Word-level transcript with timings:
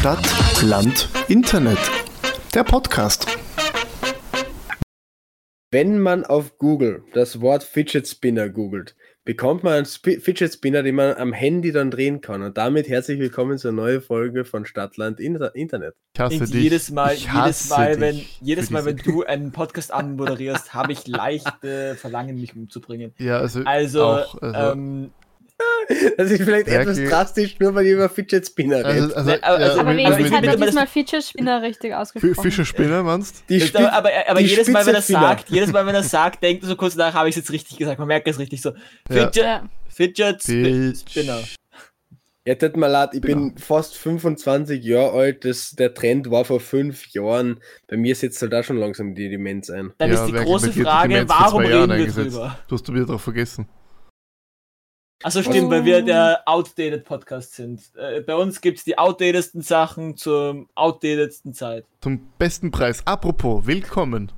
Stadt, 0.00 0.62
Land, 0.62 1.10
Internet. 1.28 1.76
Der 2.54 2.64
Podcast. 2.64 3.26
Wenn 5.70 6.00
man 6.00 6.24
auf 6.24 6.56
Google 6.56 7.04
das 7.12 7.42
Wort 7.42 7.62
Fidget 7.62 8.08
Spinner 8.08 8.48
googelt, 8.48 8.96
bekommt 9.26 9.62
man 9.62 9.74
einen 9.74 9.84
Sp 9.84 10.16
Fidget 10.24 10.54
Spinner, 10.54 10.82
den 10.82 10.94
man 10.94 11.16
am 11.16 11.34
Handy 11.34 11.70
dann 11.70 11.90
drehen 11.90 12.22
kann. 12.22 12.40
Und 12.40 12.56
damit 12.56 12.88
herzlich 12.88 13.20
willkommen 13.20 13.58
zur 13.58 13.72
neuen 13.72 14.00
Folge 14.00 14.46
von 14.46 14.64
Stadtland 14.64 15.20
Inter 15.20 15.54
Internet. 15.54 15.94
Ich 16.14 16.20
hasse 16.20 16.38
dich. 16.46 16.54
jedes 16.54 16.90
Mal, 16.90 17.12
Ich 17.12 17.24
jedes 17.24 17.34
hasse 17.34 17.68
Mal, 17.68 17.90
dich 17.90 18.00
wenn, 18.00 18.20
jedes 18.40 18.70
Mal, 18.70 18.86
wenn 18.86 18.96
du 18.96 19.24
einen 19.24 19.52
Podcast 19.52 19.92
anmoderierst, 19.92 20.72
habe 20.72 20.92
ich 20.92 21.06
leichte 21.08 21.94
Verlangen, 21.96 22.40
mich 22.40 22.56
umzubringen. 22.56 23.12
Ja, 23.18 23.36
also, 23.36 23.64
Also, 23.66 24.04
auch, 24.06 24.40
also, 24.40 24.72
ähm, 24.72 25.10
Das 26.16 26.30
ist 26.30 26.42
vielleicht 26.42 26.66
Merkel- 26.68 26.92
etwas 26.92 27.10
drastisch, 27.10 27.58
nur 27.58 27.74
weil 27.74 27.86
ich 27.86 27.92
über 27.92 28.08
Fidget 28.08 28.46
Spinner 28.46 28.76
rede. 28.78 28.88
also, 28.88 29.14
also, 29.16 29.30
aber- 29.30 29.38
ja, 29.40 29.46
also- 29.46 29.80
Aber 29.80 29.88
also 29.90 29.98
wenigstens 29.98 30.32
hat 30.32 30.44
er 30.44 30.56
diesmal 30.56 30.86
Feature-Spinner 30.86 31.62
richtig 31.62 31.90
Fi- 31.90 31.94
ausgesprochen. 31.94 32.42
Fischerspinner 32.42 33.02
meinst 33.02 33.42
die 33.48 33.58
das, 33.58 33.68
Spitze- 33.68 33.92
aber, 33.92 34.08
aber, 34.08 34.28
aber 34.30 34.40
jedes 34.40 34.68
Mal, 34.68 34.86
wenn 34.86 34.94
er 34.94 35.02
sagt, 35.02 35.48
jedes 35.50 35.72
Mal, 35.72 35.84
wenn 35.86 35.94
er 35.94 36.02
sagt, 36.02 36.42
denkt 36.42 36.62
er 36.62 36.68
so 36.68 36.76
kurz 36.76 36.94
nach, 36.96 37.12
habe 37.14 37.28
ich 37.28 37.34
es 37.36 37.42
jetzt 37.42 37.52
richtig 37.52 37.76
gesagt. 37.78 37.98
Man 37.98 38.08
merkt 38.08 38.28
es 38.28 38.38
richtig 38.38 38.62
so. 38.62 38.70
Ja. 39.08 39.24
Fidget, 39.24 39.36
Ja. 39.44 39.68
Fidget 39.88 40.46
Bitch. 40.46 41.00
Spinner. 41.10 41.40
Ja, 42.46 42.54
tut 42.54 42.74
mir 42.76 42.88
leid, 42.88 43.10
ich 43.12 43.20
Genau. 43.20 43.48
bin 43.50 43.58
fast 43.58 43.96
25 43.98 44.82
Jahre 44.82 45.12
alt. 45.12 45.44
Das, 45.44 45.72
der 45.72 45.92
Trend 45.92 46.30
war 46.30 46.44
vor 46.46 46.58
fünf 46.58 47.06
Jahren. 47.08 47.60
Bei 47.86 47.96
mir 47.98 48.14
setzt 48.14 48.40
halt 48.40 48.52
da 48.52 48.62
schon 48.62 48.78
langsam 48.78 49.14
die 49.14 49.28
Demenz 49.28 49.68
ein. 49.68 49.92
Dann 49.98 50.10
Ja, 50.10 50.24
ist 50.24 50.26
die 50.26 50.32
große 50.32 50.72
Frage, 50.72 51.24
warum 51.28 51.62
reden 51.64 51.90
wir 51.98 52.06
drüber? 52.06 52.58
Du 52.66 52.74
hast 52.76 52.88
du 52.88 52.94
wieder 52.94 53.04
drauf 53.06 53.22
vergessen. 53.22 53.68
Achso, 55.22 55.42
stimmt, 55.42 55.66
Oh. 55.66 55.70
weil 55.70 55.84
wir 55.84 56.02
der 56.02 56.42
outdated 56.46 57.04
Podcast 57.04 57.54
sind. 57.54 57.82
Äh, 57.96 58.22
bei 58.22 58.34
uns 58.34 58.60
gibt 58.62 58.78
es 58.78 58.84
die 58.84 58.96
outdatedsten 58.96 59.60
Sachen 59.60 60.16
zur 60.16 60.66
outdatedsten 60.74 61.52
Zeit. 61.52 61.84
Zum 62.00 62.30
besten 62.38 62.70
Preis. 62.70 63.02
Apropos, 63.06 63.66
willkommen. 63.66 64.32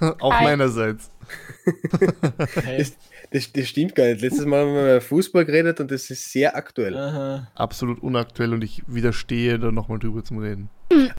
Auch 0.20 0.32
Hi. 0.32 0.44
meinerseits. 0.44 1.10
Hey. 2.64 2.78
Das, 2.78 2.96
das, 3.30 3.52
das 3.52 3.68
stimmt 3.68 3.94
gar 3.94 4.06
nicht. 4.06 4.20
Letztes 4.20 4.44
Mal 4.44 4.62
haben 4.62 4.74
wir 4.74 4.82
über 4.82 5.00
Fußball 5.00 5.44
geredet 5.44 5.78
und 5.78 5.90
das 5.92 6.10
ist 6.10 6.32
sehr 6.32 6.56
aktuell. 6.56 6.96
Aha. 6.96 7.48
Absolut 7.54 8.02
unaktuell 8.02 8.52
und 8.52 8.64
ich 8.64 8.82
widerstehe 8.88 9.60
da 9.60 9.70
nochmal 9.70 10.00
drüber 10.00 10.24
zum 10.24 10.38
Reden. 10.38 10.70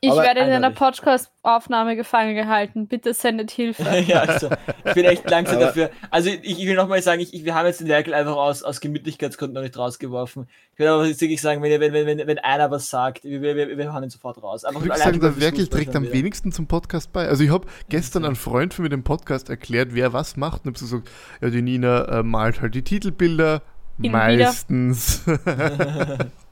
Ich 0.01 0.11
Aber 0.11 0.23
werde 0.23 0.41
in 0.41 0.51
einer. 0.51 0.71
Podcast-Aufnahme 0.71 1.95
gefangen 1.95 2.35
gehalten. 2.35 2.87
Bitte 2.87 3.13
sendet 3.13 3.51
Hilfe. 3.51 3.83
ja, 4.07 4.21
also, 4.21 4.49
ich 4.85 4.93
bin 4.93 5.05
echt 5.05 5.29
langsam 5.29 5.57
Aber- 5.57 5.65
dafür. 5.67 5.89
Also, 6.11 6.29
ich, 6.29 6.59
ich 6.59 6.65
will 6.65 6.75
nochmal 6.75 7.01
sagen, 7.01 7.21
ich, 7.21 7.33
ich, 7.33 7.45
wir 7.45 7.55
haben 7.55 7.65
jetzt 7.65 7.79
den 7.79 7.87
Lerkel 7.87 8.13
einfach 8.13 8.35
aus, 8.35 8.63
aus 8.63 8.79
Gemütlichkeitsgründen 8.79 9.55
noch 9.55 9.61
nicht 9.61 9.77
rausgeworfen. 9.77 10.47
Ich 10.73 10.79
will 10.79 10.87
aber 10.87 11.05
wirklich 11.05 11.41
sagen, 11.41 11.61
wenn, 11.61 11.79
wenn, 11.79 11.93
wenn, 11.93 12.27
wenn, 12.27 12.39
einer 12.39 12.71
was 12.71 12.89
sagt, 12.89 13.23
wir, 13.23 13.41
wir, 13.41 13.55
wir, 13.55 13.77
wir 13.77 13.93
hauen 13.93 14.03
ihn 14.03 14.09
sofort 14.09 14.41
raus. 14.41 14.63
Einfach 14.65 14.81
Ich 14.81 14.87
würde 14.87 14.99
sagen, 14.99 15.19
der 15.19 15.39
Werkel 15.39 15.67
trägt 15.67 15.95
am 15.95 16.11
wenigsten 16.11 16.51
zum 16.51 16.67
Podcast 16.67 17.11
bei. 17.11 17.27
Also 17.27 17.43
ich 17.43 17.51
habe 17.51 17.67
gestern 17.89 18.25
einen 18.25 18.35
Freund 18.35 18.73
von 18.73 18.83
mir 18.83 18.89
den 18.89 19.03
Podcast 19.03 19.49
erklärt, 19.49 19.89
wer 19.91 20.13
was 20.13 20.37
macht. 20.37 20.65
Und 20.65 20.71
habe 20.71 20.79
so 20.79 20.85
gesagt, 20.85 21.09
ja, 21.41 21.49
die 21.49 21.61
Nina 21.61 22.19
äh, 22.19 22.23
malt 22.23 22.61
halt 22.61 22.75
die 22.75 22.83
Titelbilder. 22.83 23.61
Und 23.97 24.11
meistens. 24.11 25.23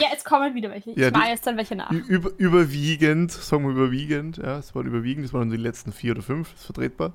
Ja, 0.00 0.08
jetzt 0.12 0.24
kommen 0.24 0.54
wieder 0.54 0.70
welche. 0.70 0.90
Ich 0.90 0.96
Ja, 0.96 1.10
mache 1.10 1.28
jetzt 1.30 1.46
dann 1.46 1.56
welche 1.56 1.76
nach. 1.76 1.90
Über, 1.90 2.30
überwiegend, 2.36 3.32
sagen 3.32 3.64
wir 3.64 3.70
überwiegend, 3.72 4.38
ja, 4.38 4.58
es 4.58 4.74
waren 4.74 4.86
überwiegend, 4.86 5.24
das 5.26 5.32
waren 5.32 5.50
die 5.50 5.56
letzten 5.56 5.92
vier 5.92 6.12
oder 6.12 6.22
fünf, 6.22 6.52
ist 6.54 6.64
vertretbar. 6.64 7.12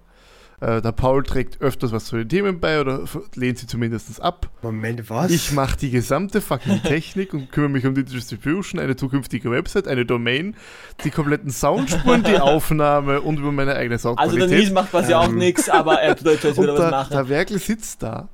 Äh, 0.62 0.82
der 0.82 0.92
Paul 0.92 1.24
trägt 1.24 1.62
öfters 1.62 1.94
was 1.94 2.04
zu 2.06 2.18
den 2.18 2.28
Themen 2.28 2.60
bei 2.60 2.82
oder 2.82 3.06
lehnt 3.36 3.60
sie 3.60 3.66
zumindest 3.68 4.22
ab. 4.22 4.50
Moment, 4.62 5.10
was? 5.10 5.32
Ich 5.32 5.54
mache 5.54 5.78
die 5.78 5.90
gesamte 5.90 6.42
fucking 6.42 6.84
Technik 6.84 7.34
und 7.34 7.50
kümmere 7.50 7.70
mich 7.70 7.86
um 7.86 7.96
die 7.96 8.04
Distribution, 8.04 8.82
eine 8.82 8.98
zukünftige 8.98 9.50
Website, 9.52 9.88
eine 9.88 10.06
Domain, 10.06 10.58
die 11.06 11.12
kompletten 11.12 11.50
Soundspuren, 11.50 12.24
die 12.26 12.40
Aufnahme 12.40 13.22
und 13.22 13.40
über 13.40 13.54
meine 13.54 13.76
eigene 13.76 13.96
Also, 13.96 14.10
Soundqualität. 14.10 14.50
der 14.52 14.58
Nils 14.60 14.72
macht 14.74 14.92
quasi 14.92 15.14
auch 15.14 15.30
Ähm. 15.30 15.36
nichts, 15.38 15.70
aber 15.70 16.02
er 16.02 16.18
tut 16.18 16.28
jetzt 16.28 16.44
wieder 16.44 16.74
was 16.74 16.80
der, 16.82 16.92
machen. 16.92 17.12
der 17.14 17.30
Werkel 17.30 17.58
sitzt 17.60 18.04
da. 18.04 18.28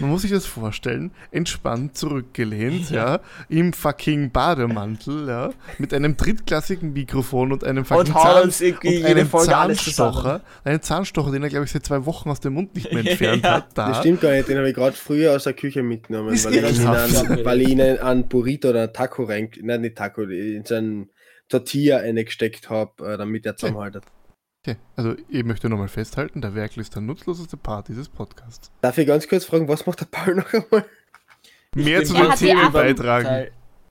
Man 0.00 0.10
muss 0.10 0.22
sich 0.22 0.30
das 0.30 0.46
vorstellen, 0.46 1.10
entspannt 1.30 1.96
zurückgelehnt, 1.96 2.90
ja, 2.90 3.20
im 3.48 3.72
fucking 3.72 4.30
Bademantel, 4.30 5.28
ja, 5.28 5.50
mit 5.78 5.92
einem 5.94 6.16
drittklassigen 6.16 6.92
Mikrofon 6.92 7.52
und 7.52 7.64
einem 7.64 7.84
fucking 7.84 8.12
Und 8.14 8.20
Zahn 8.20 8.48
und 8.98 9.04
einem 9.04 9.30
Zahnstocher, 9.30 10.40
einen 10.64 10.82
Zahnstocher, 10.82 11.30
den 11.32 11.42
er, 11.42 11.48
glaube 11.48 11.64
ich, 11.64 11.70
seit 11.70 11.84
zwei 11.84 12.04
Wochen 12.06 12.30
aus 12.30 12.40
dem 12.40 12.54
Mund 12.54 12.74
nicht 12.74 12.92
mehr 12.92 13.04
entfernt 13.06 13.44
Ja. 13.44 13.56
hat, 13.56 13.66
da. 13.74 13.88
Das 13.88 13.98
stimmt 13.98 14.20
gar 14.20 14.32
nicht, 14.32 14.48
den 14.48 14.56
habe 14.56 14.68
ich 14.68 14.74
gerade 14.74 14.96
früher 14.96 15.36
aus 15.36 15.44
der 15.44 15.52
Küche 15.52 15.82
mitgenommen, 15.82 16.34
Ist 16.34 16.46
weil 16.46 16.54
ich, 16.54 16.78
ihn 16.80 16.86
an, 16.86 17.44
weil 17.44 17.60
ich 17.62 17.68
ihn 17.68 17.80
an 17.80 18.28
Burrito 18.28 18.70
oder 18.70 18.92
Taco 18.92 19.24
rein, 19.24 19.50
nein, 19.62 19.82
nicht 19.82 19.96
Taco, 19.96 20.22
in 20.22 20.64
seinen 20.64 21.10
Tortilla 21.48 21.98
reingesteckt 21.98 22.70
habe, 22.70 23.12
äh, 23.12 23.18
damit 23.18 23.44
er 23.44 23.56
zusammenhaltet. 23.56 24.04
Okay, 24.62 24.76
also 24.94 25.14
ich 25.28 25.42
möchte 25.44 25.70
nochmal 25.70 25.88
festhalten, 25.88 26.42
der 26.42 26.54
Werkel 26.54 26.80
ist 26.80 26.94
der 26.94 27.00
nutzloseste 27.00 27.56
Part 27.56 27.88
dieses 27.88 28.08
Podcasts. 28.10 28.70
Darf 28.82 28.98
ich 28.98 29.06
ganz 29.06 29.26
kurz 29.26 29.46
fragen, 29.46 29.66
was 29.68 29.86
macht 29.86 30.00
der 30.00 30.06
Paul 30.06 30.34
noch 30.34 30.52
einmal? 30.52 30.84
Mehr 31.74 32.04
zu 32.04 32.12
den 32.12 32.30
Themen 32.32 32.70
beitragen. 32.70 33.46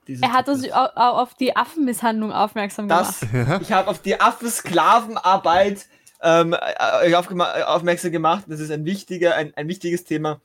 Er 0.07 0.33
hat 0.33 0.47
uns 0.47 0.61
Podcasts. 0.61 0.97
au- 0.97 1.01
au- 1.01 1.21
auf 1.23 1.33
die 1.35 1.55
Affenmisshandlung 1.55 2.31
aufmerksam 2.31 2.87
Das, 2.87 3.19
gemacht. 3.21 3.61
ich 3.63 3.71
habe 3.71 3.87
auf 3.89 3.99
die 4.01 4.19
Affensklavenarbeit 4.19 5.87
ähm, 6.21 6.53
äh, 6.53 7.13
aufgema- 7.15 7.63
aufmerksam 7.63 8.11
gemacht. 8.11 8.43
Das 8.47 8.59
ist 8.59 8.69
ein 8.71 8.85
wichtiger, 8.85 9.35
ein, 9.35 9.53
ein 9.55 9.67
wichtiges 9.67 10.03
Thema, 10.03 10.39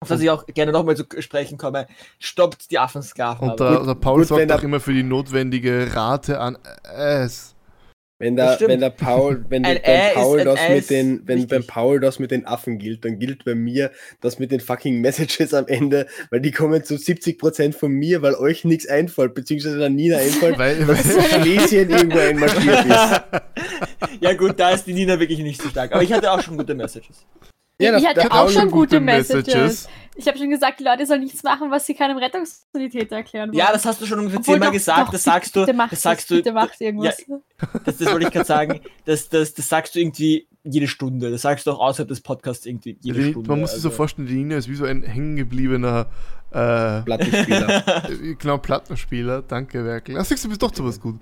auf 0.00 0.08
das 0.08 0.20
ich 0.20 0.30
auch 0.30 0.44
gerne 0.46 0.72
nochmal 0.72 0.96
zu 0.96 1.04
sprechen 1.20 1.56
komme. 1.58 1.86
Stoppt 2.18 2.70
die 2.72 2.78
Und 2.78 2.82
Affensklavenarbeit. 2.84 3.60
der, 3.60 3.84
der 3.86 3.94
Paul 3.94 4.18
gut, 4.20 4.28
sorgt 4.28 4.50
auch 4.50 4.62
immer 4.62 4.80
für 4.80 4.92
die 4.92 5.02
notwendige 5.04 5.94
Rate 5.94 6.40
an 6.40 6.58
es. 6.96 7.51
Wenn 8.22 8.36
der, 8.36 8.56
wenn 8.60 8.78
der 8.78 8.90
Paul, 8.90 9.44
wenn 9.48 9.62
der, 9.64 9.80
beim 9.80 10.14
Paul 10.14 10.44
das 10.44 10.60
mit 10.68 10.90
den, 10.90 11.22
wenn 11.26 11.48
beim 11.48 11.66
Paul 11.66 11.98
das 11.98 12.20
mit 12.20 12.30
den 12.30 12.46
Affen 12.46 12.78
gilt, 12.78 13.04
dann 13.04 13.18
gilt 13.18 13.44
bei 13.44 13.56
mir 13.56 13.90
das 14.20 14.38
mit 14.38 14.52
den 14.52 14.60
fucking 14.60 15.00
Messages 15.00 15.52
am 15.52 15.66
Ende, 15.66 16.06
weil 16.30 16.40
die 16.40 16.52
kommen 16.52 16.84
zu 16.84 16.94
70% 16.94 17.72
von 17.72 17.90
mir, 17.90 18.22
weil 18.22 18.36
euch 18.36 18.64
nichts 18.64 18.86
einfällt, 18.86 19.34
beziehungsweise 19.34 19.76
dann 19.80 19.96
Nina 19.96 20.18
einfällt, 20.18 20.56
Weil, 20.62 20.86
dass 20.86 21.02
Schlesien 21.30 21.90
irgendwo 21.90 22.18
einmarschiert 22.18 22.86
ist. 22.86 23.22
ja 24.20 24.32
gut, 24.34 24.54
da 24.56 24.70
ist 24.70 24.84
die 24.84 24.92
Nina 24.92 25.18
wirklich 25.18 25.40
nicht 25.40 25.60
so 25.60 25.68
stark. 25.68 25.92
Aber 25.92 26.04
ich 26.04 26.12
hatte 26.12 26.30
auch 26.30 26.40
schon 26.40 26.56
gute 26.56 26.76
Messages. 26.76 27.26
Ja, 27.80 27.96
ich 27.96 28.06
hatte 28.06 28.30
auch 28.30 28.48
schon 28.48 28.70
gute 28.70 28.98
gute 28.98 29.00
Messages. 29.00 29.54
Messages. 29.54 29.88
Ich 30.14 30.28
habe 30.28 30.36
schon 30.36 30.50
gesagt, 30.50 30.80
die 30.80 30.84
Leute 30.84 31.06
sollen 31.06 31.22
nichts 31.22 31.42
machen, 31.42 31.70
was 31.70 31.86
sie 31.86 31.94
keinem 31.94 32.18
Rettungssanitäter 32.18 33.16
erklären 33.16 33.48
wollen. 33.48 33.58
Ja, 33.58 33.72
das 33.72 33.86
hast 33.86 34.00
du 34.00 34.06
schon 34.06 34.18
ungefähr 34.18 34.40
Obwohl, 34.40 34.54
zehnmal 34.54 34.68
doch, 34.68 34.74
gesagt. 34.74 35.00
doch, 35.00 35.12
das 35.12 35.22
sagst 35.24 35.56
du. 35.56 35.60
bitte 35.60 35.72
macht 35.72 35.92
Das 35.92 36.02
sagst 36.02 36.24
das, 36.24 36.28
du. 36.28 36.34
Bitte 36.36 36.52
macht 36.52 36.80
irgendwas. 36.80 37.16
Das, 37.84 37.96
das 37.96 38.12
wollte 38.12 38.26
ich 38.26 38.32
gerade 38.32 38.46
sagen. 38.46 38.80
Das, 39.06 39.28
das, 39.28 39.54
das 39.54 39.68
sagst 39.68 39.94
du 39.94 40.00
irgendwie 40.00 40.46
jede 40.64 40.86
Stunde. 40.86 41.30
Das 41.30 41.42
sagst 41.42 41.66
du 41.66 41.72
auch 41.72 41.80
außerhalb 41.80 42.08
des 42.08 42.20
Podcasts 42.20 42.66
irgendwie 42.66 42.98
jede 43.00 43.20
die, 43.22 43.30
Stunde. 43.30 43.48
man 43.48 43.60
muss 43.60 43.72
sich 43.72 43.80
so 43.80 43.88
also. 43.88 43.96
vorstellen, 43.96 44.28
die 44.28 44.34
Nina 44.34 44.56
ist 44.56 44.68
wie 44.68 44.74
so 44.74 44.84
ein 44.84 45.02
hängengebliebener 45.02 46.06
äh, 46.50 47.02
Plattenspieler. 47.02 48.02
genau, 48.38 48.58
Plattenspieler. 48.58 49.42
Danke, 49.42 49.84
Werkel. 49.84 50.18
Ach, 50.18 50.24
siehst 50.24 50.44
du, 50.44 50.48
bist 50.48 50.62
doch 50.62 50.74
sowas 50.74 51.00
gut. 51.00 51.20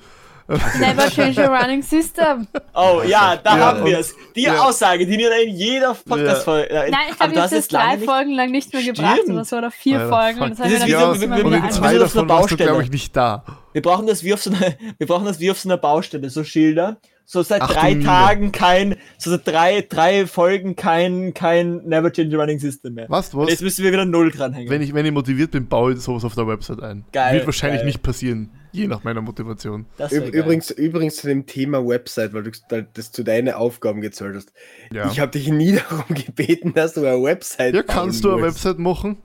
Never 0.78 1.08
change 1.10 1.38
a 1.42 1.48
running 1.48 1.82
system. 1.82 2.46
Oh 2.74 3.02
ja, 3.06 3.36
da 3.36 3.56
Ja, 3.56 3.66
haben 3.66 3.84
wir 3.84 3.98
es. 4.00 4.14
Die 4.34 4.42
ja. 4.42 4.58
Aussage, 4.62 5.06
die 5.06 5.16
Nina 5.16 5.36
in 5.44 5.54
jeder 5.54 5.94
Podcast-Folge. 5.94 6.68
Nein, 6.90 7.00
ich 7.10 7.16
glaube, 7.18 7.32
ich 7.34 7.38
habe 7.40 7.54
das 7.54 7.68
drei 7.68 7.98
Folgen 7.98 8.32
lang 8.32 8.50
nicht 8.50 8.72
mehr 8.72 8.82
gebracht 8.82 9.18
Stimmt. 9.22 9.30
oder 9.34 9.44
so, 9.44 9.56
oder 9.58 9.70
vier 9.70 10.00
Alter, 10.00 10.08
Folgen. 10.08 10.50
das 10.50 10.58
haben 10.58 10.70
Das 10.72 10.86
wir 10.86 10.98
Mal 10.98 11.20
wir- 11.38 11.44
Und 11.44 11.52
wir- 11.52 11.62
wir- 11.62 11.70
zwei 11.70 11.92
wir- 11.92 12.04
auf 12.04 12.14
einer 12.16 12.24
davon 12.24 12.28
warst 12.28 12.50
du, 12.50 12.56
Baustelle. 12.56 12.70
glaube 12.70 12.82
ich, 12.82 12.90
nicht 12.90 13.16
da. 13.16 13.44
Wir 13.72 13.82
brauchen 13.82 14.06
das 14.06 14.24
wie 14.24 14.34
auf 14.34 14.42
so 14.42 14.50
einer, 14.50 14.60
wir 14.98 15.06
brauchen 15.06 15.24
das 15.26 15.38
wie 15.40 15.50
auf 15.50 15.58
so 15.60 15.68
einer 15.68 15.76
Baustelle, 15.76 16.28
so 16.30 16.42
Schilder. 16.44 16.96
So 17.32 17.44
seit 17.44 17.62
Achtung, 17.62 17.76
drei. 17.76 17.94
Tagen 17.94 18.50
kein, 18.50 18.96
so 19.16 19.30
seit 19.30 19.46
drei, 19.46 19.86
drei 19.88 20.26
Folgen 20.26 20.74
kein, 20.74 21.32
kein 21.32 21.76
Never 21.84 22.10
Change 22.12 22.36
Running 22.36 22.58
System 22.58 22.94
mehr. 22.94 23.06
Was, 23.08 23.32
Und 23.32 23.42
Jetzt 23.48 23.58
was? 23.58 23.62
müssen 23.62 23.84
wir 23.84 23.92
wieder 23.92 24.04
null 24.04 24.32
dranhängen. 24.32 24.68
Wenn 24.68 24.82
ich, 24.82 24.92
wenn 24.94 25.06
ich 25.06 25.12
motiviert 25.12 25.52
bin, 25.52 25.68
baue 25.68 25.92
ich 25.92 26.00
sowas 26.00 26.24
auf 26.24 26.34
der 26.34 26.48
Website 26.48 26.82
ein. 26.82 27.04
Geil, 27.12 27.34
Wird 27.36 27.46
wahrscheinlich 27.46 27.82
geil. 27.82 27.86
nicht 27.86 28.02
passieren, 28.02 28.50
je 28.72 28.88
nach 28.88 29.04
meiner 29.04 29.20
Motivation. 29.20 29.86
geil. 29.96 30.28
übrigens, 30.32 30.72
übrigens 30.72 31.18
zu 31.18 31.28
dem 31.28 31.46
Thema 31.46 31.86
Website, 31.86 32.32
weil 32.34 32.42
du 32.42 32.50
da- 32.68 32.80
das 32.80 33.12
zu 33.12 33.22
deinen 33.22 33.54
Aufgaben 33.54 34.00
gezahlt 34.00 34.34
hast. 34.34 34.52
Ja, 34.92 35.08
Ich 35.12 35.20
habe 35.20 35.30
dich 35.30 35.46
nie 35.52 35.78
darum 35.88 36.04
gebeten, 36.08 36.74
dass 36.74 36.94
du 36.94 37.06
eine 37.06 37.22
Website 37.22 37.76
ja 37.76 37.84
kannst 37.84 38.24
du 38.24 38.32
eine 38.32 38.40
musst. 38.40 38.56
Website 38.64 38.80
machen? 38.80 39.18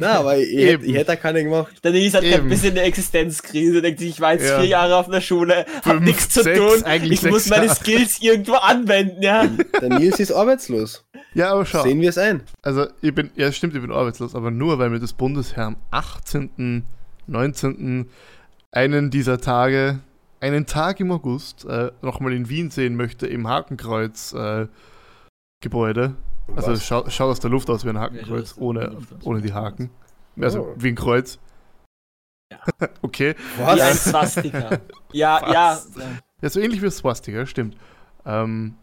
Na, 0.00 0.20
aber 0.20 0.38
ich, 0.38 0.56
hätte- 0.64 0.84
ich 0.84 0.94
hätte 0.94 1.06
da 1.06 1.16
keine 1.16 1.42
gemacht. 1.42 1.72
Hat 1.74 1.82
grad 1.82 2.22
Eben. 2.22 2.42
ein 2.44 2.48
bisschen 2.48 2.70
eine 2.70 2.82
Existenzkrise, 2.82 3.82
denkt 3.82 3.98
sich, 3.98 4.10
ich 4.10 4.20
war 4.20 4.34
jetzt 4.34 4.48
Ja. 4.48 4.60
vier 4.60 4.68
Jahre 4.68 4.94
auf 4.96 5.08
einer 5.08 5.20
Schule, 5.20 5.66
hab 5.84 6.00
nichts 6.00 6.28
zu 6.28 6.44
sechs, 6.44 6.56
tun, 6.58 6.84
eigentlich 6.84 7.24
ich 7.24 7.28
muss 7.30 7.48
meine 7.48 7.66
Jahre. 7.66 7.76
Skills 7.76 8.22
irgendwo 8.22 8.54
anwenden, 8.54 9.20
ja. 9.22 9.46
Der 9.80 9.88
Nils 9.98 10.20
ist 10.20 10.30
arbeitslos. 10.30 11.04
Ja, 11.34 11.50
aber 11.52 11.66
schau. 11.66 11.82
Sehen 11.82 12.00
wir 12.00 12.10
es 12.10 12.18
ein. 12.18 12.42
Also, 12.62 12.86
ich 13.02 13.12
bin, 13.12 13.30
ja, 13.34 13.50
stimmt, 13.50 13.74
ich 13.74 13.80
bin 13.80 13.90
arbeitslos, 13.90 14.36
aber 14.36 14.52
nur 14.52 14.78
weil 14.78 14.90
mir 14.90 15.00
das 15.00 15.12
Bundesheer 15.14 15.64
am 15.64 15.76
18., 15.90 16.84
19. 17.26 18.08
einen 18.70 19.10
dieser 19.10 19.40
Tage, 19.40 19.98
einen 20.40 20.66
Tag 20.66 21.00
im 21.00 21.10
August, 21.10 21.64
äh, 21.64 21.90
nochmal 22.02 22.32
in 22.34 22.48
Wien 22.48 22.70
sehen 22.70 22.94
möchte, 22.94 23.26
im 23.26 23.48
Hakenkreuz 23.48 24.32
äh, 24.32 24.66
Gebäude. 25.60 26.14
Also, 26.56 26.72
es 26.72 26.78
Was? 26.80 26.86
schaut, 26.86 27.12
schaut 27.12 27.30
aus 27.30 27.40
der 27.40 27.50
Luft 27.50 27.68
aus 27.70 27.84
wie 27.84 27.90
ein 27.90 27.94
Ja, 27.96 28.02
Hakenkreuz, 28.02 28.54
der 28.54 28.62
ohne, 28.62 28.96
ohne 29.24 29.38
ein 29.38 29.42
die. 29.42 29.52
Haken. 29.52 29.90
Also, 30.40 30.60
Oh. 30.62 30.74
wie 30.76 30.88
ein 30.88 30.94
Kreuz. 30.94 31.38
Okay. 33.02 33.34
Wie 33.56 33.62
ein 33.62 33.78
Was? 33.78 34.04
Swastika. 34.04 34.78
Ja, 35.12 35.52
ja. 35.52 35.68
Fast. 35.74 35.98
Ja, 36.40 36.48
so 36.50 36.60
ähnlich 36.60 36.80
wie 36.82 36.90
Swastika, 36.90 37.44
stimmt. 37.46 37.76
Ähm, 38.24 38.74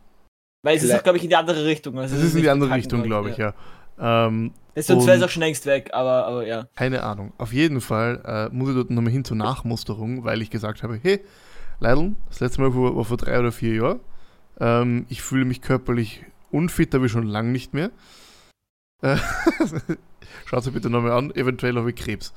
Weil 0.64 0.78
es 0.78 0.84
ist 0.84 1.04
glaube 1.04 1.18
ich, 1.18 1.24
in 1.24 1.30
die 1.30 1.36
andere 1.36 1.66
Richtung. 1.66 1.98
Also 2.00 2.16
das 2.16 2.24
ist 2.26 2.36
in 2.36 2.42
die 2.42 2.50
andere 2.50 2.74
Richtung, 2.74 3.04
glaube 3.04 3.30
ich, 3.32 3.38
ja. 3.38 3.54
Ähm, 4.00 4.52
Jetzt 4.76 4.88
sonst 4.88 5.06
wäre 5.06 5.16
es 5.18 5.22
Und- 5.24 5.30
auch 5.30 5.32
schon 5.32 5.42
längst 5.44 5.66
weg, 5.66 5.90
aber, 5.94 6.26
aber 6.26 6.46
ja. 6.46 6.66
keine 6.76 7.02
Ahnung. 7.04 7.32
Auf 7.38 7.54
jeden 7.54 7.80
Fall 7.80 8.22
äh, 8.26 8.54
muss 8.54 8.70
ich 8.70 8.76
dort 8.76 8.90
nochmal 8.90 9.12
hin 9.14 9.24
zur 9.24 9.38
Nachmusterung, 9.38 10.26
weil 10.26 10.42
ich 10.42 10.50
gesagt 10.50 10.84
habe, 10.84 11.00
hey, 11.02 11.22
Leidl, 11.80 12.16
das 12.28 12.42
letzte 12.42 12.62
Mal 12.62 12.76
war, 12.76 12.96
war 12.96 13.06
vor 13.06 13.18
drei 13.18 13.40
oder 13.40 13.52
vier 13.54 13.74
Jahren. 13.76 14.00
Ähm, 14.60 15.06
ich 15.10 15.22
fühle 15.22 15.46
mich 15.46 15.62
körperlich 15.62 16.26
unfit, 16.56 16.94
aber 16.96 17.10
schon 17.10 17.28
lange 17.28 17.50
nicht 17.52 17.74
mehr. 17.74 17.92
Äh, 19.02 19.18
Schaut 20.46 20.66
euch 20.68 20.74
bitte 20.74 20.90
nochmal 20.90 21.12
an, 21.12 21.32
eventuell 21.36 21.76
habe 21.76 21.90
ich 21.92 21.96
Krebs. 21.96 22.34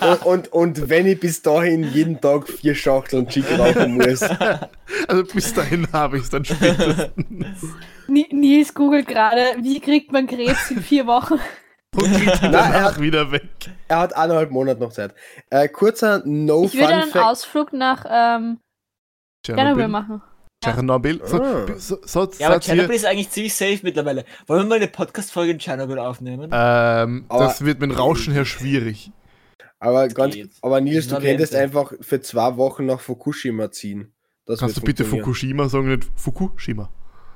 und, 0.00 0.24
und, 0.26 0.48
und 0.52 0.88
wenn 0.88 1.06
ich 1.06 1.18
bis 1.20 1.42
dahin 1.42 1.82
jeden 1.84 2.20
Tag 2.20 2.48
vier 2.48 2.74
Schachteln 2.74 3.26
Chick 3.28 3.44
rauchen 3.58 3.94
muss. 3.94 4.20
Also 5.08 5.24
bis 5.24 5.52
dahin 5.52 5.86
habe 5.92 6.16
ich 6.16 6.24
es 6.24 6.30
dann 6.30 6.44
spätestens. 6.44 7.64
Ni- 8.08 8.28
Nils 8.32 8.72
googelt 8.74 9.06
gerade, 9.08 9.40
wie 9.60 9.80
kriegt 9.80 10.12
man 10.12 10.26
Krebs 10.26 10.70
in 10.70 10.80
vier 10.80 11.06
Wochen? 11.06 11.34
Und 11.94 12.12
geht 12.12 12.26
Nein, 12.42 12.42
er 12.42 12.50
danach 12.50 12.82
hat- 12.94 13.00
wieder 13.00 13.30
weg. 13.32 13.48
Er 13.88 13.98
hat 13.98 14.16
eineinhalb 14.16 14.50
Monate 14.50 14.80
noch 14.80 14.92
Zeit. 14.92 15.14
Äh, 15.50 15.68
kurzer 15.68 16.18
Ich 16.18 16.24
würde 16.24 16.86
einen. 16.94 17.12
Ausflug 17.14 17.72
nach 17.72 18.04
ähm, 18.08 18.58
Tschernobyl 19.44 19.88
machen. 19.88 20.22
Tschernobyl. 20.62 21.20
So, 21.24 21.42
Ah. 21.42 21.66
so, 21.76 21.98
so, 22.04 22.30
Ja, 22.38 22.48
aber 22.48 22.60
Tschernobyl 22.60 22.96
ist 22.96 23.04
eigentlich 23.04 23.30
ziemlich 23.30 23.54
safe 23.54 23.80
mittlerweile. 23.82 24.24
Wollen 24.46 24.62
wir 24.62 24.68
mal 24.68 24.74
eine 24.76 24.88
Podcast-Folge 24.88 25.52
in 25.52 25.58
Tschernobyl 25.58 25.98
aufnehmen? 25.98 26.50
ähm, 26.52 27.24
Aber- 27.28 27.44
das 27.44 27.64
wird 27.64 27.80
mit 27.80 27.90
dem 27.90 27.96
Rauschen 27.96 28.32
her 28.32 28.44
schwierig. 28.46 29.10
Aber, 29.78 30.08
ganz, 30.08 30.34
aber 30.62 30.80
Nils, 30.80 31.08
du 31.08 31.18
könntest 31.18 31.54
einfach 31.54 31.92
für 32.00 32.20
zwei 32.22 32.56
Wochen 32.56 32.86
nach 32.86 33.00
Fukushima 33.00 33.70
ziehen. 33.70 34.12
Das 34.46 34.60
Kannst 34.60 34.78
du 34.78 34.80
bitte. 34.80 35.04
Fukushima 35.04 35.68
sagen, 35.68 35.88
nicht 35.88 36.08
Fukushima? 36.14 36.88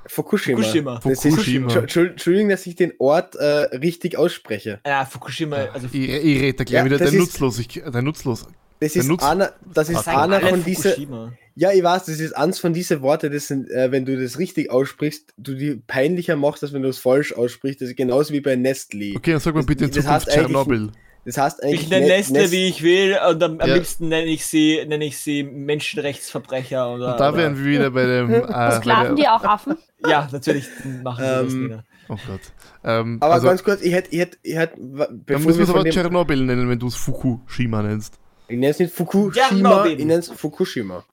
Fukushima. 0.07 0.55
Fukushima. 0.57 0.99
Das 1.03 1.21
Fukushima. 1.21 1.67
Entschu- 1.71 2.07
Entschuldigung, 2.09 2.49
dass 2.49 2.65
ich 2.65 2.75
den 2.75 2.93
Ort 2.97 3.35
äh, 3.35 3.45
richtig 3.77 4.17
ausspreche. 4.17 4.79
Ja, 4.85 5.05
Fukushima, 5.05 5.57
also 5.71 5.87
Ich, 5.91 5.93
ich 6.09 6.41
rede 6.41 6.53
da 6.57 6.63
gleich 6.63 6.79
Ja, 6.79 6.85
wieder 6.85 6.97
das 6.97 7.11
der 7.11 7.19
Nutzlosigkeit. 7.19 7.93
Der 7.93 8.01
Nutzlos. 8.01 8.47
Das 8.81 8.95
ist, 8.95 9.09
einer, 9.23 9.51
das 9.73 9.89
ist 9.89 10.07
einer 10.07 10.41
von 10.41 10.63
diesen. 10.65 10.83
Fukushima. 10.91 11.31
Ja, 11.55 11.71
ich 11.71 11.83
weiß, 11.83 12.05
das 12.05 12.19
ist 12.19 12.35
eins 12.35 12.59
von 12.59 12.73
diesen 12.73 13.01
Worten, 13.01 13.31
das 13.31 13.47
sind, 13.47 13.69
äh, 13.69 13.91
wenn 13.91 14.05
du 14.05 14.19
das 14.21 14.39
richtig 14.39 14.71
aussprichst, 14.71 15.33
du 15.37 15.53
die 15.53 15.75
peinlicher 15.85 16.35
machst, 16.35 16.63
als 16.63 16.73
wenn 16.73 16.81
du 16.81 16.89
es 16.89 16.97
falsch 16.97 17.31
aussprichst. 17.33 17.81
Das 17.81 17.89
ist 17.89 17.95
genauso 17.97 18.33
wie 18.33 18.41
bei 18.41 18.55
Nestle. 18.55 19.13
Okay, 19.15 19.31
dann 19.31 19.39
sag 19.39 19.53
mal 19.53 19.59
Das- 19.59 19.67
bitte 19.67 19.85
in 19.85 19.91
das 19.91 19.97
Zukunft 20.03 20.13
heißt 20.27 20.29
eigentlich- 20.29 20.45
Tschernobyl. 20.47 20.91
Das 21.23 21.37
heißt 21.37 21.61
eigentlich. 21.63 21.81
Ich 21.81 21.89
nenne 21.89 22.07
Ne- 22.07 22.13
Nestle, 22.13 22.39
Nest- 22.39 22.51
wie 22.51 22.67
ich 22.67 22.81
will, 22.81 23.15
und 23.29 23.43
am, 23.43 23.59
am 23.59 23.69
Ja. 23.69 23.75
liebsten 23.75 24.07
nenne 24.07 24.25
ich 24.31 24.43
sie, 24.47 24.83
nenne 24.87 25.05
ich 25.05 25.19
sie 25.19 25.43
Menschenrechtsverbrecher 25.43 26.93
oder. 26.93 27.11
Und 27.11 27.19
da 27.19 27.29
oder, 27.29 27.37
wären 27.37 27.57
wir 27.57 27.65
wieder 27.65 27.91
bei 27.91 28.05
dem. 28.05 28.33
Äh, 28.33 28.39
bei 28.41 28.71
Sklaven 28.71 29.15
die 29.15 29.27
auch 29.27 29.43
Affen? 29.43 29.77
Ja, 30.07 30.27
natürlich 30.31 30.65
machen 31.03 31.23
wir 31.23 31.43
das 31.43 31.53
Ähm, 31.53 31.63
wieder. 31.65 31.83
oh 32.09 32.15
Gott. 32.27 32.39
Ähm, 32.83 33.17
Aber 33.21 33.33
also, 33.35 33.47
ganz 33.47 33.63
kurz, 33.63 33.81
ich 33.81 33.93
hätte, 33.93 34.09
ich 34.11 34.19
hätte, 34.19 34.37
ich 34.41 34.55
hätte, 34.55 34.73
dann 34.79 35.43
muss 35.43 35.57
wir 35.57 35.63
es 35.65 35.69
aber 35.69 35.83
Tschernobyl 35.83 36.43
nennen, 36.43 36.67
wenn 36.69 36.79
du 36.79 36.87
es 36.87 36.95
Fukushima 36.95 37.83
nennst. 37.83 38.17
Ich 38.51 38.59
nenne 38.59 38.71
es 38.71 38.79
nicht 38.79 38.93
Fukushima, 38.93 39.85
ich 39.85 39.97
nenne 39.99 40.13
es 40.15 40.29
Fukushima. 40.29 41.03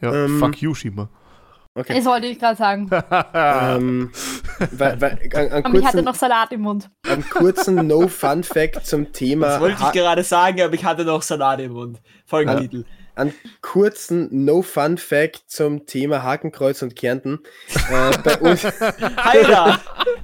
Ja, 0.00 0.12
Ähm, 0.12 0.38
fuck 0.38 0.60
you, 0.62 0.74
Shima. 0.74 1.08
Okay. 1.74 1.94
Das 1.96 2.04
wollte 2.06 2.26
ich 2.26 2.38
gerade 2.38 2.56
sagen. 2.56 2.88
Ähm, 3.34 4.10
weil, 4.72 5.00
weil, 5.00 5.18
ein, 5.34 5.52
ein, 5.52 5.64
Aber 5.64 5.78
ich 5.78 5.84
hatte 5.84 5.98
kurzen, 5.98 6.04
noch 6.04 6.14
Salat 6.16 6.52
im 6.52 6.60
Mund. 6.62 6.90
einen 7.08 7.28
kurzen 7.28 7.74
No-Fun-Fact 7.86 8.84
zum 8.84 9.12
Thema. 9.12 9.46
Das 9.46 9.60
wollte 9.60 9.76
ich 9.78 9.82
Ha- 9.84 9.90
gerade 9.92 10.22
sagen, 10.24 10.60
aber 10.62 10.74
ich 10.74 10.84
hatte 10.84 11.04
noch 11.04 11.22
Salat 11.22 11.60
im 11.60 11.72
Mund. 11.72 12.00
Folgentitel. 12.26 12.84
Einen 13.18 13.34
kurzen 13.60 14.44
No-Fun-Fact 14.44 15.42
zum 15.46 15.86
Thema 15.86 16.22
Hakenkreuz 16.22 16.82
und 16.82 16.96
Kärnten. 16.96 17.40
äh, 17.90 18.16
bei 18.24 18.36
uns, 18.38 18.62
Heider! 19.24 19.80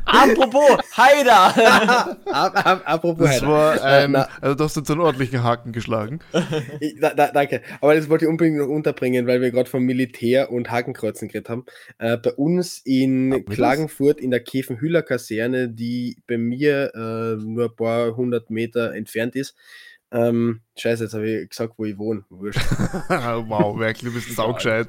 Apropos, 0.06 0.79
Heider! 0.96 2.17
apropos 2.87 3.26
Das 3.26 3.37
Heider. 3.37 3.49
war 3.49 3.76
Äh, 3.76 4.05
ein. 4.05 4.12
na, 4.12 4.29
Also, 4.41 4.55
du 4.55 4.64
hast 4.64 4.76
jetzt 4.76 4.91
einen 4.91 5.00
ordentlichen 5.00 5.43
Haken 5.43 5.73
geschlagen. 5.73 6.20
ich, 6.81 6.99
da, 7.00 7.14
da, 7.14 7.29
danke. 7.32 7.62
Aber 7.81 7.94
das 7.94 8.08
wollte 8.08 8.25
ich 8.25 8.31
unbedingt 8.31 8.58
noch 8.58 8.69
unterbringen, 8.69 9.26
weil 9.26 9.41
wir 9.41 9.50
gerade 9.50 9.69
vom 9.69 9.82
Militär 9.85 10.50
und 10.50 10.70
Hakenkreuzen 10.70 11.29
geredet 11.29 11.49
haben. 11.49 11.64
Äh, 11.99 12.17
bei 12.17 12.32
uns 12.32 12.81
in 12.85 13.31
das? 13.31 13.55
Klagenfurt 13.55 14.20
in 14.20 14.31
der 14.31 14.41
Käfenhüller 14.41 15.02
Kaserne, 15.02 15.69
die 15.69 16.17
bei 16.26 16.38
mir 16.38 16.93
äh, 16.94 17.43
nur 17.43 17.64
ein 17.67 17.76
paar 17.76 18.17
hundert 18.17 18.50
Meter 18.50 18.94
entfernt 18.94 19.35
ist. 19.37 19.55
Ähm, 20.16 20.61
scheiße, 20.78 21.02
jetzt 21.05 21.14
habe 21.14 21.28
ich 21.28 21.49
gesagt, 21.50 21.72
wo 21.76 21.84
ich 21.84 21.99
wohne. 21.99 22.22
Wurscht. 22.31 22.61
wow, 23.08 23.76
wirklich, 23.76 24.05
du 24.05 24.12
bist 24.14 24.32
saugescheit. 24.37 24.87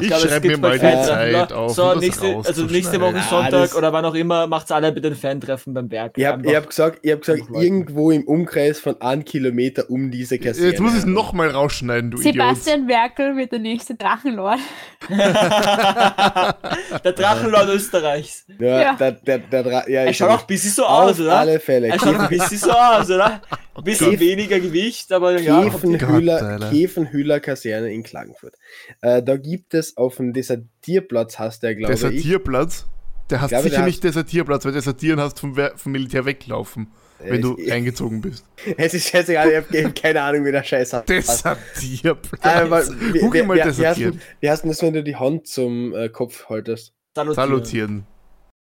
Ich. 0.00 0.08
Ich 0.08 0.16
schreibe 0.16 0.46
mir 0.46 0.56
mal 0.58 0.78
die 0.78 0.80
Zeit 0.80 1.52
auf. 1.52 1.72
So, 1.74 1.82
um 1.88 1.94
das 1.94 2.00
nächste, 2.02 2.36
also 2.36 2.64
nächste 2.66 3.00
Woche 3.00 3.16
Ah, 3.16 3.28
Sonntag 3.28 3.74
oder 3.74 3.92
wann 3.92 4.04
auch 4.04 4.14
immer, 4.14 4.46
macht's 4.46 4.70
alle 4.70 4.92
bitte 4.92 5.08
ein 5.08 5.16
Fan-Treffen 5.16 5.74
beim 5.74 5.88
Berg. 5.88 6.12
Ich 6.16 6.24
habe 6.24 6.54
hab 6.54 6.68
gesagt, 6.68 7.00
ich 7.02 7.10
hab 7.10 7.20
gesagt 7.22 7.42
irgendwo 7.52 8.12
im 8.12 8.22
Umkreis 8.22 8.78
von 8.78 9.00
einem 9.00 9.24
Kilometer 9.24 9.90
um 9.90 10.12
diese 10.12 10.38
Kaserne. 10.38 10.68
Jetzt 10.70 10.80
muss 10.80 10.92
ich 10.92 10.98
es 11.00 11.06
nochmal 11.06 11.50
rausschneiden, 11.50 12.12
du 12.12 12.18
Sebastian 12.18 12.86
Werkel 12.86 13.36
wird 13.36 13.50
der 13.50 13.58
nächste 13.58 13.96
Drachenlord. 13.96 14.60
Der 17.04 17.12
Drachenlord 17.12 17.68
Österreichs. 17.68 18.44
Ja, 18.58 18.80
Ja. 18.82 18.94
Der, 18.94 19.12
der, 19.12 19.38
der, 19.38 19.64
Dra- 19.64 19.88
ja, 19.90 20.02
Er 20.02 20.10
ich 20.10 20.16
schaut 20.16 20.30
auch 20.30 20.40
ein 20.42 20.46
bisschen 20.46 20.70
so 20.70 20.84
auf 20.84 21.10
aus, 21.10 21.20
oder? 21.20 21.38
alle 21.38 21.58
Fälle. 21.60 21.88
Er 21.88 21.98
schaut 21.98 22.16
ein 22.18 22.28
bisschen 22.28 22.58
so 22.58 22.70
aus, 22.70 23.10
oder? 23.10 23.40
Ein 23.74 23.84
bisschen 23.84 24.12
Käf- 24.12 24.20
weniger 24.52 24.68
Gewicht, 24.68 25.12
aber 25.12 25.40
ja. 25.40 25.60
Alter. 25.60 26.70
Käfenhüller 26.70 27.40
Kaserne 27.40 27.92
in 27.92 28.02
Klagenfurt. 28.02 28.54
Äh, 29.00 29.22
da 29.22 29.36
gibt 29.36 29.74
es 29.74 29.96
auf 29.96 30.16
dem 30.16 30.32
Desertierplatz, 30.32 31.38
heißt 31.38 31.62
der, 31.62 31.74
glaube 31.74 31.94
ich. 31.94 32.00
Desertierplatz? 32.00 32.86
Der 33.30 33.40
heißt 33.40 33.50
glaube, 33.50 33.64
sicher 33.64 33.76
der 33.76 33.86
nicht 33.86 34.04
Desertierplatz, 34.04 34.64
weil 34.64 34.72
Desertieren 34.72 35.20
hast 35.20 35.40
vom, 35.40 35.56
vom 35.76 35.92
Militär 35.92 36.24
weglaufen, 36.24 36.88
wenn 37.18 37.40
du 37.40 37.56
ich- 37.56 37.72
eingezogen 37.72 38.20
bist. 38.20 38.44
Es 38.76 38.94
ist 38.94 39.08
scheißegal, 39.08 39.64
ich 39.70 39.84
habe 39.84 39.92
keine 39.94 40.22
Ahnung, 40.22 40.44
wie 40.44 40.52
der 40.52 40.62
Scheiß 40.62 40.92
hat. 40.92 41.08
Desertierplatz. 41.08 42.44
Aber 42.44 42.86
wie, 43.12 43.20
Google 43.20 43.42
wie, 43.42 43.46
mal 43.46 43.54
wie, 43.54 43.58
wie, 43.58 43.62
hast 43.62 43.78
du, 43.78 43.82
desertieren. 43.82 44.20
wie 44.40 44.50
hast 44.50 44.64
du 44.64 44.68
das, 44.68 44.82
wenn 44.82 44.92
du 44.94 45.02
die 45.02 45.16
Hand 45.16 45.46
zum 45.46 45.94
äh, 45.94 46.08
Kopf 46.08 46.48
haltest? 46.48 46.92
Salutieren. 47.14 47.34
Salutieren. 47.48 48.06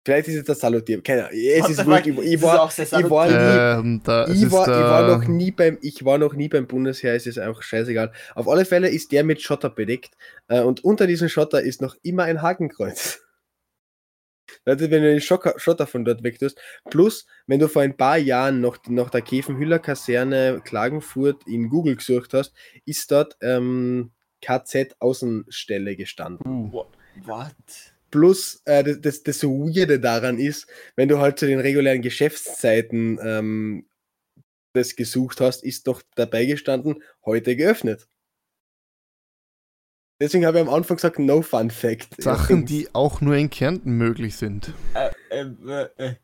Vielleicht 0.07 0.29
ist 0.29 0.35
es 0.35 0.45
das 0.45 0.61
Salutieren. 0.61 1.03
Keine 1.03 1.25
Ahnung. 1.25 1.37
Es 1.37 1.63
What 1.63 1.69
ist 1.69 1.79
fuck? 1.83 2.05
Ich, 2.05 2.31
Das 2.77 2.93
war, 3.09 3.27
ich, 3.27 4.37
nie, 4.37 4.45
ich, 4.45 4.45
ich 4.45 4.51
noch 5.05 5.27
nie 5.27 5.51
beim, 5.51 5.77
ich 5.81 6.05
war 6.05 6.17
noch 6.17 6.33
nie 6.33 6.47
beim 6.47 6.65
Bundesheer, 6.65 7.13
es 7.13 7.27
ist 7.27 7.37
einfach 7.37 7.61
scheißegal. 7.61 8.13
Auf 8.33 8.47
alle 8.47 8.63
Fälle 8.63 8.87
ist 8.87 9.11
der 9.11 9.25
mit 9.25 9.41
Schotter 9.41 9.69
bedeckt 9.69 10.15
äh, 10.47 10.61
und 10.61 10.81
unter 10.85 11.07
diesem 11.07 11.27
Schotter 11.27 11.61
ist 11.61 11.81
noch 11.81 11.97
immer 12.03 12.23
ein 12.23 12.41
Hakenkreuz. 12.41 13.19
Also 14.63 14.89
wenn 14.89 15.01
du 15.01 15.09
den 15.09 15.19
Schocker, 15.19 15.55
Schotter 15.57 15.87
von 15.87 16.05
dort 16.05 16.23
weg 16.23 16.39
tust. 16.39 16.57
Plus, 16.89 17.25
wenn 17.47 17.59
du 17.59 17.67
vor 17.67 17.81
ein 17.81 17.97
paar 17.97 18.17
Jahren 18.17 18.61
noch 18.61 18.77
nach 18.87 19.09
der 19.09 19.21
Käfenhüller 19.21 19.79
Kaserne 19.79 20.61
Klagenfurt 20.63 21.45
in 21.47 21.67
Google 21.67 21.97
gesucht 21.97 22.33
hast, 22.33 22.53
ist 22.85 23.11
dort 23.11 23.35
ähm, 23.41 24.11
KZ 24.41 24.95
Außenstelle 24.99 25.97
gestanden. 25.97 26.49
Uh, 26.49 26.85
What? 27.25 27.55
Plus, 28.11 28.61
äh, 28.65 28.83
das, 28.83 29.01
das, 29.01 29.23
das 29.23 29.39
so 29.39 29.51
Weirde 29.51 29.99
daran 29.99 30.39
ist, 30.39 30.67
wenn 30.95 31.09
du 31.09 31.19
halt 31.19 31.39
zu 31.39 31.45
den 31.45 31.59
regulären 31.59 32.01
Geschäftszeiten 32.01 33.19
ähm, 33.21 33.85
das 34.73 34.95
gesucht 34.95 35.41
hast, 35.41 35.63
ist 35.63 35.87
doch 35.87 36.01
dabei 36.15 36.45
gestanden, 36.45 37.03
heute 37.25 37.55
geöffnet. 37.55 38.07
Deswegen 40.19 40.45
habe 40.45 40.59
ich 40.59 40.67
am 40.67 40.73
Anfang 40.73 40.97
gesagt, 40.97 41.19
no 41.19 41.41
fun 41.41 41.69
fact. 41.69 42.07
Sachen, 42.21 42.65
die 42.65 42.89
auch 42.93 43.21
nur 43.21 43.35
in 43.35 43.49
Kärnten 43.49 43.97
möglich 43.97 44.35
sind. 44.35 44.73
Äh, 44.95 45.11
äh, 45.29 45.87
äh, 45.97 46.05
äh, 46.05 46.15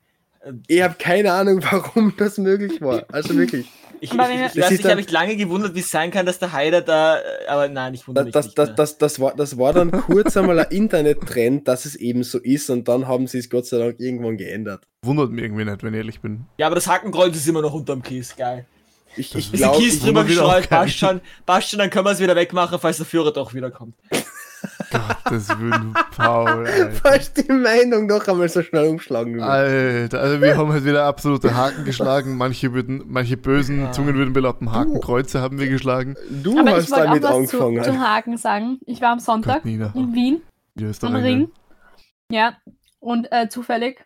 Ich 0.67 0.81
habe 0.81 0.95
keine 0.97 1.31
Ahnung, 1.31 1.61
warum 1.71 2.13
das 2.17 2.37
möglich 2.37 2.81
war. 2.81 3.05
Also 3.11 3.35
wirklich. 3.37 3.71
Ich 4.03 4.11
ich, 4.11 4.19
ich, 4.19 4.71
ich 4.71 4.81
dann- 4.81 4.91
habe 4.91 4.95
mich 5.01 5.09
lange 5.11 5.35
gewundert, 5.37 5.73
wie 5.75 5.79
es 5.79 5.89
sein 5.89 6.11
kann, 6.11 6.25
dass 6.25 6.37
der 6.37 6.51
Heider 6.51 6.81
da, 6.81 7.17
äh, 7.17 7.21
aber 7.47 7.67
nein, 7.69 7.93
ich 7.93 8.07
wundere 8.07 8.25
Das, 8.25 8.25
mich 8.25 8.33
das, 8.33 8.45
nicht 8.45 8.57
das, 8.57 8.67
mehr. 8.67 8.75
das, 8.75 8.97
das, 8.97 9.19
war, 9.19 9.35
das 9.35 9.57
war 9.57 9.73
dann 9.73 9.91
kurz 9.91 10.35
einmal 10.37 10.59
ein 10.59 10.71
Internettrend, 10.71 11.67
dass 11.67 11.85
es 11.85 11.95
eben 11.95 12.23
so 12.23 12.37
ist 12.39 12.69
und 12.69 12.87
dann 12.87 13.07
haben 13.07 13.27
sie 13.27 13.39
es 13.39 13.49
Gott 13.49 13.65
sei 13.65 13.77
Dank 13.77 13.99
irgendwann 13.99 14.37
geändert. 14.37 14.85
Wundert 15.03 15.31
mich 15.31 15.43
irgendwie 15.43 15.65
nicht, 15.65 15.83
wenn 15.83 15.93
ich 15.93 15.97
ehrlich 15.97 16.19
bin. 16.21 16.45
Ja, 16.57 16.67
aber 16.67 16.75
das 16.75 16.87
Hakenkreuz 16.87 17.35
ist 17.35 17.47
immer 17.47 17.61
noch 17.61 17.73
unterm 17.73 18.01
Kies, 18.03 18.35
geil. 18.35 18.65
Ich, 19.15 19.33
ich 19.35 19.51
glaube, 19.51 19.77
Kies 19.77 19.95
ich, 19.95 20.01
drüber 20.01 20.23
gestreut, 20.23 20.69
passt 20.69 20.97
schon, 20.97 21.21
passt 21.45 21.69
schon, 21.69 21.79
dann 21.79 21.89
können 21.89 22.05
wir 22.05 22.11
es 22.11 22.19
wieder 22.19 22.35
wegmachen, 22.35 22.79
falls 22.79 22.97
der 22.97 23.05
Führer 23.05 23.31
doch 23.31 23.53
wiederkommt. 23.53 23.95
Gottes 24.91 25.49
Willen, 25.59 25.93
Paul, 26.15 26.47
Alter. 26.67 26.91
falls 27.03 27.33
die 27.33 27.51
Meinung 27.51 28.05
noch 28.07 28.27
einmal 28.27 28.47
so 28.49 28.61
schnell 28.61 28.87
umschlagen 28.89 29.35
will. 29.35 29.41
Alter, 29.43 30.19
also 30.21 30.41
wir 30.41 30.55
haben 30.57 30.71
halt 30.71 30.85
wieder 30.85 31.05
absolute 31.05 31.53
Haken 31.55 31.83
geschlagen. 31.83 32.37
Manche, 32.37 32.73
würden, 32.73 33.03
manche 33.07 33.37
bösen 33.37 33.81
Ja. 33.83 33.91
Zungen 33.91 34.15
würden 34.15 34.33
behaupten, 34.33 34.71
Hakenkreuze 34.71 35.41
haben 35.41 35.59
wir 35.59 35.67
geschlagen. 35.67 36.15
Du 36.29 36.59
Aber 36.59 36.71
hast 36.71 36.85
ich 36.85 36.91
wollte 36.91 37.01
auch 37.03 37.07
damit 37.07 37.23
was 37.23 37.49
zu, 37.49 37.63
angefangen. 37.65 37.83
zum 37.83 38.07
Haken 38.07 38.37
sagen. 38.37 38.79
Ich 38.85 39.01
war 39.01 39.11
am 39.11 39.19
Sonntag 39.19 39.55
Gott, 39.63 39.65
Nina. 39.65 39.91
in 39.95 40.13
Wien 40.13 40.41
Die 40.75 40.85
am. 41.01 41.15
Ring. 41.15 41.51
Ja. 42.31 42.57
Und 42.99 43.31
äh, 43.31 43.49
zufällig 43.49 44.05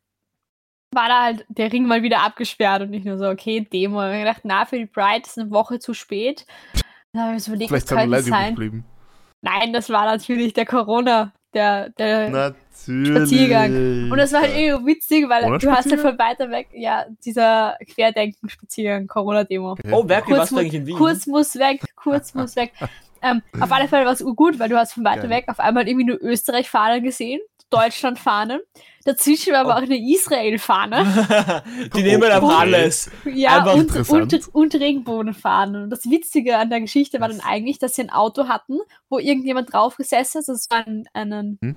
war 0.94 1.10
da 1.10 1.24
halt 1.24 1.46
der 1.50 1.72
Ring 1.72 1.86
mal 1.86 2.02
wieder 2.02 2.22
abgesperrt 2.24 2.82
und 2.82 2.92
nicht 2.92 3.06
nur 3.06 3.18
so, 3.18 3.28
okay, 3.28 3.68
Demo. 3.72 4.00
Und 4.00 4.08
ich 4.08 4.14
hab 4.16 4.20
gedacht, 4.22 4.42
na, 4.44 4.66
für 4.66 4.78
die 4.78 4.86
Pride 4.86 5.24
ist 5.26 5.38
eine 5.38 5.52
Woche 5.52 5.80
zu 5.80 5.94
spät. 5.94 6.46
Dann 7.14 7.24
habe 7.24 7.38
ich 7.38 7.44
so 7.44 7.52
überlegt, 7.52 7.70
Vielleicht 7.70 7.88
sind 7.90 7.98
wir 7.98 8.04
könnte 8.04 8.18
es 8.20 8.26
sein? 8.26 8.56
geblieben. 8.56 8.86
Nein, 9.48 9.74
das 9.74 9.90
war 9.90 10.06
natürlich 10.06 10.54
der 10.54 10.66
Corona, 10.66 11.32
der, 11.54 11.90
der 11.92 12.30
Natürlich. 12.30 13.08
Spaziergang. 13.08 14.12
Und 14.12 14.18
das 14.18 14.34
war 14.34 14.42
halt 14.42 14.56
irgendwie 14.56 14.96
witzig, 14.96 15.28
weil 15.30 15.46
Ohne 15.46 15.58
du 15.58 15.72
hast 15.72 15.90
halt 15.90 16.00
von 16.00 16.18
weiter 16.20 16.50
weg, 16.52 16.68
ja, 16.74 17.06
dieser 17.26 17.78
Querdenken-Spaziergang, 17.94 19.08
Corona-Demo. 19.08 19.72
Okay. 19.72 19.92
Oh, 19.92 20.04
Berkel, 20.04 20.36
Kurz 20.36 20.52
mu- 20.52 20.60
eigentlich 20.60 20.74
in 20.74 20.86
Wien? 20.86 20.98
Kurz 20.98 21.28
muss 21.28 21.56
weg, 21.56 21.82
kurz 21.96 22.34
muss 22.34 22.56
weg. 22.56 22.74
Ähm, 23.22 23.42
auf 23.60 23.72
alle 23.72 23.88
Fälle 23.88 24.06
war 24.06 24.14
es 24.14 24.24
gut, 24.36 24.60
weil 24.60 24.70
du 24.70 24.78
hast 24.78 24.94
von 24.94 25.04
weiter 25.04 25.22
Geil. 25.22 25.30
weg 25.32 25.46
auf 25.48 25.60
einmal 25.60 25.88
irgendwie 25.88 26.06
nur 26.06 26.22
Österreich-Fahnen 26.22 27.04
gesehen, 27.04 27.40
Deutschland-Fahnen. 27.70 28.60
Dazwischen 29.08 29.54
war 29.54 29.62
aber 29.62 29.70
Oh. 29.70 29.78
auch 29.78 29.82
eine 29.82 29.98
Israel-Fahne. 29.98 31.64
Die 31.96 32.04
nehmen 32.04 32.24
einfach 32.24 32.44
Oh. 32.44 32.52
alles. 32.60 33.10
Ja, 33.24 33.60
Einfach 33.64 33.76
und, 33.76 34.10
und, 34.34 34.54
und 34.54 34.76
Regenbogenfahnen. 34.76 35.84
Und 35.84 35.90
das 35.90 36.10
Witzige 36.10 36.58
an 36.58 36.70
der 36.70 36.82
Geschichte 36.82 37.22
war 37.22 37.30
dann 37.30 37.40
eigentlich, 37.40 37.80
dass 37.80 37.96
sie 37.96 38.02
ein 38.04 38.10
Auto 38.10 38.50
hatten, 38.50 38.80
wo 39.10 39.18
irgendjemand 39.18 39.72
drauf 39.72 39.96
gesessen 39.96 40.40
ist. 40.40 40.50
Also 40.50 40.54
es 40.54 40.70
war 40.70 40.86
ein, 40.86 41.06
einen, 41.14 41.58
Hm? 41.62 41.76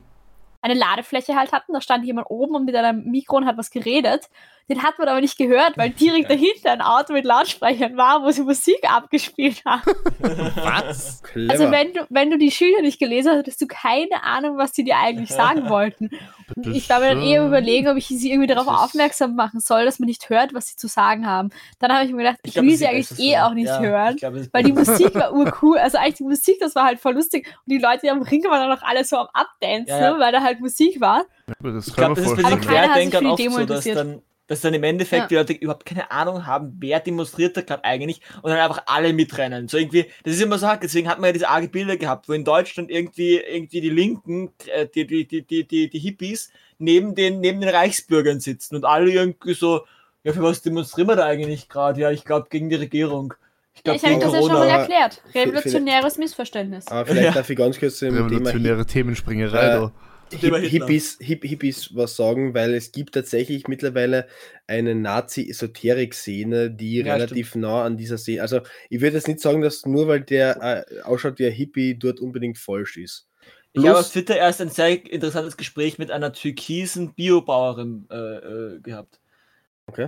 eine 0.61 0.75
Ladefläche 0.75 1.37
halt 1.37 1.53
hatten. 1.53 1.73
Da 1.73 1.81
stand 1.81 2.05
jemand 2.05 2.29
oben 2.31 2.55
und 2.57 2.65
mit 2.65 2.75
einem 2.75 3.05
Mikro 3.05 3.37
und 3.37 3.47
hat 3.47 3.57
was 3.57 3.71
geredet. 3.71 4.29
Den 4.69 4.83
hat 4.83 4.99
man 4.99 5.09
aber 5.09 5.21
nicht 5.21 5.37
gehört, 5.37 5.76
weil 5.76 5.90
direkt 5.90 6.31
dahinter 6.31 6.71
ein 6.73 6.81
Auto 6.81 7.12
mit 7.12 7.25
Lautsprechern 7.25 7.97
war, 7.97 8.23
wo 8.23 8.31
sie 8.31 8.43
Musik 8.43 8.79
abgespielt 8.88 9.62
haben. 9.64 9.83
Was? 10.19 11.23
Clever. 11.25 11.50
Also 11.52 11.71
wenn 11.71 11.93
du, 11.93 12.07
wenn 12.09 12.31
du 12.31 12.38
die 12.38 12.50
Schilder 12.50 12.83
nicht 12.83 12.99
gelesen 12.99 13.31
hast, 13.31 13.38
hattest 13.38 13.61
du 13.61 13.67
keine 13.67 14.23
Ahnung, 14.23 14.57
was 14.59 14.73
sie 14.75 14.85
dir 14.85 14.97
eigentlich 14.99 15.31
sagen 15.31 15.69
wollten. 15.69 16.11
Und 16.57 16.67
ich 16.75 16.88
war 16.88 17.00
mir 17.00 17.11
dann 17.14 17.23
eher 17.23 17.47
überlegen, 17.47 17.88
ob 17.88 17.97
ich 17.97 18.09
sie 18.09 18.31
irgendwie 18.31 18.49
darauf 18.52 18.67
aufmerksam 18.67 19.35
machen 19.37 19.61
soll, 19.61 19.85
dass 19.85 19.99
man 19.99 20.07
nicht 20.09 20.29
hört, 20.31 20.52
was 20.55 20.67
sie 20.69 20.76
zu 20.76 20.88
sagen 20.88 21.26
haben. 21.26 21.50
Dann 21.79 21.93
habe 21.93 22.05
ich 22.05 22.11
mir 22.12 22.19
gedacht, 22.25 22.38
ich, 22.45 22.55
glaub, 22.55 22.64
will 22.64 22.76
sie 22.76 22.87
eigentlich 22.87 23.19
eh 23.19 23.33
so. 23.35 23.38
auch 23.43 23.55
nicht 23.55 23.67
Ja, 23.69 23.81
hören. 23.81 24.14
ich 24.14 24.21
glaub, 24.21 24.35
Weil 24.52 24.62
die. 24.64 24.73
Musik 24.73 25.14
war 25.14 25.33
urcool. 25.35 25.79
Also 25.79 25.99
eigentlich 25.99 26.17
die 26.17 26.25
Musik, 26.25 26.57
das 26.61 26.75
war 26.75 26.85
halt 26.85 26.99
voll 27.00 27.14
lustig. 27.14 27.47
Und 27.67 27.73
die 27.73 27.79
Leute 27.79 28.00
die 28.02 28.11
am 28.11 28.23
Ring 28.23 28.43
waren 28.45 28.69
dann 28.69 28.79
auch 28.79 28.83
alle 28.83 29.05
so 29.05 29.17
am 29.17 29.29
Abdancen, 29.33 29.88
Ja, 29.88 30.00
ja. 30.00 30.12
ne, 30.14 30.19
weil 30.21 30.33
da 30.33 30.43
halt 30.43 30.61
Musik 30.61 31.00
war. 31.00 31.25
Aber 31.59 31.73
das 31.73 31.88
Ich 31.88 31.95
glaube, 31.95 32.14
man 32.21 32.25
das 32.25 32.33
ist 32.38 32.43
bei 32.43 32.50
den 32.50 32.61
Querdenkern 32.61 33.37
die 33.37 33.49
oft 33.49 33.57
so, 33.57 33.64
dass 33.67 33.85
dann, 33.85 34.23
dass 34.50 34.62
dann 34.62 34.75
im 34.75 34.83
Endeffekt 34.83 35.23
Ja. 35.23 35.28
die 35.28 35.35
Leute 35.37 35.52
überhaupt 35.52 35.87
keine 35.87 36.11
Ahnung 36.11 36.45
haben, 36.45 36.76
wer 36.80 36.99
demonstriert 36.99 37.57
da 37.57 37.61
gerade 37.61 37.85
eigentlich 37.85 38.21
und 38.42 38.50
dann 38.50 38.59
einfach 38.59 38.83
alle 38.87 39.12
mitrennen. 39.12 39.69
So 39.69 39.78
irgendwie, 39.78 40.07
das 40.25 40.35
ist 40.35 40.42
immer 40.42 40.59
so 40.59 40.66
hart, 40.66 40.83
deswegen 40.83 41.09
hat 41.09 41.21
man 41.21 41.28
ja 41.28 41.33
diese 41.35 41.49
arge 41.49 41.69
Bilder 41.69 41.97
gehabt, 41.97 42.28
wo 42.28 42.33
in 42.33 42.45
Deutschland 42.45 42.90
irgendwie, 42.90 43.37
irgendwie 43.37 43.80
die 43.80 43.90
Linken, 43.90 44.50
äh, 44.75 44.88
die, 44.92 45.07
die, 45.07 45.25
die, 45.28 45.42
die, 45.42 45.62
die, 45.62 45.88
die 45.88 45.99
Hippies 46.00 46.50
neben 46.78 47.14
den, 47.14 47.38
neben 47.38 47.61
den 47.61 47.71
Reichsbürgern 47.71 48.40
sitzen 48.40 48.75
und 48.75 48.85
alle 48.85 49.12
irgendwie 49.12 49.54
so, 49.54 49.83
ja, 50.25 50.33
für 50.33 50.42
was 50.42 50.62
demonstrieren 50.62 51.09
wir 51.09 51.14
da 51.16 51.26
eigentlich 51.26 51.69
gerade? 51.69 52.00
Ja, 52.00 52.11
ich 52.11 52.25
glaube 52.25 52.49
gegen 52.50 52.69
die 52.71 52.75
Regierung. 52.75 53.35
Ich 53.73 53.83
ich 53.85 54.04
habe 54.04 54.19
das 54.19 54.33
ja 54.33 54.40
schon 54.42 54.52
mal 54.52 54.69
erklärt. 54.69 55.23
Revolutionäres 55.33 56.19
Missverständnis. 56.19 56.88
Aber 56.88 57.07
vielleicht 57.07 57.25
Ja. 57.26 57.33
darf 57.35 57.49
ich 57.49 57.57
ganz 57.57 57.78
kurz 57.78 57.99
zu 57.99 58.07
dem 58.07 58.14
Thema 58.14 58.26
Revolutionäre 58.26 58.85
Themenspringerei 58.85 59.76
Äh, 59.76 59.90
Hitler. 60.31 60.59
Hippies, 60.61 61.19
Hip 61.21 61.45
Hippies 61.45 61.95
was 61.95 62.17
sagen, 62.17 62.55
weil 62.55 62.75
es 62.75 62.93
gibt 62.93 63.15
tatsächlich 63.15 63.69
mittlerweile 63.69 64.27
eine 64.67 64.95
Nazi-Esoterik-Szene, 64.95 66.71
die 66.71 66.99
Ja, 66.99 67.15
relativ 67.15 67.55
nah 67.55 67.85
an 67.85 67.97
dieser 67.97 68.19
Szene. 68.19 68.43
Also 68.43 68.61
ich 68.89 69.01
würde 69.01 69.17
jetzt 69.17 69.29
nicht 69.29 69.41
sagen, 69.41 69.61
dass 69.61 69.87
nur 69.87 70.09
weil 70.09 70.21
der 70.21 70.87
äh, 70.91 71.01
ausschaut 71.03 71.39
wie 71.39 71.47
ein 71.47 71.53
Hippie 71.53 71.99
dort 71.99 72.21
unbedingt 72.21 72.59
falsch 72.59 72.97
ist. 72.97 73.27
Ich 73.73 73.81
habe 73.83 73.93
auf 73.93 74.01
Plus- 74.01 74.13
Twitter 74.13 74.37
erst 74.37 74.61
ein 74.61 74.69
sehr 74.71 75.05
interessantes 75.13 75.57
Gespräch 75.57 75.99
mit 75.99 76.11
einer 76.11 76.33
türkisen 76.33 77.15
Biobauerin 77.15 78.07
äh, 78.11 78.17
äh, 78.17 78.81
gehabt. 78.81 79.21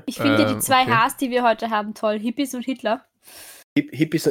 Ich 0.07 0.17
finde 0.17 0.43
ja 0.43 0.49
Ähm, 0.49 0.55
die 0.57 0.61
zwei 0.61 0.83
okay. 0.83 0.93
Hs, 0.93 1.17
die 1.17 1.31
wir 1.31 1.43
heute 1.43 1.71
haben, 1.71 1.95
toll. 1.95 2.19
Hippies 2.19 2.55
und 2.55 2.65
Hitler. 2.65 3.05
Hip 3.75 3.89
Hippies. 3.91 4.25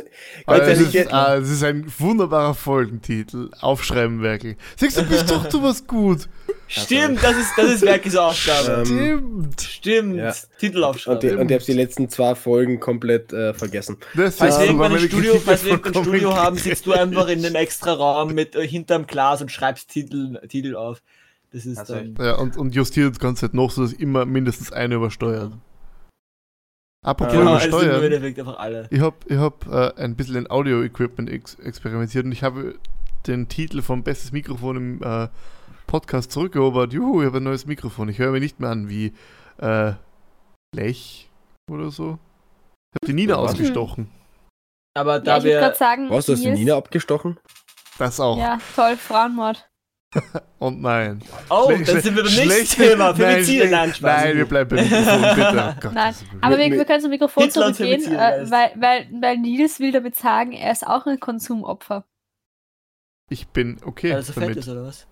Ganz 0.45 0.67
es, 0.67 0.93
ist, 0.93 1.11
ah, 1.11 1.35
es 1.37 1.49
ist 1.49 1.63
ein 1.63 1.91
wunderbarer 1.97 2.53
Folgentitel. 2.53 3.49
Aufschreiben, 3.59 4.21
Werkel. 4.21 4.55
Siehst 4.75 4.97
du, 4.97 5.03
bist 5.03 5.31
doch 5.31 5.47
du 5.47 5.63
was 5.63 5.87
gut. 5.87 6.29
Stimmt, 6.67 7.23
das 7.23 7.37
ist, 7.37 7.51
das 7.57 7.71
ist 7.71 7.81
Werkes 7.81 8.15
Aufgabe. 8.15 8.83
Ähm, 8.85 8.85
Stimmt. 8.85 9.61
Stimmt, 9.61 10.17
ja. 10.17 10.35
Titel 10.59 10.77
und, 10.77 10.83
aufschreiben. 10.83 11.19
die, 11.21 11.35
und 11.35 11.49
ich 11.49 11.55
habe 11.55 11.65
die 11.65 11.73
letzten 11.73 12.07
zwei 12.07 12.35
Folgen 12.35 12.79
komplett 12.79 13.33
äh, 13.33 13.55
vergessen. 13.55 13.97
Das 14.15 14.35
Falls 14.35 14.57
wir 14.57 14.61
ist 14.61 14.69
irgendwann 14.69 14.93
ein 14.93 14.99
Studio, 14.99 15.41
falls 15.43 15.65
wir 15.65 15.71
irgendwann 15.71 16.03
Studio 16.03 16.35
haben, 16.35 16.57
sitzt 16.57 16.85
du 16.85 16.93
einfach 16.93 17.27
in 17.27 17.43
einem 17.43 17.55
extra 17.55 17.93
Raum 17.93 18.35
mit 18.35 18.55
äh, 18.55 18.67
hinterm 18.67 19.07
Glas 19.07 19.41
und 19.41 19.51
schreibst 19.51 19.89
Titel, 19.89 20.39
Titel 20.49 20.75
auf. 20.75 21.01
Das 21.51 21.65
ist 21.65 21.79
Also, 21.79 21.95
dann. 21.95 22.15
Ja, 22.19 22.35
und, 22.35 22.57
und 22.57 22.75
justiert 22.75 23.09
das 23.09 23.19
Ganze 23.19 23.47
halt 23.47 23.55
noch 23.55 23.71
so, 23.71 23.81
dass 23.81 23.93
immer 23.93 24.25
mindestens 24.25 24.71
eine 24.71 24.95
übersteuert. 24.95 25.53
Apropos 27.03 27.33
Ja, 27.33 27.39
Genau, 27.39 27.55
einfach 27.55 28.59
alle. 28.59 28.87
Ich 28.91 28.99
habe 28.99 29.15
ich 29.25 29.37
hab, 29.37 29.65
äh, 29.67 29.91
ein 29.97 30.15
bisschen 30.15 30.35
in 30.35 30.49
Audio-Equipment 30.51 31.29
ex 31.29 31.55
experimentiert 31.55 32.25
und 32.25 32.31
ich 32.31 32.43
habe 32.43 32.77
den 33.25 33.47
Titel 33.47 33.81
vom 33.81 34.03
Bestes 34.03 34.31
Mikrofon 34.31 34.77
im 34.77 35.03
äh, 35.03 35.27
Podcast 35.87 36.31
zurückerobert. 36.31 36.93
Juhu, 36.93 37.21
ich 37.21 37.25
habe 37.27 37.37
ein 37.37 37.43
neues 37.43 37.65
Mikrofon. 37.65 38.07
Ich 38.09 38.19
höre 38.19 38.31
mir 38.31 38.39
nicht 38.39 38.59
mehr 38.59 38.69
an 38.69 38.87
wie 38.87 39.13
äh, 39.57 39.93
Lech 40.75 41.29
oder 41.71 41.89
so. 41.89 42.19
Ich 42.93 43.01
habe 43.01 43.07
die 43.07 43.13
Nina 43.13 43.41
Was? 43.41 43.51
ausgestochen. 43.53 44.09
Aber 44.95 45.13
Ja, 45.15 45.19
da 45.21 45.37
ich 45.37 45.43
würde 45.45 45.59
wir. 45.61 45.73
sagen, 45.73 46.09
Was, 46.09 46.27
du 46.27 46.33
hast 46.33 46.43
die 46.43 46.51
Nina 46.51 46.75
abgestochen? 46.75 47.39
Das 47.97 48.19
auch. 48.19 48.37
Ja, 48.37 48.59
toll, 48.75 48.95
Frauenmord. 48.95 49.67
Und 50.59 50.81
nein. 50.81 51.21
Oh, 51.49 51.69
Schle- 51.69 51.85
dann 51.85 52.01
sind 52.01 52.15
wir 52.15 52.23
beim 52.23 52.35
nächsten 52.35 52.81
Thema. 52.81 53.05
Nein, 53.11 53.15
Femizide, 53.15 53.69
nein. 53.69 53.93
Nein, 54.01 54.37
wir 54.37 54.45
bleiben 54.45 54.69
beim 54.75 54.83
Mikrofon, 54.89 55.21
bitte. 55.21 55.77
Gott, 55.81 55.93
Nein, 55.93 56.15
Aber 56.41 56.57
wir, 56.57 56.71
wir 56.71 56.85
können 56.85 57.01
zum 57.01 57.09
Mikrofon 57.11 57.43
Hitler 57.43 57.73
zurückgehen, 57.73 58.13
äh, 58.13 58.51
weil, 58.51 58.71
weil, 58.75 59.07
weil 59.21 59.37
Nils 59.37 59.79
will 59.79 59.91
damit 59.91 60.15
sagen, 60.15 60.51
er 60.51 60.71
ist 60.71 60.85
auch 60.85 61.05
ein 61.05 61.19
Konsumopfer. 61.19 62.05
Ich 63.29 63.47
bin 63.47 63.77
okay 63.85 64.09
Weil 64.09 64.17
er 64.17 64.23
so 64.23 64.33
fett 64.33 64.43
damit. 64.43 64.57
ist, 64.57 64.67
oder 64.67 64.83
was? 64.83 65.07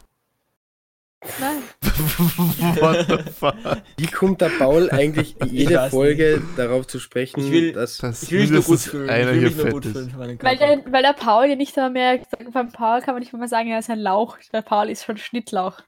Nein. 1.40 1.62
What 2.80 3.08
the 3.10 3.32
fuck? 3.32 3.56
Wie 3.98 4.08
kommt 4.08 4.40
der 4.40 4.50
Paul 4.58 4.90
eigentlich 4.90 5.36
jede 5.46 5.90
Folge 5.90 6.42
darauf 6.56 6.88
zu 6.88 7.00
sprechen, 7.00 7.42
Ich 7.42 7.52
will- 7.52 7.74
dass 7.74 7.98
Das 7.98 8.24
Ich 8.24 8.32
will 8.32 8.42
mich 8.42 8.52
nur 8.52 8.62
gut 8.64 8.80
fühlen. 8.80 9.06
Ich 9.06 9.12
einer 9.12 9.32
will 9.34 9.40
hier 9.40 9.48
mich 9.50 9.58
nur 9.58 9.70
gut 9.70 9.86
fühlen 9.86 10.40
Weil 10.42 10.58
der, 10.58 10.84
weil 10.92 11.04
der 11.04 11.14
Paul 11.14 11.46
ja 11.48 11.56
nicht 11.56 11.76
mehr, 11.76 12.22
beim 12.54 12.72
Paul 12.72 13.02
kann 13.02 13.16
man 13.16 13.22
nicht 13.22 13.34
mehr 13.34 13.48
sagen, 13.50 13.70
er 13.70 13.80
ist 13.80 13.90
ein 13.90 14.00
Lauch. 14.00 14.38
Der 14.54 14.62
Paul 14.62 14.90
ist 14.90 15.04
schon 15.04 15.18
Schnittlauch. 15.18 15.82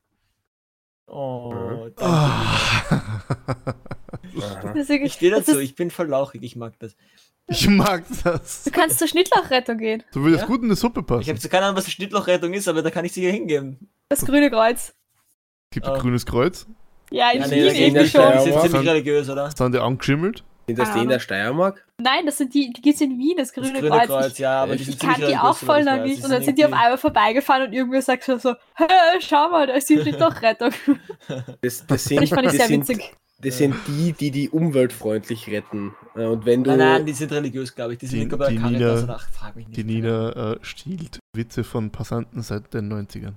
Oh, 1.07 1.87
danke. 1.95 2.01
Ah. 2.03 2.57
Aha. 2.89 4.73
Deswegen, 4.75 5.05
Ich 5.05 5.13
stehe 5.13 5.31
dazu, 5.31 5.59
ich 5.59 5.75
bin 5.75 5.91
voll 5.91 6.07
lauchig, 6.07 6.41
ich 6.43 6.55
mag 6.55 6.77
das. 6.79 6.95
Ich 7.47 7.67
mag 7.67 8.03
das. 8.23 8.63
Du 8.63 8.71
kannst 8.71 8.99
zur 8.99 9.07
Schnittlauchrettung 9.07 9.77
gehen. 9.77 10.03
Du 10.13 10.23
würdest 10.23 10.41
Ja? 10.43 10.47
gut 10.47 10.59
in 10.59 10.65
eine 10.65 10.75
Suppe 10.75 11.01
Ich 11.01 11.05
passen. 11.05 11.29
habe 11.29 11.49
keine 11.49 11.65
Ahnung, 11.65 11.77
was 11.77 11.85
die 11.85 11.91
Schnittlochrettung 11.91 12.53
ist, 12.53 12.67
aber 12.67 12.81
da 12.81 12.91
kann 12.91 13.03
ich 13.05 13.11
sicher 13.13 13.29
hingeben. 13.31 13.89
Das 14.09 14.25
grüne 14.25 14.49
Kreuz. 14.49 14.93
Gibt 15.71 15.87
ein 15.87 15.95
Oh. 15.95 15.99
grünes 15.99 16.25
Kreuz. 16.25 16.67
Ja, 17.11 17.31
in 17.31 17.41
Ja, 17.41 17.49
Wien 17.51 17.93
nee, 17.93 17.99
ist 18.03 18.11
schon. 18.11 18.21
Steiermark. 18.21 18.43
ziemlich 18.43 18.71
Dann- 18.71 18.87
religiös, 18.87 19.29
oder? 19.29 19.49
Dann 19.57 19.71
der 19.71 19.83
angeschimmelt? 19.83 20.43
Sind 20.67 20.79
das 20.79 20.93
die 20.93 20.99
in 20.99 21.09
der 21.09 21.19
Steiermark? 21.19 21.83
Nein, 21.97 22.25
das 22.25 22.37
sind 22.37 22.53
die, 22.53 22.71
die 22.71 22.81
gibt's 22.81 23.01
in 23.01 23.17
Wien, 23.17 23.33
das 23.37 23.51
Das 23.51 23.55
grüne, 23.63 23.79
grüne 23.79 23.89
Kreuz. 23.89 24.07
Kreuz, 24.07 24.37
ja, 24.37 24.63
aber 24.63 24.73
Ich- 24.73 24.77
die 24.77 24.83
Ich 24.83 24.89
sind 24.91 24.99
ziemlich 25.01 25.17
kannte 25.17 25.31
die 25.31 25.37
auch 25.37 25.57
voll 25.57 25.83
noch 25.83 25.95
ich 25.97 26.01
nicht. 26.03 26.17
Die 26.19 26.23
Und 26.23 26.31
dann 26.31 26.43
sind 26.43 26.57
die 26.57 26.65
auf 26.65 26.71
einmal 26.71 26.97
vorbeigefahren 26.97 27.67
und 27.67 27.73
irgendwer 27.73 28.01
sagt 28.01 28.23
so, 28.23 28.37
so 28.37 28.51
"Hä, 28.75 28.85
schau 29.19 29.49
mal, 29.49 29.67
da 29.67 29.73
ist 29.73 29.89
die 29.89 29.97
Schnittlauchrettung. 30.01 30.69
Das, 31.61 31.85
das, 31.85 32.03
sind, 32.05 32.21
Ich 32.23 32.29
fand 32.29 32.43
ich 32.43 32.47
das, 32.49 32.57
sehr 32.57 32.67
sind, 32.67 32.87
witzig. 32.87 33.13
das 33.41 33.57
sind 33.57 33.75
die, 33.87 34.13
die 34.13 34.31
die 34.31 34.49
Umwelt 34.49 34.93
freundlich 34.93 35.49
retten. 35.49 35.93
Äh, 36.15 36.25
Und 36.25 36.45
wenn 36.45 36.63
du. 36.63 36.69
Nein, 36.69 36.79
nein, 36.79 37.05
die 37.05 37.13
sind 37.13 37.31
religiös, 37.33 37.75
glaube 37.75 37.93
ich. 37.93 37.99
Die 37.99 38.05
sind 38.07 38.31
Die- 38.31 38.35
bei 38.37 38.49
die 38.51 38.57
Caritas 38.57 38.79
Nina- 39.01 39.03
oder 39.03 39.15
ach, 39.19 39.29
frag 39.29 39.55
mich 39.57 39.67
nicht. 39.67 39.77
Die 39.77 39.83
Nina 39.83 40.53
äh, 40.53 40.57
stiehlt 40.61 41.19
Witze 41.35 41.63
von 41.65 41.89
Passanten 41.89 42.41
seit 42.43 42.73
den 42.73 42.87
90ern. 42.87 43.33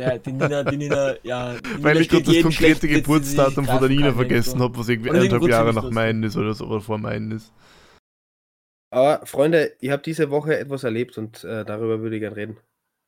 Der, 0.00 0.18
die 0.18 0.32
Nina, 0.32 0.62
die 0.64 0.76
Nina, 0.76 1.14
ja. 1.22 1.54
Die 1.54 1.82
Weil 1.82 1.92
Nina 1.94 2.00
ich 2.00 2.08
gerade 2.08 2.24
das 2.24 2.42
konkrete 2.42 2.88
Geburtsdatum 2.88 3.66
von 3.66 3.80
der 3.80 3.88
Nina 3.88 4.06
kann 4.08 4.14
vergessen 4.14 4.60
habe, 4.60 4.78
was 4.78 4.88
irgendwie 4.88 5.10
eineinhalb 5.10 5.42
Jahre 5.48 5.74
nach 5.74 5.90
meinen 5.90 6.22
ist 6.22 6.36
oder 6.36 6.54
so, 6.54 6.66
oder 6.66 6.80
vor 6.80 6.98
meinen 6.98 7.32
ist. 7.32 7.52
Aber 8.90 9.24
Freunde, 9.24 9.72
ich 9.80 9.90
habe 9.90 10.02
diese 10.02 10.30
Woche 10.30 10.58
etwas 10.58 10.84
erlebt 10.84 11.16
und 11.16 11.44
äh, 11.44 11.64
darüber 11.64 12.00
würde 12.00 12.16
ich 12.16 12.20
gerne 12.20 12.36
reden. 12.36 12.56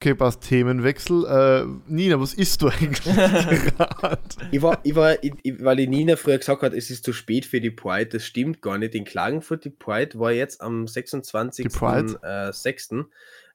Okay, 0.02 0.14
passt. 0.14 0.42
Themenwechsel. 0.42 1.24
Äh, 1.26 1.64
Nina, 1.86 2.20
was 2.20 2.34
isst 2.34 2.60
du 2.62 2.68
eigentlich 2.68 3.02
gerade? 3.04 4.18
Ich 4.50 4.60
war, 4.60 4.80
ich 4.82 4.96
war, 4.96 5.22
ich, 5.22 5.32
weil 5.60 5.76
die 5.76 5.86
Nina 5.86 6.16
früher 6.16 6.38
gesagt 6.38 6.62
hat, 6.62 6.72
es 6.72 6.90
ist 6.90 7.04
zu 7.04 7.12
spät 7.12 7.46
für 7.46 7.60
die 7.60 7.70
Pride, 7.70 8.06
das 8.06 8.26
stimmt 8.26 8.62
gar 8.62 8.78
nicht. 8.78 8.96
In 8.96 9.04
Klagenfurt, 9.04 9.64
die 9.64 9.70
Pride 9.70 10.18
war 10.18 10.32
jetzt 10.32 10.60
am 10.60 10.88
26. 10.88 11.68
Die 11.68 11.78
Pride? 11.78 12.18
Äh, 12.22 12.52
6. 12.52 12.94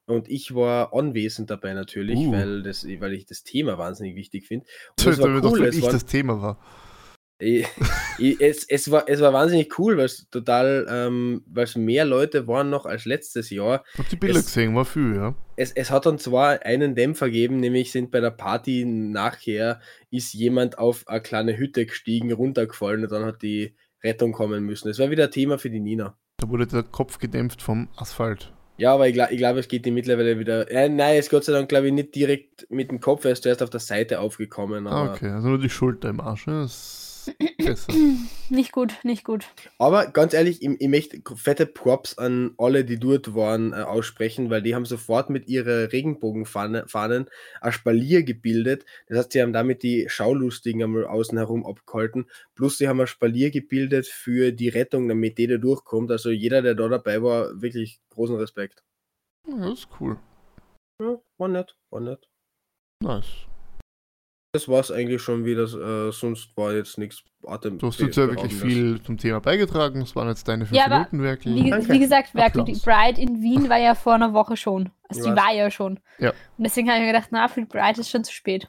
Und 0.08 0.28
ich 0.30 0.54
war 0.54 0.94
anwesend 0.94 1.50
dabei 1.50 1.74
natürlich, 1.74 2.18
Uh. 2.18 2.32
weil, 2.32 2.62
das, 2.62 2.86
weil 2.86 3.12
ich 3.12 3.26
das 3.26 3.44
Thema 3.44 3.76
wahnsinnig 3.76 4.16
wichtig 4.16 4.46
finde. 4.46 4.66
Das 4.96 5.18
war 5.20 5.40
doch, 5.40 5.52
cool, 5.52 5.60
wenn 5.60 5.68
es 5.68 5.76
ich 5.76 5.84
das 5.84 6.06
Thema 6.06 6.40
war. 6.40 6.58
Es, 7.40 8.64
es, 8.68 8.90
war, 8.90 9.08
es 9.08 9.20
war 9.20 9.32
wahnsinnig 9.32 9.78
cool, 9.78 9.96
weil 9.96 10.06
es 10.06 10.28
total, 10.28 10.88
ähm, 10.90 11.44
weil 11.46 11.64
es 11.64 11.76
mehr 11.76 12.04
Leute 12.04 12.48
waren 12.48 12.68
noch 12.68 12.84
als 12.84 13.04
letztes 13.04 13.50
Jahr. 13.50 13.84
Ich 13.92 13.98
hab 14.00 14.08
die 14.08 14.16
Bilder 14.16 14.40
Es- 14.40 14.46
gesehen, 14.46 14.74
war 14.74 14.84
viel, 14.84 15.14
ja. 15.14 15.36
Es, 15.54 15.70
es 15.70 15.92
hat 15.92 16.06
dann 16.06 16.18
zwar 16.18 16.64
einen 16.64 16.96
Dämpfer 16.96 17.26
gegeben, 17.26 17.60
nämlich 17.60 17.92
sind 17.92 18.10
bei 18.10 18.18
der 18.18 18.32
Party 18.32 18.84
nachher 18.84 19.80
ist 20.10 20.34
jemand 20.34 20.78
auf 20.78 21.06
eine 21.06 21.20
kleine 21.20 21.56
Hütte 21.56 21.86
gestiegen, 21.86 22.32
runtergefallen 22.32 23.04
und 23.04 23.12
dann 23.12 23.24
hat 23.24 23.42
die 23.42 23.76
Rettung 24.02 24.32
kommen 24.32 24.64
müssen. 24.64 24.88
Es 24.88 24.98
war 24.98 25.10
wieder 25.10 25.24
ein 25.26 25.30
Thema 25.30 25.58
für 25.58 25.70
die 25.70 25.80
Nina. 25.80 26.18
Da 26.38 26.48
wurde 26.48 26.66
der 26.66 26.82
Kopf 26.82 27.18
gedämpft 27.20 27.62
vom 27.62 27.88
Asphalt. 27.96 28.52
Ja, 28.78 28.94
aber 28.94 29.08
ich, 29.08 29.14
gla- 29.16 29.30
ich 29.30 29.38
glaube, 29.38 29.58
es 29.60 29.68
geht 29.68 29.84
die 29.84 29.90
mittlerweile 29.90 30.38
wieder. 30.38 30.70
Äh, 30.70 30.88
nein, 30.88 31.18
es 31.18 31.28
Gott 31.30 31.44
sei 31.44 31.52
Dank, 31.52 31.68
glaube 31.68 31.88
ich, 31.88 31.92
nicht 31.92 32.14
direkt 32.14 32.66
mit 32.70 32.90
dem 32.90 33.00
Kopf, 33.00 33.24
er 33.24 33.32
ist 33.32 33.42
zuerst 33.42 33.62
auf 33.62 33.70
der 33.70 33.80
Seite 33.80 34.20
aufgekommen. 34.20 34.86
Ah, 34.86 35.12
okay, 35.12 35.28
also 35.30 35.48
nur 35.48 35.58
die 35.58 35.68
Schulter 35.68 36.08
im 36.08 36.20
Arsch. 36.20 36.46
ne? 36.46 36.62
Das 36.62 36.72
ist. 36.72 37.07
Nicht 38.50 38.72
gut, 38.72 38.94
nicht 39.02 39.24
gut. 39.24 39.46
aber 39.78 40.06
ganz 40.06 40.32
ehrlich, 40.32 40.62
ich, 40.62 40.80
ich 40.80 40.88
möchte 40.88 41.20
fette 41.36 41.66
Props 41.66 42.16
an 42.16 42.54
alle, 42.56 42.84
die 42.84 42.98
dort 42.98 43.34
waren, 43.34 43.72
äh, 43.72 43.76
aussprechen, 43.76 44.48
weil 44.48 44.62
die 44.62 44.74
haben 44.74 44.86
sofort 44.86 45.28
mit 45.28 45.48
ihrer 45.48 45.92
Regenbogenfahnen 45.92 47.26
ein 47.60 47.72
Spalier 47.72 48.22
gebildet. 48.22 48.86
Das 49.08 49.18
heißt, 49.18 49.32
sie 49.32 49.42
haben 49.42 49.52
damit 49.52 49.82
die 49.82 50.08
Schaulustigen 50.08 50.82
einmal 50.82 51.06
außen 51.06 51.36
herum 51.36 51.66
abgehalten. 51.66 52.26
Plus, 52.54 52.78
sie 52.78 52.88
haben 52.88 53.00
ein 53.00 53.06
Spalier 53.06 53.50
gebildet 53.50 54.06
für 54.06 54.52
die 54.52 54.68
Rettung, 54.68 55.08
damit 55.08 55.36
die 55.38 55.46
da 55.46 55.58
durchkommt. 55.58 56.10
Also 56.10 56.30
jeder, 56.30 56.62
der 56.62 56.74
da 56.74 56.88
dabei 56.88 57.22
war, 57.22 57.60
wirklich 57.60 58.00
großen 58.10 58.36
Respekt. 58.36 58.82
Ja, 59.46 59.56
das 59.58 59.80
ist 59.80 59.88
cool. 60.00 60.18
Ja, 61.00 61.18
war 61.36 61.48
nett, 61.48 61.76
war 61.90 62.00
nett. 62.00 62.28
Nice. 63.02 63.46
Das 64.52 64.66
war 64.66 64.80
es 64.80 64.90
eigentlich 64.90 65.20
schon 65.20 65.44
wieder, 65.44 65.64
äh, 65.64 66.10
sonst 66.10 66.56
war 66.56 66.72
jetzt 66.72 66.96
nichts 66.96 67.22
Atem. 67.46 67.78
Du 67.78 67.88
hast 67.88 68.00
jetzt 68.00 68.16
ja 68.16 68.28
wirklich 68.28 68.54
viel 68.54 69.00
zum 69.02 69.18
Thema 69.18 69.40
beigetragen. 69.40 70.00
Das 70.00 70.16
waren 70.16 70.28
jetzt 70.28 70.48
deine 70.48 70.64
fünf 70.64 70.76
Ja, 70.76 70.86
aber 70.86 71.06
Minuten 71.10 71.22
wirklich. 71.22 71.54
Wie, 71.54 71.92
wie 71.92 71.98
gesagt, 71.98 72.34
Werkel, 72.34 72.64
die. 72.64 72.72
Bride 72.72 73.20
in 73.20 73.42
Wien 73.42 73.68
war 73.68 73.78
ja 73.78 73.94
vor 73.94 74.14
einer 74.14 74.32
Woche 74.32 74.56
schon. 74.56 74.90
Also 75.08 75.28
die 75.28 75.36
war 75.36 75.52
ja 75.52 75.70
schon. 75.70 76.00
Ja. 76.18 76.30
Und 76.30 76.64
deswegen 76.64 76.88
habe 76.88 76.98
ich 76.98 77.06
mir 77.06 77.12
gedacht, 77.12 77.28
na, 77.30 77.48
für 77.48 77.60
die 77.60 77.66
Bride 77.66 78.00
ist 78.00 78.10
schon 78.10 78.24
zu 78.24 78.32
spät. 78.32 78.68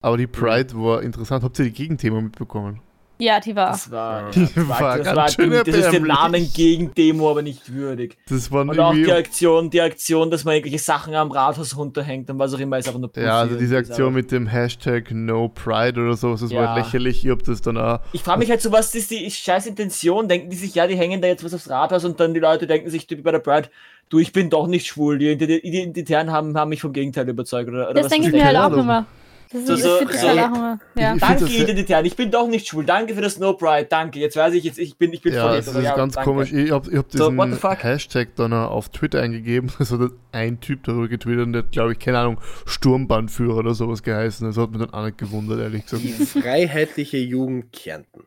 Aber 0.00 0.16
die 0.16 0.26
Pride 0.26 0.74
war 0.74 1.02
interessant. 1.02 1.44
Habt 1.44 1.58
ihr 1.60 1.66
die 1.66 1.72
Gegenthema 1.72 2.20
mitbekommen? 2.20 2.82
Ja, 3.16 3.38
die 3.38 3.54
war. 3.54 3.70
Das 3.70 3.90
war, 3.92 4.30
Die 4.32 4.40
das 4.40 4.56
war 4.68 4.80
war, 4.80 4.96
das, 4.98 5.06
ganz 5.06 5.16
war 5.16 5.28
schön 5.28 5.50
das 5.50 5.68
ist 5.68 5.92
dem. 5.92 6.04
Namen 6.04 6.52
gegen 6.52 6.92
Demo 6.94 7.30
aber 7.30 7.42
nicht 7.42 7.72
würdig. 7.72 8.16
Das 8.28 8.50
waren 8.50 8.68
Und 8.70 8.80
auch 8.80 8.92
die. 8.92 9.10
Aktion, 9.12 9.70
die 9.70 9.80
Aktion, 9.80 10.30
dass 10.32 10.44
man 10.44 10.54
irgendwelche 10.54 10.82
Sachen 10.82 11.14
am 11.14 11.30
Rathaus 11.30 11.76
runterhängt 11.76 12.28
und 12.30 12.38
was 12.40 12.52
auch 12.54 12.58
immer, 12.58 12.76
ist 12.78 12.88
einfach 12.88 12.98
nur 12.98 13.12
Pussy 13.12 13.24
Ja, 13.26 13.38
also 13.38 13.56
diese 13.56 13.76
Aktion 13.76 14.12
mit 14.14 14.32
dem 14.32 14.48
Hashtag 14.48 15.12
No 15.12 15.48
Pride 15.48 16.00
oder 16.00 16.14
sowas, 16.16 16.40
das 16.40 16.50
war 16.50 16.62
Ja. 16.62 16.74
halt 16.74 16.84
lächerlich. 16.86 17.24
Ich 17.24 17.30
hab 17.30 17.44
das 17.44 17.62
dann 17.62 17.78
auch. 17.78 18.00
Ich 18.12 18.22
frage 18.22 18.40
mich 18.40 18.50
halt 18.50 18.60
so, 18.60 18.72
was 18.72 18.92
ist 18.94 19.10
die 19.12 19.30
scheiß 19.30 19.66
Intention? 19.66 20.26
Denken 20.28 20.50
die 20.50 20.56
sich, 20.56 20.74
ja, 20.74 20.86
die 20.88 20.96
hängen 20.96 21.22
da 21.22 21.28
jetzt 21.28 21.44
was 21.44 21.54
aufs 21.54 21.70
Rathaus 21.70 22.04
und 22.04 22.18
dann 22.18 22.34
die 22.34 22.40
Leute 22.40 22.66
denken 22.66 22.90
sich 22.90 23.06
bei 23.22 23.30
der 23.30 23.38
Bride, 23.38 23.68
du, 24.08 24.18
ich 24.18 24.32
bin 24.32 24.50
doch 24.50 24.66
nicht 24.66 24.86
schwul. 24.88 25.18
Die 25.18 25.28
Ident- 25.36 25.62
Identitären 25.62 26.32
haben, 26.32 26.56
haben 26.58 26.68
mich 26.68 26.80
vom 26.80 26.92
Gegenteil 26.92 27.28
überzeugt. 27.28 27.68
Oder, 27.68 27.84
oder 27.90 27.94
Das 27.94 28.04
was 28.06 28.12
denke 28.12 28.26
ich 28.26 28.32
mir 28.34 28.44
halt 28.44 28.56
auch 28.56 28.76
immer. 28.76 29.06
Das, 29.54 29.66
So- 29.66 29.74
ist, 29.74 29.82
so- 29.82 29.98
so- 30.00 30.28
halt 30.28 30.38
auch 30.40 30.54
immer. 30.56 30.78
Ja. 30.96 31.14
Ich- 31.14 31.20
Danke, 31.20 31.44
Identitären, 31.46 32.04
ich 32.04 32.16
bin 32.16 32.30
doch 32.30 32.48
nicht 32.48 32.66
schwul. 32.66 32.84
Danke 32.84 33.14
für 33.14 33.20
das 33.20 33.38
No 33.38 33.52
Pride, 33.52 33.86
danke. 33.88 34.18
Jetzt 34.18 34.36
weiß 34.36 34.52
ich, 34.54 34.64
jetzt, 34.64 34.78
ich 34.80 34.96
bin, 34.98 35.12
ich 35.12 35.22
bin 35.22 35.32
Ja, 35.32 35.46
voll 35.46 35.56
das 35.58 35.68
ist 35.68 35.80
Ja, 35.82 35.94
ganz 35.96 36.14
danke. 36.14 36.28
komisch. 36.28 36.52
Ich 36.52 36.72
hab, 36.72 36.88
ich 36.88 36.98
hab 36.98 37.12
So, 37.12 37.30
diesen 37.30 37.52
fuck? 37.54 37.82
Hashtag 37.84 38.34
dann 38.34 38.52
auf 38.52 38.88
Twitter 38.88 39.22
eingegeben. 39.22 39.70
Also 39.78 40.00
hat 40.00 40.10
ein 40.32 40.58
Typ 40.60 40.82
darüber 40.84 41.06
getwittert 41.08 41.46
und 41.46 41.52
der 41.52 41.62
hat, 41.62 41.70
glaube 41.72 41.92
ich, 41.92 41.98
keine 42.00 42.18
Ahnung, 42.18 42.40
Sturmbannführer 42.66 43.58
oder 43.58 43.74
sowas 43.74 44.02
geheißen. 44.02 44.46
Das 44.46 44.56
hat 44.56 44.70
mich 44.72 44.80
dann 44.80 44.92
auch 44.92 45.04
nicht 45.04 45.18
gewundert, 45.18 45.60
ehrlich 45.60 45.84
gesagt. 45.84 46.02
Die 46.02 46.08
Freiheitliche 46.40 47.18
Jugend 47.18 47.72
Kärnten 47.72 48.24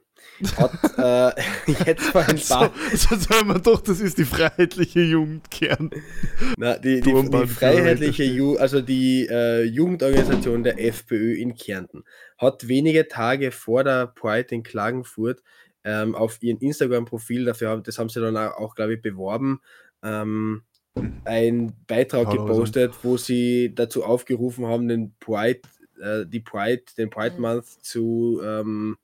hat 0.57 1.35
äh, 1.37 1.71
jetzt 1.85 2.05
vor 2.09 2.27
ein 2.27 2.37
So, 2.37 2.55
paar 2.55 2.71
so 2.93 3.15
soll 3.15 3.43
man 3.45 3.61
doch, 3.61 3.81
das 3.81 3.99
ist 3.99 4.17
die 4.17 4.25
freiheitliche 4.25 5.01
Jugendkern. 5.01 5.91
Na, 6.57 6.77
die, 6.77 6.95
die, 6.95 7.01
die 7.01 7.11
Turmband 7.11 7.49
freiheitliche 7.49 8.23
Ju 8.23 8.57
also 8.57 8.81
die 8.81 9.27
äh, 9.29 9.63
Jugendorganisation 9.63 10.63
der 10.63 10.79
FPÖ 10.83 11.35
in 11.35 11.55
Kärnten 11.55 12.03
hat 12.37 12.67
wenige 12.67 13.07
Tage 13.07 13.51
vor 13.51 13.83
der 13.83 14.07
Pride 14.07 14.53
in 14.53 14.63
Klagenfurt 14.63 15.41
ähm, 15.83 16.15
auf 16.15 16.41
ihrem 16.41 16.59
Instagram-Profil, 16.59 17.45
dafür 17.45 17.69
haben, 17.69 17.83
das 17.83 17.97
haben 17.97 18.09
sie 18.09 18.19
dann 18.19 18.35
auch, 18.35 18.75
glaube 18.75 18.95
ich, 18.95 19.01
beworben, 19.01 19.61
ähm, 20.03 20.63
einen 21.25 21.73
Beitrag 21.87 22.27
Hat 22.27 22.33
aber 22.33 22.47
gepostet, 22.47 22.93
wo 23.03 23.17
sie 23.17 23.73
dazu 23.73 24.03
aufgerufen 24.03 24.65
haben, 24.65 24.87
den 24.87 25.15
Pride, 25.19 25.61
äh, 26.01 26.25
die 26.25 26.39
Pride, 26.39 26.83
den 26.97 27.09
Pride 27.09 27.39
Month 27.39 27.67
zu 27.83 28.41
ähm, 28.43 28.97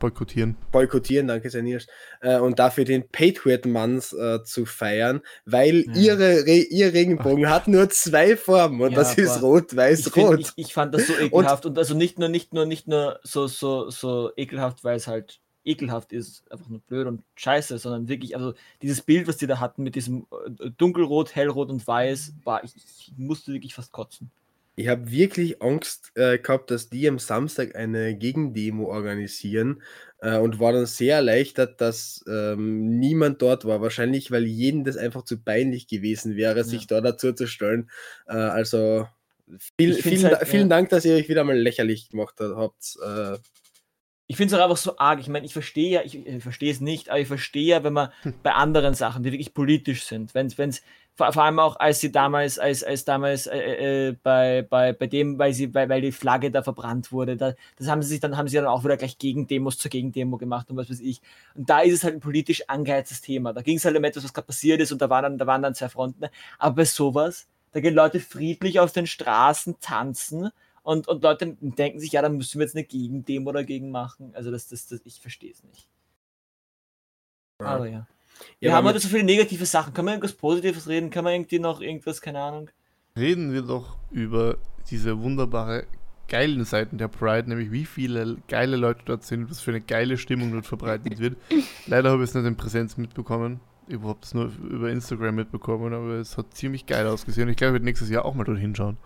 Boykottieren. 0.00 0.56
boykottieren, 0.72 1.28
danke 1.28 1.50
sehr 1.50 1.62
Nils, 1.62 1.86
äh, 2.22 2.38
und 2.38 2.58
dafür 2.58 2.84
den 2.84 3.08
Patriot 3.08 3.66
Month 3.66 4.12
äh, 4.14 4.42
zu 4.42 4.66
feiern, 4.66 5.20
weil 5.44 5.84
Ja. 5.86 5.94
ihre 5.94 6.46
Re 6.46 6.64
ihr 6.70 6.92
Regenbogen 6.92 7.48
hat 7.48 7.68
nur 7.68 7.88
zwei 7.90 8.36
Formen 8.36 8.80
und 8.80 8.92
Ja, 8.92 8.98
das 8.98 9.16
ist 9.16 9.42
rot, 9.42 9.76
weiß, 9.76 10.00
ich, 10.00 10.12
find, 10.12 10.28
rot. 10.28 10.40
ich, 10.40 10.52
ich 10.56 10.72
fand 10.72 10.94
das 10.94 11.06
so 11.06 11.16
ekelhaft 11.16 11.66
und, 11.66 11.78
also 11.78 11.94
nicht 11.94 12.18
nur, 12.18 12.28
nicht 12.28 12.52
nur, 12.52 12.66
nicht 12.66 12.88
nur 12.88 13.20
so, 13.22 13.46
so, 13.46 13.90
so 13.90 14.32
ekelhaft, 14.36 14.82
weil 14.82 14.96
es 14.96 15.06
halt 15.06 15.38
ekelhaft 15.64 16.12
ist, 16.12 16.50
einfach 16.50 16.68
nur 16.68 16.80
blöd 16.80 17.06
und 17.06 17.22
scheiße, 17.36 17.76
sondern 17.78 18.08
wirklich, 18.08 18.34
also 18.34 18.54
dieses 18.80 19.02
Bild, 19.02 19.28
was 19.28 19.36
die 19.36 19.46
da 19.46 19.60
hatten 19.60 19.82
mit 19.82 19.94
diesem 19.94 20.26
äh, 20.46 20.70
dunkelrot, 20.78 21.34
hellrot 21.34 21.68
und 21.68 21.86
weiß, 21.86 22.32
war, 22.44 22.64
ich, 22.64 22.74
ich 22.74 23.12
musste 23.18 23.52
wirklich 23.52 23.74
fast 23.74 23.92
kotzen. 23.92 24.30
Ich 24.76 24.88
habe 24.88 25.10
wirklich 25.10 25.60
Angst 25.62 26.12
äh, 26.14 26.38
gehabt, 26.38 26.70
dass 26.70 26.88
die 26.88 27.06
am 27.08 27.18
Samstag 27.18 27.74
eine 27.74 28.16
Gegendemo 28.16 28.86
organisieren 28.86 29.82
äh, 30.20 30.38
und 30.38 30.58
war 30.58 30.72
dann 30.72 30.86
sehr 30.86 31.16
erleichtert, 31.16 31.80
dass 31.80 32.24
ähm, 32.28 32.98
niemand 32.98 33.42
dort 33.42 33.64
war. 33.64 33.80
Wahrscheinlich, 33.82 34.30
weil 34.30 34.46
jedem 34.46 34.84
das 34.84 34.96
einfach 34.96 35.24
zu 35.24 35.42
peinlich 35.42 35.86
gewesen 35.86 36.36
wäre, 36.36 36.64
sich 36.64 36.86
da 36.86 37.00
dazu 37.00 37.32
zu 37.32 37.46
stellen. 37.46 37.90
Äh, 38.26 38.34
also 38.34 39.06
viel, 39.78 39.94
vielen, 39.94 40.24
halt, 40.24 40.48
vielen 40.48 40.70
ja. 40.70 40.76
Dank, 40.76 40.90
dass 40.90 41.04
ihr 41.04 41.14
euch 41.14 41.28
wieder 41.28 41.44
mal 41.44 41.58
lächerlich 41.58 42.08
gemacht 42.08 42.36
habt. 42.40 42.96
Äh, 44.30 44.32
Ich 44.32 44.36
finde 44.36 44.54
es 44.54 44.60
auch 44.60 44.64
einfach 44.64 44.76
so 44.76 44.96
arg. 44.98 45.20
Ich 45.20 45.28
meine, 45.28 45.44
ich 45.46 45.52
verstehe 45.52 45.90
ja, 45.90 46.02
ich, 46.02 46.26
ich 46.26 46.42
verstehe 46.42 46.70
es 46.72 46.80
nicht, 46.80 47.10
aber 47.10 47.18
ich 47.20 47.28
verstehe 47.28 47.66
ja, 47.66 47.84
wenn 47.84 47.92
man 47.92 48.10
bei 48.42 48.52
anderen 48.52 48.94
Sachen, 48.94 49.22
die 49.22 49.32
wirklich 49.32 49.54
politisch 49.54 50.04
sind, 50.04 50.34
wenn 50.34 50.46
es, 50.46 50.82
vor, 51.16 51.32
vor 51.32 51.44
allem 51.44 51.58
auch 51.58 51.76
als 51.76 52.00
sie 52.00 52.12
damals, 52.12 52.58
als, 52.58 52.82
als 52.82 53.04
damals 53.04 53.46
äh, 53.46 54.08
äh, 54.08 54.16
bei, 54.22 54.62
bei, 54.62 54.92
bei 54.92 55.06
dem, 55.06 55.38
weil 55.38 55.52
sie, 55.52 55.74
weil, 55.74 55.88
weil 55.88 56.00
die 56.00 56.12
Flagge 56.12 56.50
da 56.50 56.62
verbrannt 56.62 57.12
wurde, 57.12 57.36
da, 57.36 57.54
das 57.76 57.88
haben 57.88 58.02
sie 58.02 58.08
sich 58.08 58.20
dann, 58.20 58.36
haben 58.36 58.48
sie 58.48 58.56
dann 58.56 58.66
auch 58.66 58.84
wieder 58.84 58.96
gleich 58.96 59.18
Gegendemos 59.18 59.76
zur 59.78 59.90
Gegendemo 59.90 60.38
gemacht 60.38 60.70
und 60.70 60.76
was 60.76 60.88
weiß 60.88 61.00
ich. 61.00 61.20
Und 61.54 61.68
da 61.68 61.80
ist 61.80 61.94
es 61.94 62.04
halt 62.04 62.14
ein 62.14 62.20
politisch 62.20 62.68
angeheiztes 62.68 63.20
Thema. 63.20 63.52
Da 63.52 63.62
ging 63.62 63.76
es 63.76 63.84
halt 63.84 63.96
um 63.96 64.04
etwas, 64.04 64.24
was 64.24 64.32
gerade 64.32 64.46
passiert 64.46 64.80
ist 64.80 64.92
und 64.92 65.02
da 65.02 65.10
waren 65.10 65.24
dann, 65.24 65.38
da 65.38 65.46
waren 65.46 65.62
dann 65.62 65.74
zwei 65.74 65.88
Fronten. 65.88 66.26
Aber 66.58 66.76
bei 66.76 66.84
sowas, 66.84 67.48
da 67.72 67.80
gehen 67.80 67.94
Leute 67.94 68.20
friedlich 68.20 68.80
auf 68.80 68.92
den 68.92 69.06
Straßen 69.06 69.76
tanzen 69.80 70.50
und, 70.82 71.08
und 71.08 71.22
Leute 71.22 71.56
denken 71.60 72.00
sich, 72.00 72.12
ja, 72.12 72.22
dann 72.22 72.36
müssen 72.36 72.58
wir 72.58 72.66
jetzt 72.66 72.76
eine 72.76 72.84
Gegendemo 72.84 73.52
dagegen 73.52 73.90
machen. 73.90 74.34
Also 74.34 74.50
das, 74.50 74.68
das, 74.68 74.86
das 74.88 75.00
ich 75.04 75.20
verstehe 75.20 75.52
es 75.52 75.62
nicht. 75.62 75.88
Aber 77.58 77.86
ja. 77.86 78.06
Wir 78.58 78.70
ja, 78.70 78.76
haben 78.76 78.86
aber 78.86 78.94
heute 78.94 79.00
so 79.00 79.08
viele 79.08 79.24
negative 79.24 79.66
Sachen. 79.66 79.92
Kann 79.92 80.06
man 80.06 80.14
irgendwas 80.14 80.32
Positives 80.32 80.88
reden? 80.88 81.10
Kann 81.10 81.24
man 81.24 81.34
irgendwie 81.34 81.58
noch 81.58 81.80
irgendwas, 81.80 82.22
keine 82.22 82.40
Ahnung? 82.40 82.70
Reden 83.16 83.52
wir 83.52 83.62
doch 83.62 83.98
über 84.10 84.56
diese 84.90 85.20
wunderbare, 85.20 85.86
geilen 86.28 86.64
Seiten 86.64 86.96
der 86.96 87.08
Pride, 87.08 87.48
nämlich 87.48 87.70
wie 87.70 87.84
viele 87.84 88.38
geile 88.48 88.76
Leute 88.76 89.02
dort 89.04 89.24
sind, 89.24 89.50
was 89.50 89.60
für 89.60 89.72
eine 89.72 89.80
geile 89.80 90.16
Stimmung 90.16 90.52
dort 90.52 90.66
verbreitet 90.66 91.18
wird. 91.18 91.36
Leider 91.86 92.10
habe 92.10 92.22
ich 92.22 92.30
es 92.30 92.34
nicht 92.34 92.46
in 92.46 92.56
Präsenz 92.56 92.96
mitbekommen. 92.96 93.60
Es 94.22 94.34
nur 94.34 94.52
über 94.70 94.88
Instagram 94.88 95.34
mitbekommen, 95.34 95.92
aber 95.92 96.14
es 96.14 96.38
hat 96.38 96.54
ziemlich 96.54 96.86
geil 96.86 97.08
ausgesehen. 97.08 97.48
Ich 97.48 97.56
glaube, 97.56 97.70
ich 97.70 97.74
werde 97.74 97.84
nächstes 97.84 98.08
Jahr 98.08 98.24
auch 98.24 98.34
mal 98.34 98.44
dort 98.44 98.58
hinschauen. 98.58 98.96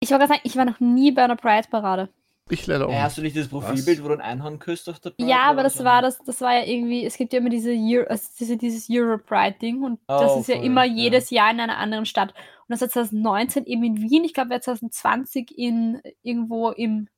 Ich 0.00 0.10
wollte 0.10 0.26
gerade 0.26 0.34
sagen, 0.34 0.40
ich 0.44 0.56
war 0.56 0.64
noch 0.64 0.80
nie 0.80 1.12
bei 1.12 1.22
einer 1.22 1.36
Pride-Parade. 1.36 2.08
Ich 2.48 2.66
leider 2.66 2.86
auch. 2.86 2.90
Ja, 2.90 2.96
nicht. 2.96 3.04
hast 3.04 3.18
du 3.18 3.22
nicht 3.22 3.36
das 3.36 3.48
Profilbild, 3.48 4.02
wo 4.02 4.08
du 4.08 4.14
ein 4.14 4.20
Einhorn 4.20 4.58
küsst 4.58 4.88
auf 4.88 4.98
der 4.98 5.10
Pride 5.10 5.28
Ja, 5.28 5.42
aber 5.42 5.62
das 5.62 5.84
war 5.84 6.02
das, 6.02 6.18
das 6.18 6.40
war 6.40 6.54
ja 6.54 6.64
irgendwie, 6.64 7.04
es 7.04 7.16
gibt 7.16 7.32
ja 7.32 7.38
immer 7.38 7.50
diese, 7.50 7.70
Euro, 7.70 8.08
also 8.08 8.28
diese 8.40 8.56
dieses 8.56 8.88
Euro-Pride-Ding 8.90 9.82
und 9.82 10.00
das 10.08 10.32
Oh, 10.32 10.40
ist 10.40 10.48
ja 10.48 10.56
voll, 10.56 10.64
immer 10.64 10.84
ja. 10.84 10.92
jedes 10.94 11.30
Jahr 11.30 11.50
in 11.52 11.60
einer 11.60 11.78
anderen 11.78 12.06
Stadt. 12.06 12.30
Und 12.32 12.70
das 12.70 12.80
war 12.80 12.88
2019 12.88 13.66
eben 13.66 13.84
in 13.84 14.00
Wien, 14.00 14.24
ich 14.24 14.34
glaube, 14.34 14.50
wäre 14.50 14.60
2020 14.60 15.56
in 15.56 16.00
irgendwo 16.22 16.70
im 16.70 17.08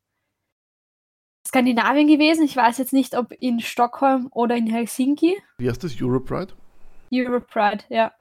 Skandinavien 1.47 2.09
gewesen. 2.09 2.45
Ich 2.45 2.57
weiß 2.57 2.79
jetzt 2.79 2.93
nicht, 2.93 3.17
ob 3.17 3.33
in 3.41 3.61
Stockholm 3.61 4.29
oder 4.33 4.57
in 4.57 4.67
Helsinki. 4.67 5.41
Wie 5.59 5.69
heißt 5.69 5.83
das? 5.83 6.01
Europride? 6.01 6.53
Europride, 7.13 7.85
ja. 7.89 8.13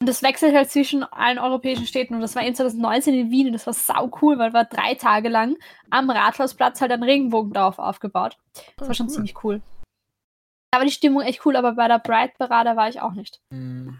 Und 0.00 0.08
das 0.08 0.22
wechselt 0.22 0.54
halt 0.54 0.70
zwischen 0.70 1.02
allen 1.02 1.38
europäischen 1.38 1.86
Städten. 1.86 2.14
Und 2.14 2.20
das 2.20 2.36
war 2.36 2.42
eben 2.42 2.54
2019 2.54 3.14
in 3.14 3.30
Wien 3.30 3.46
und 3.46 3.54
das 3.54 3.66
war 3.66 3.72
sau 3.72 4.10
cool, 4.20 4.38
weil 4.38 4.52
war 4.52 4.64
drei 4.64 4.94
Tage 4.94 5.28
lang 5.28 5.56
am 5.90 6.10
Rathausplatz 6.10 6.80
halt 6.80 6.92
ein 6.92 7.02
Regenbogen 7.02 7.52
drauf 7.52 7.78
aufgebaut. 7.78 8.36
Das 8.76 8.88
war 8.88 8.94
schon 8.94 9.06
cool. 9.06 9.12
ziemlich 9.12 9.44
cool. 9.44 9.62
Da 10.72 10.78
war 10.78 10.84
die 10.84 10.92
Stimmung 10.92 11.22
echt 11.22 11.46
cool, 11.46 11.56
aber 11.56 11.72
bei 11.72 11.88
der 11.88 12.00
Pride-Parade 12.00 12.76
war 12.76 12.88
ich 12.88 13.00
auch 13.00 13.12
nicht. 13.12 13.40
Hm. 13.50 13.98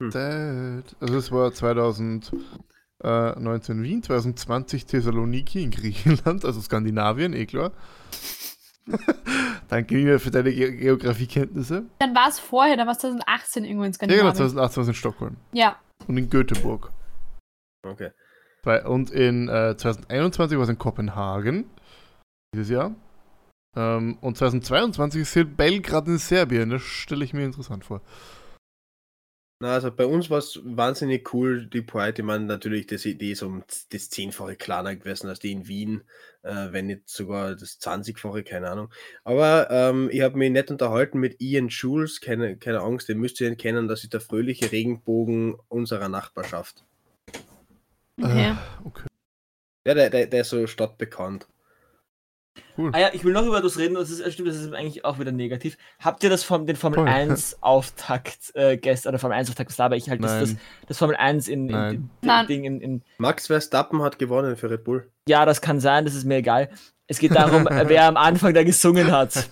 Dad. 0.00 0.96
Also 1.00 1.16
es 1.16 1.30
war 1.30 1.52
2019 1.52 3.82
Wien, 3.82 4.02
2020 4.02 4.86
Thessaloniki 4.86 5.62
in 5.62 5.70
Griechenland, 5.70 6.44
also 6.44 6.60
Skandinavien, 6.60 7.34
eh 7.34 7.46
klar. 7.46 7.72
Danke 9.68 9.94
Nina 9.94 10.18
für 10.18 10.30
deine 10.30 10.52
Ge 10.52 10.76
Geografiekenntnisse. 10.76 11.84
Dann 11.98 12.14
war 12.14 12.28
es 12.28 12.38
vorher, 12.38 12.76
dann 12.76 12.86
war 12.86 12.92
es 12.92 12.98
2018 12.98 13.64
irgendwo 13.64 13.84
in 13.84 13.92
Ja, 13.92 13.98
genau, 13.98 14.32
Skandinavien. 14.32 14.34
2018 14.36 14.76
war 14.76 14.82
es 14.82 14.88
in 14.88 14.94
Stockholm. 14.94 15.36
Ja, 15.52 15.76
Und 16.06 16.16
in 16.16 16.28
Göteborg. 16.30 16.90
Okay. 17.84 18.10
Und 18.86 19.10
in 19.10 19.48
äh, 19.48 19.76
2021 19.76 20.56
war 20.56 20.64
es 20.64 20.70
in 20.70 20.78
Kopenhagen. 20.78 21.64
Dieses 22.54 22.70
Jahr. 22.70 22.94
Ähm, 23.76 24.16
und 24.20 24.38
2022 24.38 25.22
ist 25.22 25.34
hier 25.34 25.44
Belgrad 25.44 26.06
in 26.08 26.18
Serbien. 26.18 26.70
Das 26.70 26.82
stelle 26.82 27.24
ich 27.24 27.34
mir 27.34 27.44
interessant 27.44 27.84
vor. 27.84 28.00
Na, 29.64 29.72
also 29.72 29.90
bei 29.90 30.04
uns 30.04 30.28
war 30.28 30.40
es 30.40 30.60
wahnsinnig 30.62 31.32
cool, 31.32 31.64
die 31.64 31.80
Pride. 31.80 32.16
Ich 32.18 32.22
meine, 32.22 32.44
natürlich, 32.44 32.86
das 32.86 33.06
Idee 33.06 33.32
ist 33.32 33.42
um 33.42 33.64
das 33.88 34.10
zehnfache 34.10 34.56
kleiner 34.56 34.94
gewesen 34.94 35.30
als 35.30 35.38
die 35.38 35.52
in 35.52 35.66
Wien, 35.66 36.02
äh, 36.42 36.66
wenn 36.72 36.88
nicht 36.88 37.08
sogar 37.08 37.54
das 37.54 37.80
20-fache, 37.80 38.42
keine 38.42 38.68
Ahnung. 38.68 38.92
Aber 39.22 39.70
ähm, 39.70 40.10
ich 40.12 40.20
habe 40.20 40.36
mich 40.36 40.50
nett 40.50 40.70
unterhalten 40.70 41.18
mit 41.18 41.40
Ian 41.40 41.68
Jules, 41.68 42.20
keine, 42.20 42.58
keine 42.58 42.80
Angst, 42.80 43.08
den 43.08 43.16
müsst 43.16 43.40
ihr 43.40 43.48
ihn 43.48 43.56
kennen, 43.56 43.88
das 43.88 44.04
ist 44.04 44.12
der 44.12 44.20
fröhliche 44.20 44.70
Regenbogen 44.70 45.54
unserer 45.68 46.10
Nachbarschaft. 46.10 46.84
okay. 48.20 48.50
Äh, 48.50 48.54
okay. 48.84 49.06
Ja, 49.86 49.94
der, 49.94 50.10
der, 50.10 50.26
der 50.26 50.42
ist 50.42 50.50
so 50.50 50.66
stadtbekannt. 50.66 51.48
Ah 52.76 52.98
ja, 52.98 53.10
ich 53.12 53.24
will 53.24 53.32
noch 53.32 53.46
über 53.46 53.60
das 53.60 53.78
reden, 53.78 53.94
das 53.94 54.10
ist, 54.10 54.32
stimmt, 54.32 54.48
das 54.48 54.56
ist 54.56 54.72
eigentlich 54.72 55.04
auch 55.04 55.18
wieder 55.18 55.30
negativ. 55.30 55.76
Habt 56.00 56.24
ihr 56.24 56.30
das 56.30 56.42
vom, 56.42 56.66
den 56.66 56.76
Formel 56.76 57.00
Voll. 57.00 57.08
1 57.08 57.58
Auftakt 57.62 58.54
äh, 58.54 58.76
gestern, 58.76 59.10
oder 59.10 59.18
Formel 59.18 59.36
1 59.38 59.50
Auftakt, 59.50 59.70
was 59.70 59.78
laber 59.78 59.96
ich 59.96 60.10
halt, 60.10 60.22
das, 60.24 60.40
das, 60.40 60.56
das 60.88 60.98
Formel 60.98 61.16
1 61.16 61.48
in, 61.48 61.68
in, 61.68 62.10
in. 62.22 62.46
Ding 62.48 62.64
in, 62.64 62.80
in, 62.80 63.02
Max 63.18 63.46
Verstappen 63.46 64.02
hat 64.02 64.18
gewonnen 64.18 64.56
für 64.56 64.70
Red 64.70 64.84
Bull. 64.84 65.08
ja, 65.28 65.46
das 65.46 65.60
kann 65.60 65.78
sein, 65.78 66.04
das 66.04 66.14
ist 66.14 66.24
mir 66.24 66.36
egal. 66.36 66.68
Es 67.06 67.18
geht 67.18 67.34
darum, 67.34 67.64
wer 67.70 68.04
am 68.04 68.16
Anfang 68.16 68.54
da 68.54 68.64
gesungen 68.64 69.12
hat. 69.12 69.48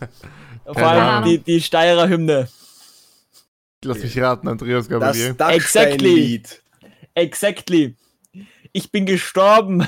Vor 0.64 0.82
allem 0.82 1.24
die, 1.24 1.38
die 1.38 1.61
Steirer 1.61 2.08
Hymne. 2.08 2.48
Lass 3.85 3.98
mich 3.98 4.18
raten, 4.20 4.48
Andreas 4.48 4.88
Das 4.88 5.00
Gabalier. 5.00 5.35
Dachstein-Lied. 5.35 6.62
Exactly. 7.14 7.96
Ich 8.72 8.90
bin 8.90 9.06
gestorben. 9.06 9.87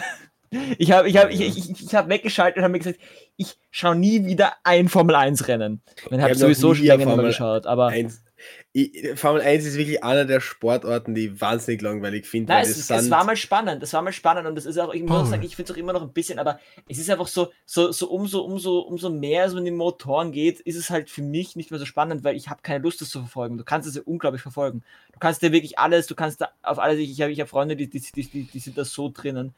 Ich 0.78 0.92
habe 0.92 1.08
ich 1.08 1.16
hab, 1.16 1.30
ich, 1.30 1.40
ich, 1.40 1.82
ich 1.82 1.94
hab 1.94 2.08
weggeschaltet 2.08 2.58
und 2.58 2.64
habe 2.64 2.72
mir 2.72 2.78
gesagt, 2.78 2.98
ich 3.36 3.56
schaue 3.70 3.96
nie 3.96 4.24
wieder 4.24 4.52
ein 4.62 4.88
Formel 4.88 5.14
1 5.14 5.48
Rennen. 5.48 5.82
Und 6.10 6.20
habe 6.20 6.30
hab 6.30 6.38
sowieso 6.38 6.74
schon 6.74 6.86
länger 6.86 7.04
Formel 7.04 7.26
geschaut. 7.26 7.66
Aber 7.66 7.88
Eins. 7.88 8.24
Ich, 8.72 8.90
Formel 9.14 9.40
1 9.40 9.64
ist 9.64 9.76
wirklich 9.76 10.02
einer 10.02 10.24
der 10.24 10.40
Sportarten, 10.40 11.14
die 11.14 11.26
ich 11.26 11.40
wahnsinnig 11.40 11.80
langweilig 11.80 12.26
finde. 12.26 12.52
Nein, 12.52 12.62
es, 12.62 12.86
das 12.88 13.04
es 13.04 13.10
war 13.10 13.24
mal 13.24 13.36
spannend, 13.36 13.82
es 13.82 13.92
war 13.92 14.02
mal 14.02 14.12
spannend 14.12 14.48
und 14.48 14.58
es 14.58 14.66
ist 14.66 14.78
auch, 14.78 14.92
ich 14.92 15.02
muss 15.02 15.10
Paul. 15.10 15.26
sagen, 15.26 15.42
ich 15.44 15.54
finde 15.54 15.70
es 15.70 15.76
auch 15.76 15.80
immer 15.80 15.92
noch 15.92 16.02
ein 16.02 16.12
bisschen, 16.12 16.40
aber 16.40 16.58
es 16.88 16.98
ist 16.98 17.08
einfach 17.08 17.28
so, 17.28 17.52
so, 17.64 17.92
so 17.92 18.10
umso, 18.10 18.40
umso, 18.40 18.80
umso 18.80 19.10
mehr 19.10 19.44
es 19.44 19.54
um 19.54 19.64
die 19.64 19.70
Motoren 19.70 20.32
geht, 20.32 20.58
ist 20.60 20.76
es 20.76 20.90
halt 20.90 21.08
für 21.08 21.22
mich 21.22 21.54
nicht 21.54 21.70
mehr 21.70 21.78
so 21.78 21.86
spannend, 21.86 22.24
weil 22.24 22.34
ich 22.34 22.48
habe 22.48 22.62
keine 22.62 22.82
Lust, 22.82 23.00
das 23.00 23.10
zu 23.10 23.20
verfolgen. 23.20 23.58
Du 23.58 23.64
kannst 23.64 23.88
es 23.88 23.94
ja 23.94 24.02
unglaublich 24.04 24.42
verfolgen. 24.42 24.82
Du 25.12 25.20
kannst 25.20 25.42
dir 25.42 25.52
wirklich 25.52 25.78
alles, 25.78 26.08
du 26.08 26.16
kannst 26.16 26.40
da 26.40 26.48
auf 26.62 26.80
alles, 26.80 26.98
ich 26.98 27.20
habe 27.20 27.30
ich 27.30 27.40
hab 27.40 27.48
Freunde, 27.48 27.76
die, 27.76 27.88
die, 27.88 28.00
die, 28.00 28.24
die, 28.24 28.42
die 28.42 28.58
sind 28.58 28.76
da 28.76 28.84
so 28.84 29.08
drinnen. 29.08 29.54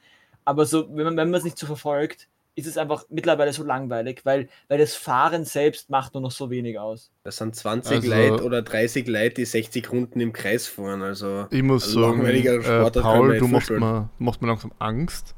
Aber 0.47 0.65
so, 0.65 0.89
wenn 0.97 1.05
man 1.05 1.17
wenn 1.19 1.31
man 1.31 1.39
es 1.39 1.45
nicht 1.45 1.59
so 1.59 1.67
verfolgt, 1.67 2.29
ist 2.55 2.67
es 2.67 2.79
einfach 2.79 3.05
mittlerweile 3.11 3.53
so 3.53 3.63
langweilig, 3.65 4.23
weil, 4.25 4.49
weil 4.69 4.79
das 4.79 4.95
Fahren 4.95 5.45
selbst 5.45 5.91
macht 5.91 6.15
nur 6.15 6.23
noch 6.23 6.31
so 6.31 6.49
wenig 6.49 6.79
aus. 6.79 7.11
Das 7.23 7.37
sind 7.37 7.55
20 7.55 7.97
Also- 7.97 8.09
Leute 8.09 8.45
oder 8.45 8.63
30 8.63 9.07
Leute, 9.09 9.35
die 9.35 9.45
60 9.45 9.93
Runden 9.93 10.21
im 10.21 10.33
Kreis 10.33 10.67
fahren. 10.67 11.03
Also 11.03 11.47
Ich 11.51 11.63
muss 11.63 11.85
Also 11.85 12.01
sagen, 12.01 12.13
langweiliger 12.19 12.55
äh, 12.87 12.91
Paul, 12.91 13.39
du 13.39 13.49
machst 13.49 13.69
mir, 13.71 14.09
machst 14.19 14.41
mir 14.41 14.49
langsam 14.49 14.73
Angst, 14.79 15.35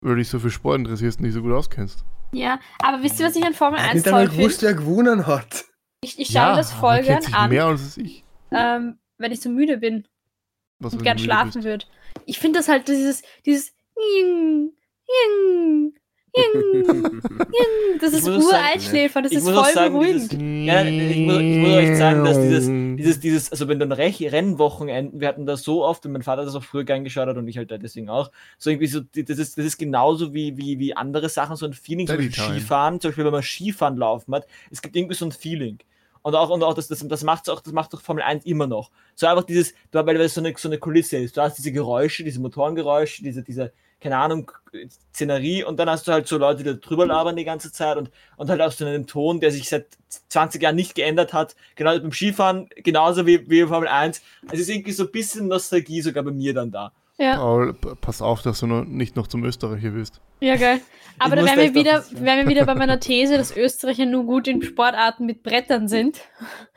weil 0.00 0.12
du 0.12 0.16
dich 0.20 0.30
so 0.30 0.38
für 0.38 0.50
Sport 0.50 0.78
interessierst 0.78 1.18
und 1.18 1.26
nicht 1.26 1.34
so 1.34 1.42
gut 1.42 1.52
auskennst. 1.52 2.04
Ja, 2.32 2.58
aber 2.82 3.02
wisst 3.02 3.20
ihr, 3.20 3.26
was 3.26 3.36
ich 3.36 3.44
an 3.44 3.52
Formel 3.52 3.78
ich 3.78 3.84
hab 3.84 3.90
1 3.90 3.94
nicht 3.96 4.06
einmal 4.08 4.22
toll 4.22 4.30
finde? 4.30 4.42
gewusst, 4.48 4.62
wer 4.62 4.74
gewonnen 4.74 5.26
hat. 5.26 5.64
Ich, 6.00 6.18
ich 6.18 6.28
schaue 6.28 6.50
mir 6.52 6.56
das 6.56 6.72
voll 6.72 6.94
er 6.96 7.02
gern 7.02 7.34
an, 7.34 7.50
mehr 7.50 7.66
als 7.66 7.96
ich. 7.98 8.24
ähm, 8.50 8.98
wenn 9.18 9.32
ich 9.32 9.40
so 9.40 9.50
müde 9.50 9.76
bin 9.76 10.06
Was 10.78 10.94
und 10.94 11.02
gern 11.02 11.18
schlafen 11.18 11.64
würde. 11.64 11.84
Ich 12.24 12.38
finde 12.38 12.58
das 12.60 12.68
halt 12.68 12.88
dieses, 12.88 13.22
dieses 13.44 13.72
Ying, 13.98 14.72
Ying, 15.08 15.94
Ying, 16.36 17.02
Ying, 17.04 17.98
das 18.00 18.12
ist 18.12 18.26
muss 18.26 18.44
auch 18.44 18.50
sagen- 18.50 18.62
Ureinschläfern, 18.64 19.22
das 19.24 19.32
ist 19.32 19.48
auch 19.48 19.64
voll 19.64 19.72
sagen, 19.72 19.94
beruhigend. 19.94 20.32
dieses- 20.32 20.66
Ja, 20.66 20.84
ich 20.84 21.16
muss, 21.18 21.36
ich 21.40 21.58
muss 21.58 21.70
euch 21.72 21.96
sagen, 21.96 22.24
dass 22.24 22.38
dieses, 22.38 22.66
dieses, 22.66 23.20
dieses, 23.20 23.52
also 23.52 23.68
wenn 23.68 23.78
dann 23.78 23.92
Rech 23.92 24.20
Rennwochenenden, 24.32 25.20
wir 25.20 25.28
hatten 25.28 25.46
das 25.46 25.62
so 25.62 25.84
oft 25.84 26.04
und 26.04 26.12
mein 26.12 26.22
Vater 26.22 26.42
hat 26.42 26.48
das 26.48 26.54
auch 26.54 26.62
früher 26.64 26.84
gern 26.84 27.04
geschaut 27.04 27.28
hat 27.28 27.36
und 27.36 27.48
ich 27.48 27.56
halt 27.56 27.70
deswegen 27.70 28.10
auch, 28.10 28.30
so 28.58 28.68
irgendwie 28.70 28.86
so, 28.88 29.00
das 29.00 29.38
ist, 29.38 29.56
das 29.56 29.64
ist 29.64 29.78
genauso 29.78 30.34
wie, 30.34 30.56
wie, 30.58 30.78
wie 30.78 30.94
andere 30.94 31.28
Sachen, 31.30 31.56
so 31.56 31.64
ein 31.66 31.72
Feeling, 31.72 32.06
Daddy 32.06 32.28
Time. 32.30 32.48
Skifahren, 32.58 33.00
zum 33.00 33.10
Beispiel 33.10 33.24
wenn 33.24 33.32
man 33.32 33.42
Skifahren 33.42 33.96
laufen 33.96 34.34
hat, 34.34 34.46
es 34.70 34.82
gibt 34.82 34.94
irgendwie 34.96 35.14
so 35.14 35.24
ein 35.24 35.32
Feeling. 35.32 35.78
Und 36.22 36.34
auch, 36.34 36.50
und 36.50 36.64
auch 36.64 36.74
das, 36.74 36.88
das, 36.88 37.06
das 37.06 37.22
macht 37.22 37.48
auch, 37.48 37.60
das 37.60 37.72
macht 37.72 37.94
doch 37.94 38.00
Formel 38.02 38.24
1 38.24 38.44
immer 38.46 38.66
noch. 38.66 38.90
So 39.14 39.28
einfach 39.28 39.44
dieses, 39.44 39.72
du- 39.92 40.04
weil 40.04 40.20
es 40.20 40.34
so 40.34 40.40
eine, 40.40 40.52
so 40.56 40.68
eine 40.68 40.76
Kulisse 40.78 41.18
ist. 41.18 41.36
Du 41.36 41.40
hast 41.40 41.56
diese 41.56 41.70
Geräusche, 41.70 42.24
diese 42.24 42.40
Motorengeräusche, 42.40 43.22
diese, 43.22 43.44
diese, 43.44 43.72
keine 44.00 44.18
Ahnung, 44.18 44.52
Szenerie 45.14 45.64
und 45.64 45.78
dann 45.78 45.88
hast 45.88 46.06
du 46.06 46.12
halt 46.12 46.28
so 46.28 46.36
Leute, 46.36 46.62
die 46.62 46.70
da 46.70 46.72
drüber 46.74 47.06
labern 47.06 47.36
die 47.36 47.44
ganze 47.44 47.72
Zeit 47.72 47.96
und, 47.96 48.10
und 48.36 48.50
halt 48.50 48.60
auch 48.60 48.70
so 48.70 48.84
einen 48.84 49.06
Ton, 49.06 49.40
der 49.40 49.50
sich 49.50 49.68
seit 49.68 49.86
20 50.28 50.62
Jahren 50.62 50.76
nicht 50.76 50.94
geändert 50.94 51.32
hat. 51.32 51.56
Genau 51.76 51.98
beim 51.98 52.12
Skifahren, 52.12 52.68
genauso 52.76 53.26
wie, 53.26 53.48
wie 53.48 53.64
Formel 53.64 53.88
1. 53.88 54.20
Es 54.52 54.60
ist 54.60 54.68
irgendwie 54.68 54.92
so 54.92 55.04
ein 55.04 55.10
bisschen 55.10 55.48
Nostalgie 55.48 56.02
sogar 56.02 56.22
bei 56.24 56.30
mir 56.30 56.52
dann 56.52 56.70
da. 56.70 56.92
Ja, 57.18 57.36
Paul, 57.36 57.72
pass 57.72 58.20
auf, 58.20 58.42
dass 58.42 58.60
du 58.60 58.66
noch 58.66 58.84
nicht 58.84 59.16
noch 59.16 59.26
zum 59.26 59.42
Österreicher 59.44 59.94
wirst. 59.94 60.20
ja, 60.40 60.56
geil. 60.56 60.82
Aber 61.18 61.34
da 61.34 61.46
wären 61.46 61.58
wir, 61.58 61.74
wieder, 61.74 62.04
wären 62.10 62.40
wir 62.40 62.48
wieder 62.48 62.66
bei 62.66 62.74
meiner 62.74 63.00
These, 63.00 63.38
dass 63.38 63.56
Österreicher 63.56 64.04
nur 64.04 64.24
gut 64.24 64.46
in 64.48 64.60
Sportarten 64.60 65.24
mit 65.24 65.42
Brettern 65.42 65.88
sind. 65.88 66.20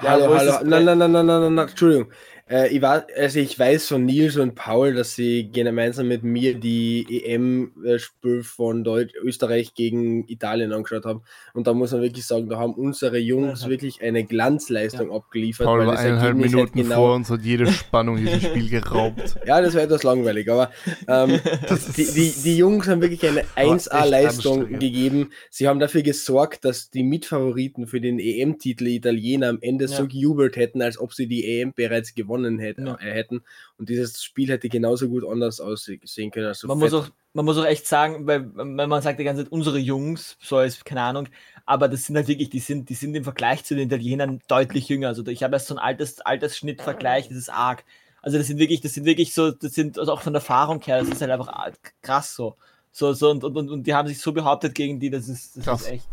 Ja, 0.02 0.12
hallo, 0.12 0.34
hallo. 0.34 0.60
nein, 0.64 0.86
nein, 0.86 0.98
nein, 0.98 1.12
nein, 1.12 1.26
nein, 1.26 1.54
nein, 1.56 1.68
Entschuldigung. 1.68 2.10
Äh, 2.50 2.70
ich, 2.76 2.82
war, 2.82 3.06
also 3.16 3.40
ich 3.40 3.58
weiß 3.60 3.88
von 3.90 4.06
Nils 4.06 4.36
und 4.38 4.56
Paul, 4.56 4.96
dass 4.96 5.14
sie 5.16 5.52
gemeinsam 5.52 6.08
mit 6.08 6.24
mir 6.24 6.56
die 6.56 7.06
EM-Spiel 7.26 8.44
von 8.44 8.84
Deutsch 8.84 9.14
Österreich 9.22 9.74
gegen 9.76 10.28
Italien 10.28 10.74
angeschaut 10.74 11.06
haben. 11.06 11.22
Und 11.54 11.68
da 11.68 11.74
muss 11.74 11.92
man 11.92 12.02
wirklich 12.02 12.26
sagen, 12.26 12.50
da 12.50 12.58
haben 12.58 12.74
unsere 12.74 13.18
Jungs 13.20 13.64
Ja. 13.64 13.70
wirklich 13.70 14.02
eine 14.02 14.24
Glanzleistung 14.24 15.12
abgeliefert. 15.12 15.66
Paul 15.68 15.86
war 15.86 15.98
eineinhalb 16.00 16.36
Ergebnis 16.38 16.54
halt 16.56 16.76
Minuten 16.76 16.92
vor 16.94 17.16
uns, 17.16 17.30
hat 17.30 17.42
jede 17.44 17.72
Spannung 17.72 18.18
in 18.18 18.26
diesem 18.26 18.42
Spiel 18.42 18.70
geraubt. 18.70 19.36
Ja, 19.46 19.62
das 19.62 19.74
war 19.76 19.82
etwas 19.84 20.04
langweilig, 20.04 20.50
aber 20.50 20.72
ähm, 21.08 21.40
die, 21.98 22.06
die, 22.06 22.34
die 22.44 22.58
Jungs 22.58 22.88
haben 22.88 23.02
wirklich 23.02 23.26
eine 23.28 23.44
Aber 23.56 23.76
echt 23.76 23.92
1A-Leistung 23.92 24.60
anstrengend. 24.62 24.80
gegeben. 24.82 25.30
Sie 25.50 25.68
haben 25.68 25.80
dafür 25.80 26.02
gesorgt, 26.02 26.66
dass 26.66 26.90
die 26.90 27.04
Mitfavoriten 27.04 27.88
für 27.88 28.02
den 28.02 28.20
EM-Titel 28.20 28.88
Italiener 28.88 29.50
am 29.50 29.60
Ende 29.62 29.88
so 29.88 30.04
Ja. 30.04 30.08
gejubelt 30.08 30.56
hätten, 30.56 30.82
als 30.82 31.00
ob 31.00 31.14
sie 31.14 31.28
die 31.28 31.46
EM 31.46 31.74
bereits 31.74 32.14
gewonnen 32.16 32.39
hätten. 32.60 32.88
Ja. 32.88 32.96
Äh, 33.00 33.14
hätten. 33.14 33.42
Und 33.78 33.90
dieses 33.90 34.24
Spiel 34.24 34.50
hätte 34.50 34.70
genauso 34.70 35.10
gut 35.10 35.26
anders 35.28 35.60
aussehen 35.60 36.32
können. 36.32 36.48
Also 36.48 36.68
Man 36.68 36.80
muss, 36.80 36.94
auch, 36.94 37.10
man 37.34 37.46
muss 37.46 37.58
auch 37.58 37.66
echt 37.66 37.88
sagen, 37.88 38.28
weil, 38.28 38.50
weil 38.56 38.88
man 38.88 39.02
sagt 39.02 39.20
die 39.20 39.24
ganze 39.24 39.44
Zeit, 39.44 39.52
unsere 39.52 39.78
Jungs, 39.78 40.38
so 40.42 40.58
als, 40.58 40.84
keine 40.84 41.02
Ahnung, 41.02 41.28
aber 41.66 41.88
das 41.88 42.06
sind 42.06 42.16
halt 42.16 42.28
wirklich, 42.28 42.50
die 42.50 42.60
sind, 42.60 42.90
die 42.90 42.96
sind 42.96 43.16
im 43.16 43.24
Vergleich 43.24 43.64
zu 43.64 43.76
den 43.76 43.88
Italienern 43.88 44.40
deutlich 44.48 44.90
jünger. 44.90 45.10
Also 45.10 45.26
ich 45.28 45.44
habe 45.44 45.56
erst 45.56 45.68
so 45.68 45.76
einen 45.76 45.80
Alters, 45.80 46.22
Altersschnittvergleich, 46.22 47.28
das 47.28 47.38
ist 47.38 47.50
arg. 47.50 47.84
Also 48.22 48.38
das 48.38 48.48
sind 48.48 48.60
wirklich, 48.60 48.82
das 48.82 48.94
sind 48.94 49.06
wirklich 49.06 49.34
so, 49.34 49.52
das 49.52 49.74
sind 49.74 49.98
also 49.98 50.12
auch 50.12 50.22
von 50.22 50.34
der 50.34 50.42
Erfahrung 50.42 50.82
her, 50.82 51.00
das 51.00 51.10
ist 51.10 51.22
halt 51.22 51.32
einfach 51.32 51.72
krass 52.02 52.36
so. 52.36 52.56
So, 52.92 53.14
so 53.14 53.30
und, 53.30 53.44
und, 53.44 53.56
und, 53.56 53.70
und 53.70 53.88
die 53.88 53.94
haben 53.94 54.08
sich 54.08 54.20
so 54.20 54.34
behauptet 54.34 54.76
gegen 54.76 55.00
die, 55.00 55.10
das 55.10 55.30
ist, 55.30 55.58
das 55.58 55.64
Krass. 55.64 55.82
ist 55.82 55.92
echt. 55.92 56.08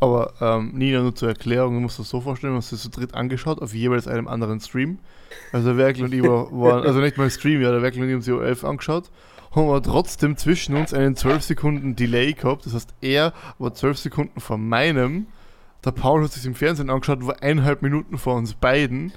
Aber 0.00 0.32
ähm, 0.40 0.72
Nina, 0.74 1.02
nur 1.02 1.14
zur 1.14 1.28
Erklärung, 1.28 1.74
du 1.74 1.80
musst 1.80 1.98
das 1.98 2.08
so 2.08 2.22
vorstellen, 2.22 2.52
wir 2.52 2.54
haben 2.54 2.62
uns 2.62 2.70
das 2.70 2.80
zu 2.80 2.88
dritt 2.88 3.14
angeschaut, 3.14 3.60
auf 3.60 3.74
jeweils 3.74 4.08
einem 4.08 4.28
anderen 4.28 4.58
Stream. 4.60 4.98
Also 5.52 5.68
der 5.68 5.76
Werkel 5.76 6.04
und 6.04 6.14
ich 6.14 6.22
war, 6.22 6.50
waren, 6.50 6.86
also 6.86 7.00
nicht 7.00 7.18
mal 7.18 7.30
Stream, 7.30 7.60
ja, 7.60 7.70
der 7.70 7.82
Werkel 7.82 8.02
und 8.02 8.08
ich 8.08 8.14
haben 8.14 8.22
sie 8.22 8.32
um 8.32 8.42
11 8.42 8.64
angeschaut, 8.64 9.10
haben 9.54 9.68
aber 9.68 9.82
trotzdem 9.82 10.38
zwischen 10.38 10.74
uns 10.74 10.94
einen 10.94 11.16
12 11.16 11.42
Sekunden 11.42 11.96
Delay 11.96 12.32
gehabt, 12.32 12.64
das 12.64 12.72
heißt, 12.72 12.94
er 13.02 13.34
war 13.58 13.74
12 13.74 13.98
Sekunden 13.98 14.40
vor 14.40 14.56
meinem, 14.56 15.26
der 15.84 15.92
Paul 15.92 16.24
hat 16.24 16.32
sich 16.32 16.46
im 16.46 16.54
Fernsehen 16.54 16.90
angeschaut, 16.90 17.26
war 17.26 17.42
eineinhalb 17.42 17.82
Minuten 17.82 18.18
vor 18.18 18.36
uns 18.36 18.54
beiden. 18.54 19.12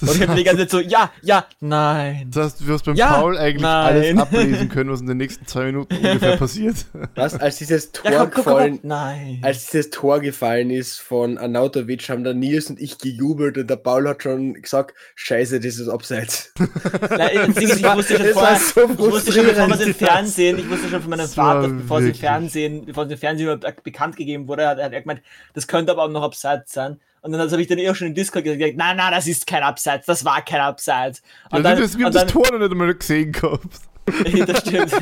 Und 0.00 0.08
Das 0.08 0.16
ich 0.16 0.22
habe 0.22 0.34
die 0.34 0.44
ganze 0.44 0.62
Zeit 0.62 0.70
so, 0.70 0.80
ja, 0.80 1.10
ja, 1.22 1.46
nein. 1.60 2.28
das 2.32 2.44
heißt, 2.54 2.60
du 2.66 2.72
hast 2.72 2.84
beim 2.84 2.94
Ja, 2.94 3.14
Paul 3.20 3.36
eigentlich 3.38 3.62
nein. 3.62 3.86
alles 3.86 4.18
ablesen 4.22 4.68
können, 4.68 4.90
was 4.90 5.00
in 5.00 5.06
den 5.06 5.16
nächsten 5.18 5.46
zwei 5.46 5.64
Minuten 5.66 5.94
ungefähr 5.96 6.36
passiert. 6.36 6.76
Was, 7.14 7.34
als 7.34 7.58
dieses 7.58 7.92
Tor 7.92 8.10
Ja, 8.10 8.18
komm, 8.20 8.30
komm, 8.30 8.44
komm, 8.44 8.52
gefallen, 8.52 8.78
komm. 8.80 8.88
Nein. 8.88 9.38
als 9.42 9.66
dieses 9.66 9.90
Tor 9.90 10.20
gefallen 10.20 10.70
ist 10.70 10.98
von 11.00 11.38
Anautovic, 11.38 12.08
haben 12.08 12.24
der 12.24 12.34
Nils 12.34 12.70
und 12.70 12.80
ich 12.80 12.98
gejubelt 12.98 13.58
und 13.58 13.68
der 13.68 13.76
Paul 13.76 14.08
hat 14.08 14.22
schon 14.22 14.54
gesagt, 14.54 14.94
scheiße, 15.14 15.60
das 15.60 15.76
ist 15.76 15.88
abseits. 15.88 16.52
Nein, 17.10 17.54
ich 17.58 17.82
war- 17.82 17.96
wusste 17.96 18.16
schon 18.16 18.26
vorher, 18.28 18.56
so 18.58 18.80
ich 18.90 18.98
wusste 18.98 19.32
schon, 19.32 19.46
bevor 19.46 19.70
es 19.70 19.80
im. 19.80 19.94
Fernsehen, 19.94 20.58
ich 20.58 20.68
wusste 20.70 20.88
schon 20.88 21.00
von 21.02 21.10
meinem 21.10 21.28
Vater, 21.28 21.68
bevor 21.68 21.98
es 22.00 22.06
im 22.06 22.14
Fernsehen, 22.14 22.86
bevor 22.86 23.04
es 23.04 23.12
im 23.12 23.18
Fernsehen 23.18 23.50
überhaupt 23.50 23.82
bekannt 23.84 24.16
gegeben 24.16 24.48
wurde, 24.48 24.66
hat, 24.66 24.78
hat 24.82 24.92
er 24.92 25.00
gemeint, 25.00 25.20
das 25.54 25.66
könnte 25.66 25.92
aber 25.92 26.04
auch 26.04 26.08
noch 26.10 26.22
Abseits 26.22 26.72
sein. 26.72 27.00
Und 27.22 27.32
dann 27.32 27.50
habe 27.50 27.60
ich 27.60 27.68
dann 27.68 27.76
eh 27.76 27.90
auch 27.90 27.94
schon 27.94 28.06
in 28.06 28.14
Discord 28.14 28.44
gesagt, 28.44 28.76
nein, 28.76 28.96
nein, 28.96 29.12
das 29.12 29.26
ist 29.26 29.46
kein 29.46 29.62
Abseits, 29.62 29.89
das 29.98 30.24
war 30.24 30.42
kein 30.44 30.60
Abseits. 30.60 31.22
Ja, 31.50 31.58
Und 31.58 31.64
dann, 31.64 31.78
das, 31.78 31.96
wir 31.98 32.06
haben 32.06 32.12
das 32.12 32.26
Tor 32.26 32.46
noch 32.52 32.58
nicht 32.58 32.70
einmal 32.70 32.94
gesehen 32.94 33.32
gehabt. 33.32 33.66
das 34.46 34.60
stimmt. 34.60 34.92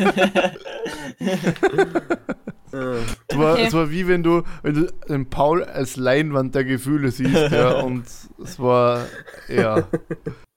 Es 2.71 3.37
war, 3.39 3.55
Okay. 3.55 3.65
es 3.67 3.73
war 3.73 3.91
wie 3.91 4.07
wenn 4.09 4.23
du, 4.23 4.43
wenn 4.63 4.75
du 4.75 4.93
den 5.09 5.31
Paul 5.31 5.65
als 5.65 5.97
Leinwand 5.97 6.55
der 6.55 6.65
Gefühle 6.65 7.11
siehst, 7.11 7.51
ja, 7.51 7.81
und 7.83 8.05
es 8.43 8.59
war, 8.59 9.07
ja. 9.49 9.89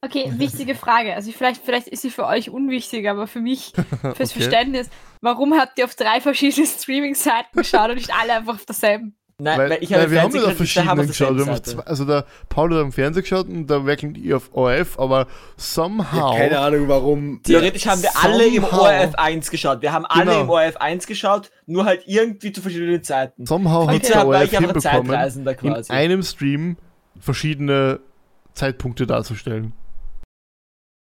Okay, 0.03 0.33
wichtige 0.37 0.75
Frage. 0.75 1.15
Also 1.15 1.31
vielleicht, 1.31 1.63
vielleicht 1.63 1.87
ist 1.87 2.01
sie 2.01 2.09
für 2.09 2.25
euch 2.25 2.49
unwichtig, 2.49 3.07
aber 3.09 3.27
für 3.27 3.39
mich, 3.39 3.71
fürs 4.01 4.31
Okay. 4.31 4.39
Verständnis, 4.41 4.89
warum 5.21 5.53
habt 5.53 5.77
ihr 5.77 5.85
auf 5.85 5.95
drei 5.95 6.19
verschiedene 6.19 6.67
Streaming-Seiten 6.67 7.57
geschaut 7.57 7.89
und 7.91 7.95
nicht 7.95 8.13
alle 8.13 8.33
einfach 8.33 8.55
auf 8.55 8.65
derselben? 8.65 9.15
Nein, 9.43 9.58
Weil, 9.58 9.69
weil 9.71 9.84
ich 9.84 9.91
habe 9.91 10.04
weil 10.04 10.12
wir 10.12 10.21
haben 10.21 10.32
nicht 10.34 10.43
auf 10.45 10.54
Fernsehen 10.56 11.08
geschaut, 11.08 11.36
wir 11.38 11.45
haben 11.47 11.63
zwei, 11.63 11.84
also 11.84 12.06
der 12.06 12.25
Paul 12.47 12.71
hat 12.75 12.82
am 12.82 12.91
Fernsehen 12.91 13.23
geschaut 13.23 13.47
und 13.47 13.67
der 13.67 13.88
Werkel 13.88 14.15
ihr 14.15 14.38
auf 14.38 14.51
ORF, 14.54 14.99
aber 14.99 15.25
somehow. 15.58 16.36
keine 16.38 16.60
Ahnung, 16.60 16.88
warum. 16.88 17.41
Theoretisch 17.43 17.88
haben 17.88 18.04
wir 18.04 18.12
alle 18.21 18.45
im 18.47 18.62
Somehow. 18.63 18.82
ORF 18.84 19.15
1 19.15 19.49
geschaut. 19.49 19.82
Wir 19.82 19.93
haben 19.93 20.06
alle 20.06 20.25
Genau. 20.25 20.41
im 20.41 20.49
ORF 20.49 20.77
1 20.77 21.08
geschaut, 21.08 21.49
nur 21.65 21.86
halt 21.86 22.04
irgendwie 22.06 22.51
zu 22.51 22.62
verschiedenen 22.62 23.04
Zeiten. 23.04 23.45
Somehow 23.47 23.88
hat 23.88 24.08
der 24.08 24.27
ORF 24.27 24.49
hinbekommen, 24.51 25.75
in 25.75 25.89
einem 25.89 26.21
Stream 26.21 26.77
verschiedene 27.19 27.99
Zeitpunkte 28.54 29.08
darzustellen. 29.08 29.73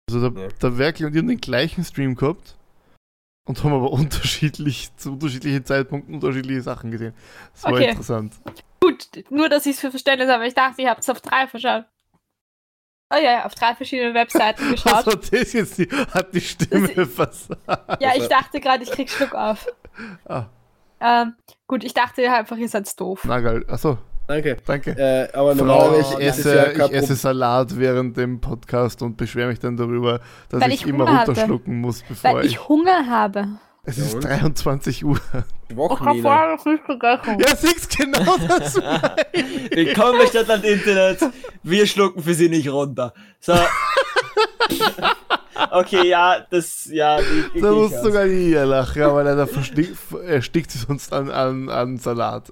Also 0.09 0.29
der, 0.29 0.43
Ja. 0.43 0.49
der 0.61 0.77
Werkel 0.77 1.05
und 1.07 1.15
haben 1.15 1.27
den 1.27 1.39
gleichen 1.41 1.83
Stream 1.83 2.15
gehabt 2.15 2.55
und 3.45 3.63
haben 3.63 3.73
aber 3.73 3.91
unterschiedlich, 3.93 4.95
zu 4.97 5.13
unterschiedlichen 5.13 5.65
Zeitpunkten 5.65 6.15
unterschiedliche 6.15 6.61
Sachen 6.61 6.91
gesehen. 6.91 7.13
Das 7.53 7.63
war 7.63 7.73
Okay. 7.73 7.89
interessant. 7.89 8.33
Gut, 8.81 9.07
nur 9.29 9.49
dass 9.49 9.65
ich 9.65 9.73
es 9.75 9.79
für 9.79 9.89
Verständnis 9.89 10.29
habe. 10.29 10.45
Ich 10.45 10.53
dachte, 10.53 10.81
ihr 10.81 10.89
habt 10.89 11.01
es 11.01 11.09
auf 11.09 11.21
drei 11.21 11.47
verschaut. 11.47 11.85
Oh 13.13 13.17
ja, 13.17 13.31
ja, 13.31 13.45
auf 13.45 13.53
drei 13.55 13.75
verschiedenen 13.75 14.13
Webseiten 14.15 14.69
geschaut. 14.71 14.93
Also 15.07 15.11
das 15.15 15.53
jetzt 15.53 15.77
die, 15.77 15.87
hat 15.89 16.33
die 16.33 16.41
Stimme 16.41 17.05
versagt. 17.05 17.61
Ja, 18.01 18.15
ich 18.15 18.27
dachte 18.27 18.59
gerade, 18.59 18.83
ich 18.83 18.91
krieg 18.91 19.09
Schluck 19.09 19.33
auf. 19.35 19.67
Ah, 20.25 20.47
Ähm, 20.99 21.35
gut, 21.67 21.83
ich 21.83 21.93
dachte 21.93 22.29
einfach, 22.31 22.57
ihr 22.57 22.67
seid 22.69 22.99
doof. 22.99 23.21
na 23.25 23.39
geil. 23.39 23.63
Achso, 23.67 23.97
Danke. 24.27 24.57
danke. 24.65 24.91
Äh, 24.97 25.31
aber 25.37 25.55
Frau, 25.55 25.99
ich 25.99 26.19
esse, 26.19 26.55
ja 26.55 26.71
ich 26.87 26.91
esse. 26.93 27.15
Salat 27.15 27.77
während 27.77 28.17
dem 28.17 28.41
Podcast 28.41 29.01
und 29.03 29.17
beschwere 29.17 29.49
mich 29.49 29.59
dann 29.59 29.77
darüber, 29.77 30.19
dass 30.49 30.61
Weil 30.61 30.71
ich, 30.71 30.81
ich 30.81 30.87
immer 30.87 31.07
hatte. 31.11 31.31
runterschlucken 31.31 31.79
muss, 31.79 32.01
bevor 32.07 32.33
Weil 32.33 32.45
ich. 32.45 32.53
ich 32.53 32.67
Hunger 32.67 33.05
habe. 33.07 33.47
Es 33.83 33.99
ist 33.99 34.15
und? 34.15 34.23
23 34.23 35.05
Uhr. 35.05 35.17
Schwach, 35.71 35.99
Ich 35.99 35.99
habe 35.99 36.21
vorher 36.23 36.55
noch 36.55 36.65
nicht 36.65 36.87
gegessen. 36.87 37.39
Ja, 37.39 37.55
siehst 37.55 37.95
genau 37.95 38.35
das. 38.47 38.75
Willkommen 38.77 40.17
bei 40.17 40.25
Stadtland 40.25 40.63
Internet. 40.65 41.19
Wir 41.61 41.85
schlucken 41.85 42.23
für 42.23 42.33
sie 42.33 42.49
nicht 42.49 42.69
runter. 42.71 43.13
So. 43.39 43.53
Okay, 45.71 46.09
ja, 46.09 46.45
das, 46.49 46.85
ja, 46.91 47.17
die, 47.19 47.61
Da 47.61 47.69
ich- 47.71 47.75
muss 47.75 47.91
sogar 48.01 48.25
die 48.25 48.47
hier 48.47 48.65
lachen, 48.65 49.01
aber 49.03 49.23
leider 49.23 49.47
verstick, 49.47 49.95
erstickt 50.25 50.69
sie 50.71 50.79
sonst 50.79 51.13
an, 51.13 51.31
an, 51.31 51.69
an 51.69 51.97
Salat. 51.97 52.51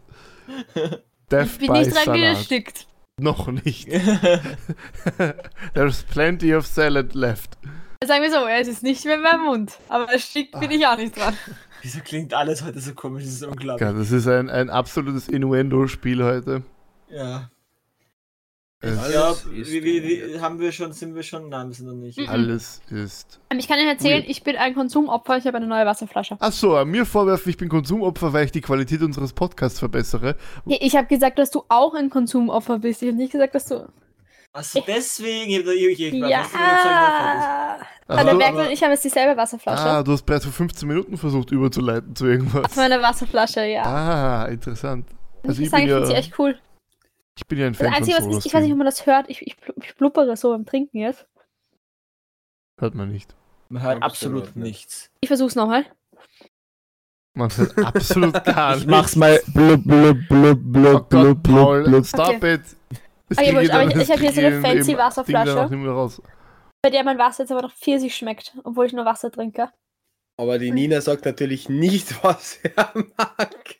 Death 1.33 1.47
Ich 1.53 1.57
bin 1.57 1.73
by 1.73 1.79
nicht 1.79 2.05
dran 2.05 2.21
gestickt. 2.21 2.87
Noch 3.19 3.47
nicht. 3.47 3.87
There's 5.73 6.03
plenty 6.03 6.55
of 6.55 6.65
salad 6.65 7.13
left. 7.13 7.57
Sagen 8.03 8.23
wir 8.23 8.31
so, 8.31 8.45
es 8.47 8.67
ist 8.67 8.83
nicht 8.83 9.05
mehr 9.05 9.15
in 9.15 9.21
meinem 9.21 9.43
Mund. 9.45 9.77
Aber 9.87 10.11
erstickt 10.11 10.59
bin 10.59 10.71
ich 10.71 10.85
auch 10.85 10.97
nicht 10.97 11.17
dran. 11.17 11.37
Wieso 11.81 11.99
klingt 11.99 12.33
alles 12.33 12.63
heute 12.63 12.79
so 12.79 12.93
komisch? 12.93 13.23
Das 13.23 13.33
ist 13.33 13.43
unglaublich. 13.43 13.87
Ja, 13.87 13.93
das 13.93 14.11
ist 14.11 14.27
ein, 14.27 14.49
ein 14.49 14.69
absolutes 14.69 15.27
Innuendo-Spiel 15.27 16.23
heute. 16.23 16.63
Ja. 17.09 17.49
Wie, 18.83 19.83
wie, 19.83 20.39
haben 20.41 20.59
wir 20.59 20.71
schon, 20.71 20.91
sind 20.91 21.15
wir 21.15 21.23
schon? 21.23 21.47
Nein, 21.49 21.69
wir 21.69 21.73
sind 21.75 21.87
noch 21.87 21.93
nicht. 21.93 22.17
Mhm. 22.19 22.27
alles 22.29 22.81
ist. 22.89 23.39
Ähm, 23.49 23.59
Ich 23.59 23.67
kann 23.67 23.79
Ihnen 23.79 23.87
erzählen, 23.89 24.23
ich 24.27 24.43
bin 24.43 24.57
ein 24.57 24.73
Konsumopfer, 24.75 25.37
ich 25.37 25.45
habe 25.47 25.57
eine 25.57 25.67
neue 25.67 25.85
Wasserflasche. 25.85 26.35
Achso, 26.39 26.83
mir 26.85 27.05
vorwerfen, 27.05 27.49
ich 27.49 27.57
bin 27.57 27.69
Konsumopfer, 27.69 28.33
weil 28.33 28.45
ich 28.45 28.51
die 28.51 28.61
Qualität 28.61 29.01
unseres 29.01 29.31
Podcasts 29.33 29.79
verbessere. 29.79 30.35
Nee, 30.65 30.79
Ich 30.81 30.95
habe 30.97 31.07
gesagt, 31.07 31.39
dass 31.39 31.49
du 31.51 31.63
auch 31.69 31.93
ein 31.93 32.09
Konsumopfer 32.09 32.79
bist. 32.79 33.01
Ich 33.01 33.07
habe 33.09 33.17
nicht 33.17 33.31
gesagt, 33.31 33.55
dass 33.55 33.65
du. 33.67 33.87
Also 34.51 34.83
deswegen, 34.85 35.49
ich, 35.49 35.65
ich, 35.67 35.99
ich, 35.99 36.13
ich 36.13 36.19
Ja. 36.29 36.45
Also, 38.07 38.23
der 38.25 38.33
du- 38.33 38.37
Berg 38.37 38.55
und 38.55 38.69
ich 38.71 38.83
haben 38.83 38.91
jetzt 38.91 39.03
dieselbe 39.03 39.35
Wasserflasche. 39.37 39.81
ah, 39.83 40.03
du 40.03 40.11
hast 40.11 40.23
bereits 40.25 40.43
vor 40.45 40.53
15 40.53 40.87
Minuten 40.87 41.17
versucht 41.17 41.51
überzuleiten 41.51 42.15
zu 42.15 42.25
irgendwas. 42.27 42.65
Auf 42.65 42.75
meiner 42.75 43.01
Wasserflasche, 43.01 43.63
ja. 43.65 43.83
Ah, 43.83 44.45
interessant. 44.45 45.07
Also 45.43 45.61
ich 45.61 45.67
ich 45.67 45.71
muss 45.71 45.71
sagen, 45.71 45.83
bin 45.85 45.89
ich 45.89 45.93
finde 45.95 46.07
sie 46.07 46.13
ja, 46.13 46.19
echt 46.19 46.37
cool. 46.39 46.59
Ich 47.37 47.47
bin 47.47 47.59
ja 47.59 47.67
ein 47.67 47.73
Das 47.73 47.81
Fan 47.81 47.93
Einzige, 47.93 48.17
von 48.17 48.29
was 48.31 48.37
ich, 48.39 48.45
ich 48.45 48.53
weiß 48.53 48.63
nicht, 48.63 48.71
ob 48.71 48.77
man 48.77 48.85
das 48.85 49.05
hört, 49.05 49.29
ich, 49.29 49.41
ich, 49.41 49.55
ich 49.81 49.95
blubbere 49.95 50.35
so 50.37 50.51
beim 50.51 50.65
Trinken 50.65 50.97
jetzt. 50.97 51.27
Hört 52.79 52.95
man 52.95 53.11
nicht. 53.11 53.35
Man 53.69 53.81
hört 53.81 54.01
Absolut 54.03 54.43
absolut 54.43 54.55
nicht. 54.55 54.65
nichts. 54.65 55.11
Ich 55.21 55.27
versuch's 55.27 55.55
nochmal. 55.55 55.85
Man 57.35 57.49
hört 57.55 57.77
absolut 57.85 58.43
gar 58.45 58.71
Ich 58.77 58.85
nichts. 58.85 58.91
mach's 58.91 59.15
mal. 59.15 59.41
blub, 59.47 59.83
blub, 59.83 60.17
blub, 60.29 60.59
Oh 60.75 61.07
Gott, 61.09 61.43
Paul, 61.43 62.03
stop 62.03 62.43
it. 62.43 62.61
Es 63.29 63.37
Okay, 63.37 63.55
wurscht, 63.55 63.71
aber 63.71 63.87
ich- 63.87 63.95
ich 63.95 64.11
hab 64.11 64.19
hier 64.19 64.31
so 64.31 64.41
eine 64.41 64.61
fancy 64.61 64.97
Wasserflasche. 64.97 66.21
Bei 66.83 66.89
der 66.89 67.03
mein 67.03 67.17
Wasser 67.17 67.43
jetzt 67.43 67.51
aber 67.51 67.61
noch 67.61 67.73
Pfirsich 67.73 68.15
schmeckt, 68.15 68.55
obwohl 68.63 68.85
ich 68.85 68.93
nur 68.93 69.05
Wasser 69.05 69.31
trinke. 69.31 69.71
Aber 70.37 70.59
die 70.59 70.71
Nina 70.71 70.99
sagt 71.01 71.25
natürlich 71.25 71.69
nicht, 71.69 72.23
was 72.23 72.57
er 72.63 72.91
mag. 73.17 73.79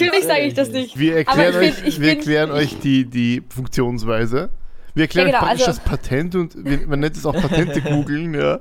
Natürlich 0.00 0.24
sage 0.24 0.42
ich 0.42 0.54
das 0.54 0.68
nicht. 0.70 0.98
Wir 0.98 1.12
Aber 1.26 1.42
erklären, 1.44 1.62
ich 1.62 1.68
euch, 1.70 1.76
bin- 1.76 1.86
ich 1.88 2.00
wir 2.00 2.08
bin- 2.08 2.18
erklären 2.18 2.50
euch 2.50 2.78
die, 2.80 3.04
die 3.04 3.42
Funktionsweise. 3.48 4.50
Wir 4.94 5.02
erklären 5.04 5.28
Ja, 5.28 5.34
euch 5.34 5.40
genau, 5.40 5.46
praktisch 5.48 5.66
also- 5.68 5.80
das 5.80 5.90
Patent 5.90 6.34
und 6.36 6.64
wir, 6.64 6.86
man 6.86 7.00
nennt 7.00 7.16
es 7.16 7.26
auch 7.26 7.34
Patente 7.34 7.80
googeln, 7.82 8.34
ja. 8.34 8.54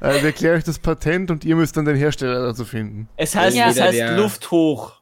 Äh, 0.00 0.14
wir 0.20 0.24
erklären 0.24 0.56
euch 0.56 0.64
das 0.64 0.78
Patent 0.80 1.30
und 1.30 1.44
ihr 1.44 1.54
müsst 1.56 1.76
dann 1.76 1.84
den 1.84 1.94
Hersteller 1.96 2.42
dazu 2.46 2.64
finden. 2.64 3.08
Es 3.16 3.34
heißt, 3.36 3.56
Ja. 3.56 3.68
es 3.68 3.80
heißt 3.80 4.16
Luft 4.16 4.50
hoch. 4.50 5.00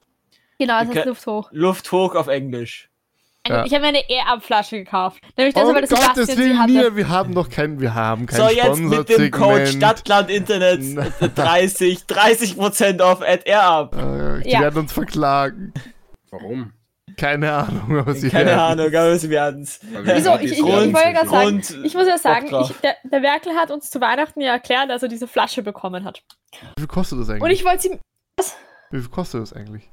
Genau, 0.59 0.81
es 0.83 0.89
ist 0.95 1.05
Luft 1.07 1.27
hoch. 1.27 1.49
Luft 1.53 1.91
hoch 1.93 2.15
auf 2.15 2.29
Englisch. 2.29 2.91
Ja. 3.47 3.65
Ich 3.67 3.73
habe 3.73 3.83
mir 3.83 3.89
eine 3.89 4.09
Air-Up-Flasche 4.09 4.79
gekauft. 4.79 5.21
Nämlich 5.37 5.55
das, 5.55 5.65
oh 5.65 5.71
aber 5.71 5.83
das 5.83 5.91
Willen, 5.91 6.59
hatte. 6.59 6.73
Nina, 6.73 6.97
wir 6.97 7.09
haben 7.11 7.33
noch 7.35 7.51
kein, 7.51 7.79
wir 7.79 7.95
haben 7.95 8.25
kein 8.25 8.41
So, 8.41 8.49
jetzt 8.49 8.79
mit 8.81 9.09
dem 9.11 9.31
Code. 9.31 9.67
Stadtland 9.67 10.31
Internet 10.31 10.81
30, 11.37 11.99
30% 12.09 13.01
auf 13.03 13.21
at 13.21 13.47
AirUp. 13.47 13.95
Äh, 13.97 14.43
die 14.45 14.51
Ja. 14.51 14.61
werden 14.61 14.79
uns 14.79 14.93
verklagen. 14.95 15.75
Warum? 16.31 16.73
Keine 17.19 17.53
Ahnung, 17.53 17.99
aber 17.99 18.15
sie 18.15 18.31
Keine 18.31 18.47
werden. 18.47 18.59
Ahnung, 18.61 18.87
aber 18.87 19.19
sie 19.19 19.29
werden's. 19.31 19.79
Wieso? 20.03 20.37
Ich- 20.37 20.53
ich- 20.53 20.59
ich 20.59 20.65
wollte 20.65 20.91
gerade 20.91 21.29
sagen, 21.29 21.47
Und 21.49 21.85
Ich 21.85 21.95
muss 21.95 22.09
ja 22.09 22.17
sagen, 22.19 22.47
ich, 22.47 22.73
der, 22.81 22.97
der 23.05 23.23
Werkel 23.23 23.53
hat 23.55 23.71
uns 23.71 23.91
zu 23.91 24.01
Weihnachten 24.01 24.41
ja 24.41 24.53
erklärt, 24.55 24.89
dass 24.91 25.03
er 25.03 25.09
diese 25.09 25.29
Flasche 25.29 25.63
bekommen 25.63 26.05
hat. 26.05 26.23
Wie 26.77 26.81
viel 26.81 26.87
kostet 26.89 27.21
das 27.21 27.29
Und 27.29 27.35
eigentlich? 27.37 27.61
ich 27.61 27.65
wollte 27.67 27.83
sie. 27.83 28.01
Wie 28.91 29.01
viel 29.01 29.11
kostet 29.11 29.43
das 29.43 29.53
eigentlich? 29.53 29.91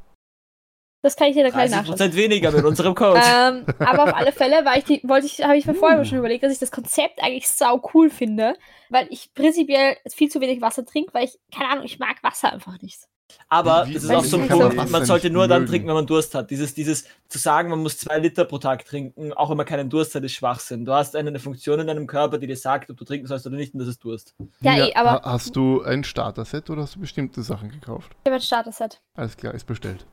Das 1.04 1.16
kann 1.16 1.28
ich 1.30 1.36
dir 1.36 1.44
da 1.44 1.50
gleich 1.50 1.72
nachschauen. 1.72 1.98
30% 1.98 2.16
weniger 2.16 2.52
mit 2.52 2.64
unserem 2.64 2.94
Code. 2.94 3.20
ähm, 3.26 3.66
aber 3.80 4.04
auf 4.04 4.14
alle 4.16 4.32
Fälle 4.32 4.64
war 4.66 4.78
ich 4.78 4.84
die, 4.84 5.02
wollte 5.04 5.26
ich, 5.26 5.44
habe 5.44 5.58
ich 5.58 5.66
mir 5.66 5.74
vorher 5.74 6.06
schon 6.06 6.20
überlegt, 6.20 6.44
dass 6.44 6.54
ich 6.54 6.60
das 6.60 6.72
Konzept 6.72 7.22
eigentlich 7.24 7.48
sau 7.50 7.82
cool 7.94 8.10
finde, 8.10 8.56
weil 8.90 9.08
ich 9.10 9.34
prinzipiell 9.34 9.98
viel 10.14 10.30
zu 10.30 10.40
wenig 10.42 10.62
Wasser 10.62 10.86
trinke, 10.86 11.14
weil 11.14 11.26
ich, 11.26 11.40
keine 11.56 11.70
Ahnung, 11.72 11.86
ich 11.86 11.98
mag 12.00 12.22
Wasser 12.24 12.54
einfach 12.54 12.80
nicht. 12.82 13.00
Aber 13.48 13.88
Wie- 13.88 13.94
das 13.94 14.04
ist 14.04 14.12
auch 14.12 14.26
so 14.26 14.38
ein 14.38 14.48
man 14.48 14.60
Punkt, 14.60 14.92
man 14.92 15.06
sollte 15.06 15.30
nur 15.30 15.48
dann 15.48 15.62
mögen? 15.62 15.72
trinken, 15.72 15.88
wenn 15.88 15.96
man 15.96 16.06
Durst 16.06 16.36
hat. 16.36 16.52
Dieses, 16.52 16.74
dieses 16.74 17.06
zu 17.30 17.40
sagen, 17.40 17.70
man 17.70 17.80
muss 17.80 17.98
zwei 17.98 18.20
Liter 18.20 18.44
pro 18.44 18.58
Tag 18.58 18.84
trinken, 18.86 19.32
auch 19.32 19.50
wenn 19.50 19.56
man 19.56 19.66
keinen 19.66 19.90
Durst 19.90 20.14
hat, 20.16 20.24
ist 20.24 20.34
Schwachsinn. 20.34 20.84
Du 20.84 20.92
hast 20.94 21.16
eine, 21.16 21.30
eine 21.30 21.40
Funktion 21.40 21.80
in 21.80 21.88
deinem 21.88 22.08
Körper, 22.08 22.38
die 22.40 22.46
dir 22.48 22.58
sagt, 22.58 22.92
ob 22.92 22.98
du 22.98 23.06
trinken 23.06 23.28
sollst 23.28 23.48
oder 23.48 23.56
nicht, 23.56 23.74
und 23.74 23.80
das 23.80 23.88
ist 23.88 24.04
Durst. 24.04 24.36
Ja, 24.60 24.74
Nina, 24.74 24.88
eh, 24.90 24.96
aber- 24.96 25.12
ha- 25.14 25.22
Hast 25.24 25.56
du 25.56 25.82
ein 25.82 26.04
Starter-Set 26.04 26.70
oder 26.70 26.82
hast 26.82 26.96
du 26.96 27.00
bestimmte 27.00 27.42
Sachen 27.42 27.72
gekauft? 27.72 28.12
Ich 28.24 28.26
habe 28.26 28.36
ein 28.36 28.42
Starter-Set. 28.42 29.02
Alles 29.16 29.38
klar, 29.38 29.54
ist 29.54 29.66
bestellt. 29.66 30.06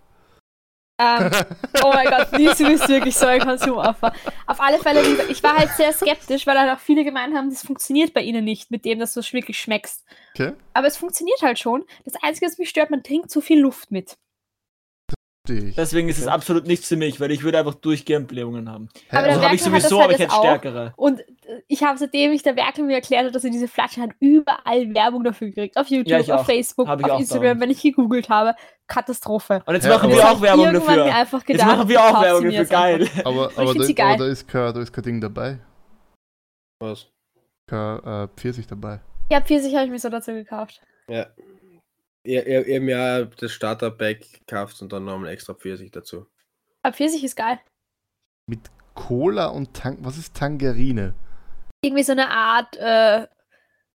Ähm, 0.98 1.30
oh 1.84 1.90
mein 1.92 2.08
Gott, 2.08 2.32
Nils, 2.32 2.58
du 2.58 2.66
bist 2.66 2.88
wirklich 2.88 3.16
so 3.16 3.26
ein 3.26 3.40
Konsumopfer. 3.40 4.12
Auf 4.46 4.60
alle 4.60 4.78
Fälle, 4.78 5.00
ich 5.28 5.42
war 5.42 5.56
halt 5.56 5.70
sehr 5.76 5.92
skeptisch, 5.92 6.46
weil 6.46 6.58
halt 6.58 6.76
auch 6.76 6.80
viele 6.80 7.04
gemeint 7.04 7.36
haben, 7.36 7.50
das 7.50 7.62
funktioniert 7.62 8.12
bei 8.12 8.22
ihnen 8.22 8.44
nicht, 8.44 8.70
mit 8.70 8.84
dem, 8.84 8.98
dass 8.98 9.14
du 9.14 9.20
es 9.20 9.32
wirklich 9.32 9.58
schmeckst. 9.58 10.04
Okay? 10.34 10.52
Aber 10.74 10.88
es 10.88 10.96
funktioniert 10.96 11.40
halt 11.42 11.58
schon. 11.58 11.84
Das 12.04 12.14
Einzige, 12.22 12.46
was 12.46 12.58
mich 12.58 12.68
stört, 12.68 12.90
man 12.90 13.02
trinkt 13.02 13.30
zu 13.30 13.40
viel 13.40 13.60
Luft 13.60 13.90
mit. 13.90 14.16
Ich. 15.50 15.74
Deswegen 15.76 16.08
ist 16.08 16.18
es 16.18 16.26
absolut 16.26 16.66
nichts 16.66 16.88
für 16.88 16.96
mich, 16.96 17.20
weil 17.20 17.30
ich 17.30 17.42
würde 17.42 17.58
einfach 17.58 17.74
durchgehend 17.74 18.28
Blähungen 18.28 18.70
haben. 18.70 18.88
Aber 19.10 19.26
Also 19.26 19.42
habe 19.42 19.54
ich 19.54 19.62
sowieso, 19.62 19.96
halt 19.98 20.04
aber 20.04 20.12
ich 20.14 20.18
jetzt 20.18 20.28
hätte 20.32 20.40
auch. 20.40 20.44
stärkere. 20.44 20.92
Und 20.96 21.20
äh, 21.20 21.24
ich 21.68 21.82
habe, 21.82 21.98
seitdem 21.98 22.32
ich 22.32 22.42
der 22.42 22.56
Werkel 22.56 22.84
mir 22.84 22.94
erklärt 22.94 23.26
hat, 23.26 23.34
dass 23.34 23.44
er 23.44 23.50
diese 23.50 23.68
Flasche 23.68 24.00
hat, 24.00 24.10
überall 24.20 24.94
Werbung 24.94 25.24
dafür 25.24 25.48
gekriegt. 25.48 25.76
Auf 25.76 25.88
YouTube, 25.88 26.08
Ja, 26.26 26.34
auf 26.34 26.40
auch. 26.42 26.46
Facebook, 26.46 26.88
auf 26.88 27.00
Instagram, 27.00 27.42
dauernd. 27.44 27.60
wenn 27.60 27.70
ich 27.70 27.82
gegoogelt 27.82 28.28
habe. 28.28 28.54
Katastrophe. 28.86 29.62
Und 29.66 29.74
jetzt 29.74 29.84
Ja, 29.84 29.94
machen 29.96 30.10
wir 30.10 30.30
auch 30.30 30.40
Werbung 30.40 30.64
irgendwann 30.66 30.86
dafür. 30.96 31.04
Mir 31.04 31.14
einfach 31.14 31.38
Jetzt 31.40 31.46
gedacht, 31.46 31.66
machen 31.76 31.88
wir 31.88 32.00
auch 32.02 32.22
Werbung 32.22 32.44
dafür, 32.44 32.64
geil. 32.64 33.08
Aber, 33.24 33.50
aber, 33.56 33.74
da, 33.74 33.82
ist, 33.82 33.84
aber 33.84 33.94
geil. 33.94 34.16
da, 34.18 34.26
ist 34.26 34.48
kein, 34.48 34.74
da 34.74 34.80
ist 34.80 34.92
kein 34.92 35.04
Ding 35.04 35.20
dabei. 35.20 35.58
Was? 36.80 37.06
Kein 37.66 38.02
äh, 38.04 38.28
Pfirsich 38.36 38.66
dabei. 38.66 39.00
Ja, 39.30 39.40
Pfirsich 39.42 39.74
habe 39.74 39.84
ich 39.84 39.90
mir 39.90 39.98
so 39.98 40.08
dazu 40.08 40.32
gekauft. 40.32 40.80
Ja. 41.08 41.26
Ihr, 42.24 42.46
ihr, 42.46 42.66
ihr 42.66 42.80
mir 42.80 42.96
ja 42.96 43.24
das 43.24 43.52
Starter-Pack 43.52 44.40
gekauft 44.46 44.82
und 44.82 44.92
dann 44.92 45.04
nochmal 45.04 45.30
extra 45.30 45.54
Pfirsich 45.54 45.90
dazu. 45.90 46.26
Aber 46.82 46.94
Pfirsich 46.94 47.24
ist 47.24 47.36
geil. 47.36 47.58
Mit 48.48 48.60
Cola 48.94 49.46
und 49.46 49.74
Tang. 49.74 49.98
Was 50.00 50.18
ist 50.18 50.34
Tangerine? 50.36 51.14
Irgendwie 51.82 52.02
so 52.02 52.12
eine 52.12 52.28
Art 52.30 52.76
äh, 52.76 53.26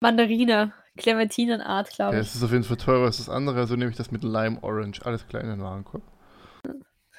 Mandarine. 0.01 0.73
Clementinenart, 0.97 1.91
glaube 1.91 2.15
Ja, 2.15 2.21
ich. 2.21 2.27
es 2.27 2.35
ist 2.35 2.43
auf 2.43 2.51
jeden 2.51 2.65
Fall 2.65 2.75
teurer 2.75 3.05
als 3.05 3.17
das 3.17 3.29
andere, 3.29 3.59
also 3.59 3.75
nehme 3.77 3.89
ich 3.89 3.95
das 3.95 4.11
mit 4.11 4.21
Lime 4.21 4.61
Orange. 4.61 5.01
Alles 5.05 5.25
klar 5.27 5.41
in 5.41 5.49
den 5.49 5.61
Warenkorb. 5.61 6.01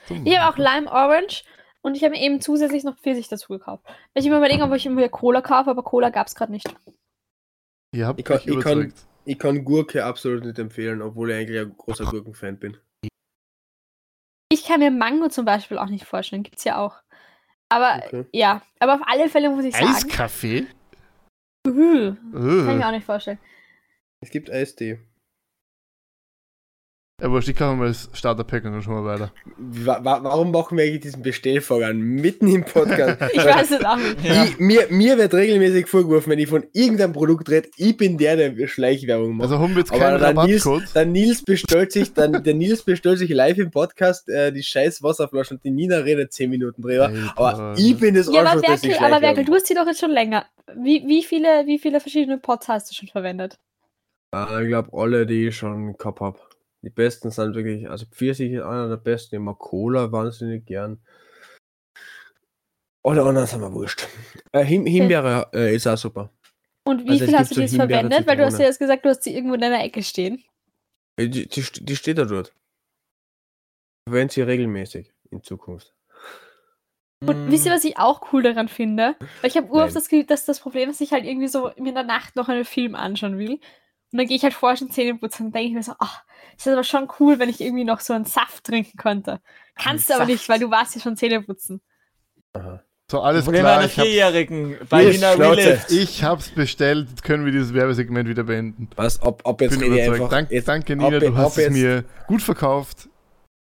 Zum 0.07 0.27
Ich 0.27 0.39
habe 0.39 0.53
auch. 0.53 0.59
Lime 0.59 0.91
Orange 0.93 1.45
und 1.81 1.97
ich 1.97 2.05
habe 2.05 2.15
mir 2.15 2.21
eben 2.21 2.43
zusätzlich 2.43 2.85
noch 2.85 2.99
Pfirsich 2.99 3.29
dazu 3.29 3.49
gekauft. 3.55 3.85
Ich 4.13 4.27
mir 4.29 4.37
überlegen, 4.37 4.61
ob 4.63 4.75
ich 4.75 4.87
mir 4.87 5.09
Cola 5.09 5.41
kaufe, 5.41 5.71
aber 5.71 5.83
Cola 5.83 6.11
gab 6.11 6.27
es 6.27 6.35
gerade 6.35 6.53
nicht. 6.53 6.67
Ihr 7.95 8.07
habt 8.07 8.21
Ich 8.21 8.29
mich 8.29 8.47
ich 8.47 8.61
kann- 8.61 8.81
überzeugt. 8.83 9.07
Ich 9.25 9.39
kann 9.39 9.65
Gurke 9.65 10.05
absolut 10.05 10.45
nicht 10.45 10.59
empfehlen, 10.59 11.03
obwohl 11.03 11.31
ich 11.31 11.37
eigentlich 11.37 11.61
ein 11.61 11.77
großer 11.77 12.05
Gurkenfan 12.07 12.59
bin. 12.59 12.77
Ich 14.53 14.65
kann 14.65 14.81
mir 14.81 14.91
Mango 14.91 15.29
zum 15.29 15.45
Beispiel 15.45 15.79
auch 15.79 15.87
nicht 15.87 16.05
vorstellen, 16.05 16.43
gibt's 16.43 16.65
ja 16.65 16.79
auch. 16.79 17.03
Aber 17.69 18.03
Okay. 18.05 18.27
ja, 18.33 18.63
aber 18.81 18.95
auf 18.95 19.01
alle 19.07 19.29
Fälle 19.29 19.51
muss 19.51 19.65
ich 19.65 19.77
sagen, 19.77 19.87
Eiskaffee? 19.87 20.67
uh, 21.69 22.15
kann 22.33 22.71
ich 22.71 22.77
mir 22.79 22.87
auch 22.87 22.91
nicht 22.91 23.07
vorstellen. 23.07 23.39
Es 24.21 24.31
gibt 24.31 24.51
Eistee. 24.51 24.99
Ja, 27.21 27.31
wurscht, 27.31 27.49
ich 27.49 27.57
kann 27.57 27.79
mal 27.79 27.89
das 27.89 28.09
Starterpack 28.15 28.65
und 28.65 28.73
dann 28.73 28.83
schon 28.83 28.95
mal 28.95 29.05
weiter. 29.05 29.31
Wa 29.59 30.01
wa 30.03 30.21
warum 30.23 30.51
machen 30.51 30.79
wir 30.79 30.85
eigentlich 30.85 31.03
diesen 31.03 31.23
Bestellvorgang 31.23 31.99
mitten 31.99 32.49
im 32.49 32.65
Podcast? 32.65 33.19
Ich 33.33 33.45
weiß 33.45 33.71
es 33.73 33.85
auch 33.85 33.97
nicht. 33.97 34.25
Ja. 34.25 34.45
Ich, 34.45 34.59
mir, 34.59 34.87
mir 34.89 35.19
wird 35.19 35.35
regelmäßig 35.35 35.87
vorgeworfen, 35.87 36.31
wenn 36.31 36.39
ich 36.39 36.49
von 36.49 36.65
irgendeinem 36.73 37.13
Produkt 37.13 37.51
rede, 37.51 37.69
ich 37.77 37.97
bin 37.97 38.17
der, 38.17 38.37
der 38.37 38.67
Schleichwerbung 38.67 39.37
macht. 39.37 39.51
Also 39.51 39.59
haben 39.59 39.75
wir 39.75 39.81
jetzt 39.81 39.93
Aber 39.93 40.01
keinen 40.01 40.21
der 40.21 40.45
Nils, 40.45 40.67
Rabattcode. 40.67 40.95
der 40.95 41.07
Nils 41.07 41.43
bestellt 41.45 41.93
sich, 41.93 42.13
dann, 42.15 42.43
der 42.43 42.55
Nils 42.55 42.83
bestellt 42.83 43.19
sich 43.19 43.31
live 43.31 43.59
im 43.59 43.71
Podcast 43.71 44.29
äh, 44.29 44.51
die 44.53 44.63
scheiß 44.63 45.03
Wasserflasche 45.03 45.55
und 45.55 45.65
die 45.65 45.71
Nina 45.71 45.99
redet 45.99 46.33
10 46.33 46.49
Minuten 46.51 46.83
drüber. 46.83 47.07
Alter. 47.07 47.33
Aber 47.37 47.75
ich 47.77 47.99
bin 47.99 48.15
das 48.15 48.33
Ja, 48.33 48.41
aber 48.41 48.51
Arschloch, 48.51 48.63
das 48.67 48.83
Werkel, 48.83 49.05
aber 49.05 49.21
Werkel, 49.23 49.45
du 49.45 49.55
hast 49.55 49.67
sie 49.67 49.75
doch 49.75 49.87
jetzt 49.87 50.01
schon 50.01 50.11
länger. 50.11 50.47
Wie, 50.75 51.05
wie, 51.07 51.23
viele, 51.23 51.67
wie 51.67 51.79
viele 51.79 52.01
verschiedene 52.01 52.39
Pots 52.39 52.69
hast 52.69 52.91
du 52.91 52.95
schon 52.95 53.09
verwendet? 53.09 53.59
Äh, 54.35 54.63
ich 54.63 54.69
glaube, 54.69 54.91
alle, 54.93 55.27
die 55.27 55.49
ich 55.49 55.57
schon 55.57 55.97
gehabt 55.97 56.21
habe. 56.21 56.39
Die 56.83 56.91
besten 56.91 57.31
sind 57.31 57.55
wirklich, 57.55 57.89
also 57.89 58.07
Pfirsich 58.07 58.53
ist 58.53 58.63
einer 58.63 58.89
der 58.89 58.97
besten, 58.97 59.43
mag 59.43 59.59
Cola 59.59 60.11
wahnsinnig 60.13 60.65
gern. 60.67 61.01
Alle 63.03 63.23
anderen 63.23 63.47
sind 63.47 63.61
mir 63.61 63.73
wurscht. 63.73 64.07
Äh, 64.53 64.65
Him 64.65 64.87
Himbeere 64.87 65.51
äh, 65.55 65.75
ist 65.75 65.87
auch 65.87 65.97
super. 65.97 66.31
Und 66.85 67.05
wie 67.05 67.13
Also 67.13 67.27
viel 67.27 67.39
hast 67.39 67.57
du 67.57 67.61
jetzt 67.61 67.71
Himbeere, 67.71 68.01
verwendet? 68.01 68.27
Weil 68.27 68.37
du 68.37 68.45
hast 68.45 68.59
ja 68.59 68.67
jetzt 68.67 68.79
gesagt, 68.79 69.05
du 69.05 69.11
hast 69.11 69.23
sie 69.23 69.35
irgendwo 69.35 69.55
in 69.55 69.61
deiner 69.61 69.83
Ecke 69.83 70.03
stehen. 70.03 70.43
Äh, 71.17 71.29
Die, 71.29 71.47
die, 71.49 71.63
die 71.63 71.97
steht 71.97 72.19
da 72.19 72.25
dort. 72.25 72.55
Verwenden 74.09 74.31
sie 74.31 74.43
regelmäßig 74.43 75.13
in 75.31 75.43
Zukunft. 75.43 75.95
Und 77.23 77.51
wisst 77.51 77.67
ihr, 77.67 77.73
was 77.73 77.85
ich 77.85 77.99
auch 77.99 78.33
cool 78.33 78.43
daran 78.43 78.69
finde? 78.69 79.15
Weil 79.41 79.51
ich 79.51 79.57
habe 79.57 79.69
ur 79.69 79.77
oft 79.85 79.89
Nein. 79.89 79.95
das 79.95 80.09
Gefühl, 80.09 80.25
dass 80.25 80.47
das 80.47 80.61
Problem 80.61 80.89
ist, 80.89 81.01
dass 81.01 81.07
ich 81.07 81.13
halt 81.13 81.27
irgendwie 81.27 81.49
so 81.49 81.71
mir 81.77 81.91
in 81.91 81.95
der 81.95 82.05
Nacht 82.05 82.35
noch 82.35 82.49
einen 82.49 82.65
Film 82.65 82.95
anschauen 82.95 83.39
will. 83.39 83.61
Und 84.13 84.19
dann 84.19 84.27
gehe 84.27 84.37
ich 84.37 84.43
halt 84.43 84.55
vorher 84.55 84.77
schon 84.77 84.91
Zähne 84.91 85.15
putzen 85.19 85.47
und 85.47 85.55
denke 85.55 85.69
ich 85.69 85.75
mir 85.75 85.83
so, 85.83 85.93
ach, 85.99 86.23
das 86.57 86.67
ist 86.67 86.73
aber 86.73 86.85
schon 86.85 87.09
cool, 87.21 87.39
wenn 87.39 87.49
ich 87.49 87.61
irgendwie 87.61 87.85
noch 87.85 88.01
so 88.01 88.13
einen 88.13 88.25
Saft 88.25 88.65
trinken 88.65 88.97
könnte. 88.97 89.41
Kannst 89.77 90.09
du 90.09 90.15
aber 90.15 90.23
Saft. 90.23 90.31
nicht, 90.33 90.49
weil 90.49 90.59
du 90.59 90.71
warst 90.71 90.95
ja 90.97 91.01
schon 91.01 91.17
Zähne 91.17 91.43
putzen. 91.43 91.81
Aha. 92.55 92.83
So, 93.11 93.21
alles 93.21 93.45
klar. 93.47 93.55
einer 93.79 93.87
Ich 93.87 93.97
hab's, 93.97 94.07
Vierjährigen 94.07 94.77
bei 94.89 95.03
Hier, 95.11 95.35
Nina 95.35 95.83
ich 95.89 96.23
hab's 96.23 96.51
bestellt. 96.51 97.09
Jetzt 97.11 97.25
können 97.25 97.45
wir 97.45 97.51
dieses 97.51 97.75
Werbesegment 97.75 98.29
wieder 98.29 98.45
beenden. 98.45 98.89
Was, 98.95 99.21
ob, 99.23 99.41
ob 99.45 99.61
jetzt 99.61 99.81
Bin 99.81 99.89
überzeugt. 99.93 100.13
einfach. 100.15 100.29
Dank, 100.29 100.51
jetzt, 100.53 100.69
danke, 100.69 100.93
ob 100.93 100.99
Nina, 101.01 101.17
ich- 101.17 101.25
du 101.25 101.37
hast 101.37 101.47
ob 101.47 101.51
es 101.53 101.57
jetzt- 101.57 101.73
mir 101.73 102.05
gut 102.29 102.41
verkauft. 102.43 103.09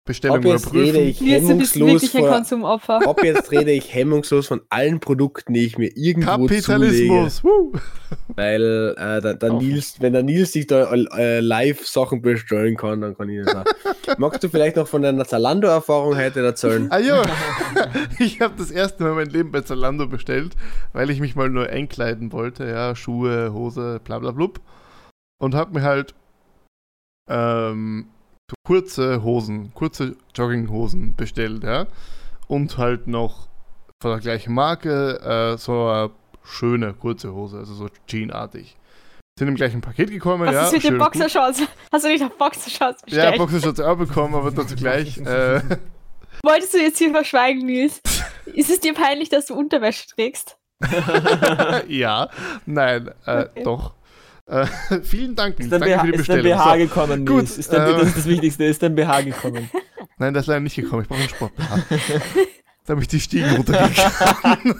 Bestellung 0.07 0.37
ob 0.37 0.45
jetzt 0.45 0.71
rede 0.71 1.01
überprüfen. 1.01 1.07
ich 1.07 1.31
hemmungslos 1.33 2.09
vor, 2.11 2.29
Konsumopfer. 2.29 2.99
ob 3.07 3.23
jetzt 3.23 3.51
rede 3.51 3.71
ich 3.71 3.91
hemmungslos 3.95 4.45
von 4.45 4.61
allen 4.69 4.99
Produkten, 4.99 5.55
die 5.55 5.65
ich 5.65 5.79
mir 5.79 5.89
irgendwo 5.97 6.47
zulege. 6.47 6.61
Kapitalismus. 6.61 7.43
Weil 8.35 8.93
äh, 8.99 9.21
der, 9.21 9.33
der 9.33 9.53
Auch. 9.53 9.59
Nils, 9.59 9.95
wenn 10.01 10.13
der 10.13 10.21
Nils 10.21 10.51
sich 10.51 10.67
da 10.67 10.93
äh, 10.93 11.39
live 11.39 11.87
Sachen 11.87 12.21
bestellen 12.21 12.77
kann, 12.77 13.01
dann 13.01 13.17
kann 13.17 13.29
ich 13.29 13.43
das 13.45 13.55
auch. 13.55 13.65
Magst 14.19 14.43
du 14.43 14.49
vielleicht 14.49 14.75
noch 14.75 14.87
von 14.87 15.01
deiner 15.01 15.25
Zalando-Erfahrung 15.25 16.15
heute 16.15 16.45
erzählen? 16.45 16.85
Ah 16.91 16.99
ja, 16.99 17.23
ich 18.19 18.41
habe 18.41 18.53
das 18.59 18.69
erste 18.69 19.01
Mal 19.01 19.15
mein 19.15 19.29
Leben 19.31 19.51
bei 19.51 19.61
Zalando 19.61 20.05
bestellt, 20.07 20.55
weil 20.93 21.09
ich 21.09 21.19
mich 21.19 21.35
mal 21.35 21.49
nur 21.49 21.67
einkleiden 21.67 22.31
wollte, 22.31 22.67
ja, 22.67 22.95
Schuhe, 22.95 23.53
Hose, 23.53 23.99
bla 24.03 24.19
bla 24.19 24.29
blub. 24.29 24.59
Und 25.39 25.55
habe 25.55 25.73
mir 25.79 25.81
halt 25.83 26.13
ähm, 27.27 28.07
kurze 28.65 29.23
Hosen, 29.23 29.73
kurze 29.73 30.15
Jogginghosen 30.35 31.15
bestellt, 31.15 31.63
ja. 31.63 31.87
Und 32.47 32.77
halt 32.77 33.07
noch 33.07 33.47
von 34.01 34.11
der 34.11 34.19
gleichen 34.19 34.53
Marke 34.53 35.19
äh, 35.19 35.57
so 35.57 35.87
eine 35.87 36.11
schöne 36.43 36.93
kurze 36.93 37.33
Hose, 37.33 37.57
also 37.57 37.73
so 37.73 37.87
Jeanartig. 38.07 38.77
Sind 39.37 39.49
im 39.49 39.55
gleichen 39.55 39.81
Paket 39.81 40.11
gekommen, 40.11 40.45
Was 40.47 40.53
ja. 40.53 40.65
ist 40.67 40.73
mit 40.73 40.83
den. 40.83 40.97
Boxershorts? 40.97 41.61
Hast 41.91 42.05
du 42.05 42.09
nicht 42.09 42.23
auf 42.23 42.37
Boxershorts 42.37 43.01
Ja, 43.07 43.31
bestellt? 43.31 43.37
Boxershorts 43.37 43.79
auch 43.81 43.97
bekommen, 43.97 44.35
aber 44.35 44.51
dazu 44.51 44.75
gleich. 44.77 45.17
äh, 45.17 45.61
Wolltest 46.43 46.73
du 46.73 46.77
jetzt 46.77 46.99
hier 46.99 47.11
verschweigen, 47.11 47.65
Nils? 47.65 47.99
ist 48.45 48.69
es 48.69 48.79
dir 48.79 48.93
peinlich, 48.93 49.29
dass 49.29 49.47
du 49.47 49.55
Unterwäsche 49.55 50.07
trägst? 50.07 50.57
ja, 51.87 52.29
nein, 52.65 53.09
äh, 53.25 53.45
Okay. 53.45 53.63
doch. 53.63 53.94
Äh, 54.47 54.65
vielen 55.03 55.35
Dank, 55.35 55.59
Ist 55.59 55.71
Danke 55.71 55.85
BH, 55.89 55.99
für 56.05 56.11
die 56.11 56.17
ist 56.19 56.29
dein. 56.29 56.43
BH 56.43 56.71
So, 56.71 56.77
gekommen, 56.77 57.25
Gut, 57.25 57.35
Nils? 57.37 57.57
Ist 57.57 57.73
dein, 57.73 57.89
ähm, 57.89 57.97
das 57.97 58.07
ist 58.09 58.17
das 58.17 58.25
Wichtigste, 58.27 58.63
ist 58.65 58.83
dein 58.83 58.93
BH 58.95 59.21
gekommen. 59.21 59.69
nein, 60.17 60.33
das 60.33 60.43
ist 60.43 60.47
leider 60.47 60.59
nicht 60.59 60.75
gekommen. 60.75 61.01
Ich 61.03 61.07
brauche 61.07 61.19
einen 61.19 61.29
Sport. 61.29 61.51
da 62.85 62.91
habe 62.91 63.01
ich 63.01 63.07
die 63.07 63.19
Stiegen 63.19 63.49
runtergegangen. 63.55 64.75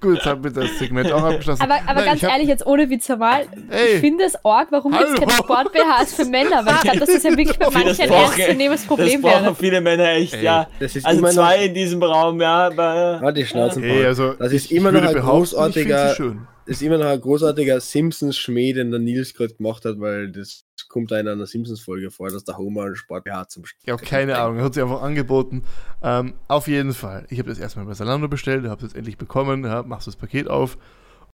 Gut, 0.00 0.16
jetzt 0.16 0.26
haben 0.26 0.44
wir 0.44 0.50
das 0.50 0.78
Segment 0.78 1.10
auch 1.12 1.22
abgeschlossen. 1.24 1.62
Aber, 1.62 1.74
aber 1.86 1.94
Nein, 1.94 2.04
ganz 2.04 2.22
hab- 2.22 2.30
ehrlich, 2.30 2.48
jetzt 2.48 2.64
ohne 2.66 2.88
Witz 2.88 3.08
mal, 3.08 3.46
Ey. 3.70 3.94
ich 3.94 4.00
finde 4.00 4.24
es 4.24 4.36
arg, 4.44 4.68
warum 4.70 4.92
gibt 4.92 5.04
es 5.04 5.14
keine. 5.18 5.32
Sport-BHs 5.32 6.14
für 6.14 6.24
Männer? 6.26 6.64
Weil 6.64 6.74
ich 6.76 6.80
glaube, 6.82 6.98
dass 7.00 7.08
das 7.12 7.22
ja 7.22 7.30
wirklich 7.36 7.58
bei 7.58 7.64
das 7.66 7.74
manchen 7.74 8.00
ein 8.02 8.10
ernstzunehmendes 8.12 8.80
Das 8.82 8.86
Problem 8.86 9.22
brauchen 9.22 9.42
wäre. 9.44 9.54
viele 9.54 9.80
Männer 9.80 10.08
echt, 10.10 10.34
Ey. 10.34 10.44
ja. 10.44 10.68
Das 10.78 10.94
ist 10.96 11.04
Also 11.04 11.18
immer 11.18 11.30
zwei 11.30 11.56
noch, 11.56 11.64
in 11.64 11.74
diesem 11.74 12.02
Raum, 12.02 12.40
ja. 12.40 12.66
Aber, 12.66 13.18
Warte, 13.20 13.40
die 13.40 13.46
Schnauzen 13.46 13.82
Hey, 13.82 14.04
also, 14.06 14.34
Das 14.34 14.52
ist 14.52 14.70
immer 14.70 14.92
noch 14.92 15.02
ein 15.02 15.14
großartiger- 15.16 16.36
ist 16.66 16.82
immer 16.82 16.98
noch 16.98 17.06
ein 17.06 17.20
großartiger 17.20 17.80
Simpsons-Schmäh, 17.80 18.72
den 18.72 18.90
der 18.90 19.00
Nils 19.00 19.34
gerade 19.34 19.54
gemacht 19.54 19.84
hat, 19.84 20.00
weil 20.00 20.30
das 20.30 20.64
kommt 20.88 21.10
da 21.10 21.18
in 21.18 21.28
einer 21.28 21.46
Simpsons-Folge 21.46 22.10
vor, 22.10 22.30
dass 22.30 22.44
der 22.44 22.58
Homer 22.58 22.84
einen 22.84 22.96
Sport 22.96 23.24
BH 23.24 23.48
zum 23.48 23.64
Ich 23.82 23.90
habe 23.90 24.02
keine 24.02 24.36
Ahnung, 24.36 24.58
er 24.58 24.64
hat 24.64 24.74
sie 24.74 24.82
einfach 24.82 25.02
angeboten. 25.02 25.62
Ähm, 26.02 26.34
auf 26.48 26.68
jeden 26.68 26.92
Fall. 26.92 27.26
Ich 27.30 27.38
habe 27.38 27.48
das 27.48 27.58
erstmal 27.58 27.86
bei 27.86 27.94
Zalando 27.94 28.28
bestellt, 28.28 28.64
habe 28.64 28.76
es 28.76 28.90
jetzt 28.90 28.96
endlich 28.96 29.16
bekommen, 29.16 29.64
ja, 29.64 29.82
machst 29.82 30.06
das 30.06 30.16
Paket 30.16 30.48
auf 30.48 30.76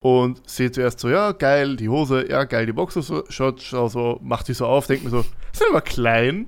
und 0.01 0.43
sehe 0.49 0.73
zuerst 0.73 0.99
so, 0.99 1.09
ja, 1.09 1.33
geil, 1.33 1.77
die 1.77 1.89
Hose, 1.89 2.29
ja, 2.29 2.45
geil, 2.45 2.67
die 2.67 2.73
Boxershot, 2.73 3.63
schau 3.63 3.89
so, 3.89 4.19
mach 4.23 4.43
die 4.43 4.55
so 4.55 4.67
auf, 4.67 4.87
denk 4.87 5.05
mir 5.05 5.11
so, 5.11 5.25
ist 5.53 5.65
aber 5.69 5.81
klein. 5.81 6.47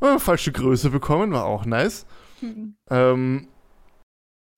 Äh, 0.00 0.18
falsche 0.18 0.52
Größe 0.52 0.90
bekommen, 0.90 1.32
war 1.32 1.46
auch 1.46 1.64
nice. 1.64 2.06
Hm. 2.40 2.76
Ähm, 2.90 3.48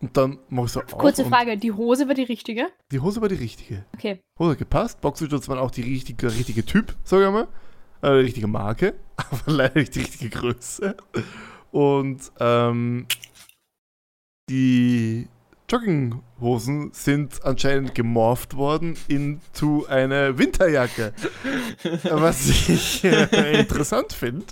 und 0.00 0.16
dann 0.16 0.38
mach 0.48 0.64
ich 0.64 0.72
so 0.72 0.80
auf 0.80 0.96
Kurze 0.96 1.24
Frage, 1.24 1.56
die 1.56 1.72
Hose 1.72 2.06
war 2.06 2.14
die 2.14 2.22
richtige? 2.22 2.68
Die 2.92 3.00
Hose 3.00 3.20
war 3.20 3.28
die 3.28 3.34
richtige. 3.34 3.84
Okay. 3.94 4.20
Hose 4.38 4.52
hat 4.52 4.58
gepasst, 4.58 5.00
Boxershorts 5.00 5.48
waren 5.48 5.58
auch 5.58 5.72
die 5.72 5.82
richtige, 5.82 6.28
der 6.28 6.36
richtige 6.36 6.64
Typ, 6.64 6.96
sag 7.02 7.20
ich 7.20 7.30
mal. 7.30 7.48
Äh, 8.02 8.20
die 8.20 8.26
richtige 8.26 8.46
Marke, 8.46 8.94
aber 9.16 9.52
leider 9.52 9.80
nicht 9.80 9.94
die 9.96 10.00
richtige 10.00 10.30
Größe. 10.30 10.96
Und 11.72 12.32
ähm, 12.38 13.06
die 14.48 15.28
Jogginghosen 16.38 16.90
sind 16.92 17.44
anscheinend 17.44 17.94
gemorpht 17.94 18.56
worden 18.56 18.96
into 19.08 19.84
eine 19.88 20.38
Winterjacke. 20.38 21.12
Was 22.10 22.48
ich 22.48 23.04
äh, 23.04 23.60
interessant 23.60 24.12
finde, 24.12 24.46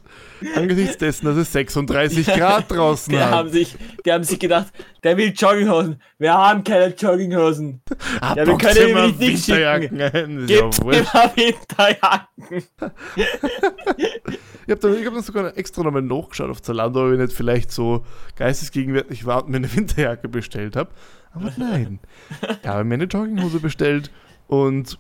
angesichts 0.54 0.98
dessen, 0.98 1.26
dass 1.26 1.36
es 1.36 1.52
36 1.52 2.26
Grad 2.26 2.70
draußen 2.70 3.12
die, 3.12 3.20
haben 3.20 3.46
hat. 3.46 3.52
sich, 3.52 3.76
die 4.04 4.12
haben 4.12 4.24
sich 4.24 4.38
gedacht, 4.38 4.72
der 5.02 5.16
will 5.16 5.32
Jogginghosen. 5.34 6.00
Wir 6.18 6.34
haben 6.34 6.64
keine 6.64 6.94
Jogginghosen. 6.94 7.82
Ah, 8.20 8.34
Ja, 8.36 8.46
wir 8.46 8.56
können 8.58 8.88
ihm 8.88 9.06
nicht 9.06 9.20
nichts 9.20 9.50
ein. 9.50 9.80
Gibt 9.80 10.50
ja 10.50 10.60
immer 10.60 11.36
Winterjacken. 11.36 12.64
Ich 14.66 14.72
habe 14.72 14.80
dann, 14.80 14.98
ich 14.98 15.06
hab 15.06 15.14
dann 15.14 15.22
sogar 15.22 15.56
extra 15.56 15.84
nochmal 15.84 16.02
nachgeschaut 16.02 16.50
auf 16.50 16.60
Zalando, 16.60 17.06
ob 17.06 17.12
ich 17.12 17.18
nicht 17.20 17.32
vielleicht 17.32 17.70
so 17.70 18.04
geistesgegenwärtig 18.34 19.24
war 19.24 19.44
und 19.44 19.50
mir 19.50 19.58
eine 19.58 19.72
Winterjacke 19.72 20.28
bestellt 20.28 20.74
habe. 20.74 20.90
Aber 21.36 21.52
nein. 21.56 22.00
Ich 22.62 22.66
habe 22.66 22.84
mir 22.84 22.94
eine 22.94 23.04
Jogginghose 23.04 23.60
bestellt 23.60 24.10
und 24.48 24.98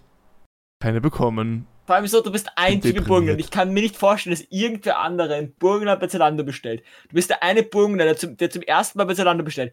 keine 0.80 1.00
bekommen. 1.00 1.66
Vor 1.86 1.94
allem 1.96 2.06
so, 2.06 2.20
du 2.20 2.32
bist 2.32 2.48
ein 2.56 2.74
Typ 2.74 2.74
im 2.74 2.80
Deprimiert. 2.82 3.06
Burgenland. 3.08 3.40
Ich 3.40 3.50
kann 3.50 3.72
mir 3.72 3.80
nicht 3.82 3.96
vorstellen, 3.96 4.34
dass 4.36 4.44
irgendwer 4.50 4.98
andere 4.98 5.34
ein 5.34 5.52
Burgenland 5.52 6.00
bei 6.00 6.08
Zalando 6.08 6.42
bestellt. 6.44 6.82
Du 7.08 7.14
bist 7.14 7.30
der 7.30 7.42
eine 7.42 7.62
Burgenländer, 7.62 8.12
der 8.12 8.16
zum, 8.16 8.36
der 8.36 8.50
zum 8.50 8.62
ersten 8.62 8.98
Mal 8.98 9.04
bei 9.04 9.14
Zalando 9.14 9.44
bestellt. 9.44 9.72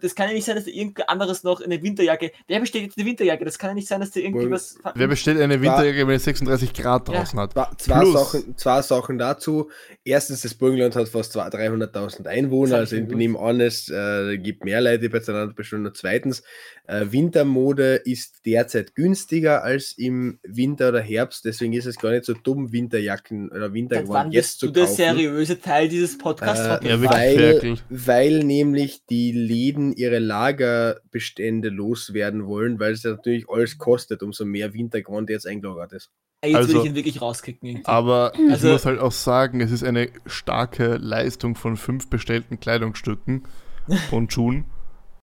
Das 0.00 0.14
kann 0.14 0.28
ja 0.28 0.34
nicht 0.34 0.44
sein, 0.44 0.56
dass 0.56 0.64
der 0.64 0.74
irgendwer 0.74 1.10
anderes 1.10 1.44
noch 1.44 1.60
eine 1.60 1.82
Winterjacke. 1.82 2.32
Wer 2.48 2.60
bestellt 2.60 2.84
jetzt 2.84 2.96
eine 2.98 3.06
Winterjacke? 3.06 3.44
Das 3.44 3.58
kann 3.58 3.70
ja 3.70 3.74
nicht 3.74 3.88
sein, 3.88 4.00
dass 4.00 4.10
der 4.12 4.22
irgendwie 4.22 4.46
Burgen- 4.46 4.54
was. 4.54 4.78
Wer 4.94 5.08
bestellt 5.08 5.40
eine 5.40 5.60
Winterjacke, 5.60 6.06
wenn 6.08 6.14
es 6.16 6.24
36 6.24 6.72
Grad 6.72 7.08
Ja. 7.08 7.14
draußen 7.16 7.38
hat? 7.38 7.52
Zwei, 7.80 8.00
Plus- 8.00 8.12
Sachen, 8.32 8.56
zwei 8.56 8.82
Sachen 8.82 9.18
dazu. 9.18 9.70
Erstens, 10.04 10.40
das 10.40 10.54
Burgenland 10.54 10.96
hat 10.96 11.08
fast 11.08 11.32
200.000, 11.36 11.50
300.000 11.92 12.26
Einwohner, 12.26 12.76
also 12.76 12.96
ich 12.96 13.06
nehme 13.08 13.38
an, 13.38 13.60
es 13.60 13.88
äh, 13.90 14.38
gibt 14.38 14.64
mehr 14.64 14.80
Leute, 14.80 15.00
die 15.00 15.08
bei 15.10 15.20
Zalando 15.20 15.54
bestellen. 15.54 15.86
Und 15.86 15.96
zweitens, 15.96 16.42
äh, 16.86 17.06
Wintermode 17.10 17.96
ist 18.04 18.44
derzeit 18.46 18.94
günstiger 18.94 19.62
als 19.62 19.92
im 19.96 20.38
Winter 20.42 20.88
oder 20.88 21.00
Herbst, 21.00 21.41
deswegen 21.44 21.72
ist 21.72 21.86
es 21.86 21.96
gar 21.98 22.10
nicht 22.12 22.24
so 22.24 22.34
dumm, 22.34 22.72
Winterjacken 22.72 23.50
oder 23.50 23.72
Wintergewand 23.72 24.32
jetzt 24.32 24.60
bist 24.60 24.62
du 24.62 24.66
zu 24.66 24.72
der 24.72 24.84
kaufen. 24.84 24.96
seriöse 24.96 25.60
Teil 25.60 25.88
dieses 25.88 26.18
Podcasts? 26.18 26.84
Äh, 26.84 26.88
Ja, 26.88 27.02
weil, 27.02 27.78
weil 27.90 28.44
nämlich 28.44 29.04
die 29.06 29.32
Läden 29.32 29.92
ihre 29.92 30.18
Lagerbestände 30.18 31.68
loswerden 31.68 32.46
wollen, 32.46 32.78
weil 32.80 32.92
es 32.92 33.02
ja 33.02 33.10
natürlich 33.12 33.48
alles 33.48 33.78
kostet, 33.78 34.22
umso 34.22 34.44
mehr 34.44 34.74
Wintergewand 34.74 35.30
jetzt 35.30 35.46
eingelagert 35.46 35.92
ist. 35.92 36.10
Jetzt 36.44 36.50
will 36.54 36.56
Also- 36.56 36.80
ich 36.80 36.86
ihn 36.86 36.94
wirklich 36.96 37.20
rauskicken. 37.22 37.68
irgendwie. 37.68 37.86
Aber 37.86 38.32
ich 38.34 38.50
Also- 38.50 38.68
muss 38.72 38.84
halt 38.86 38.98
auch 38.98 39.12
sagen, 39.12 39.60
es 39.60 39.70
ist 39.70 39.84
eine 39.84 40.08
starke 40.26 40.96
Leistung 40.96 41.54
von 41.54 41.76
fünf 41.76 42.08
bestellten 42.10 42.58
Kleidungsstücken 42.58 43.44
und 44.10 44.32
Schuhen. 44.32 44.64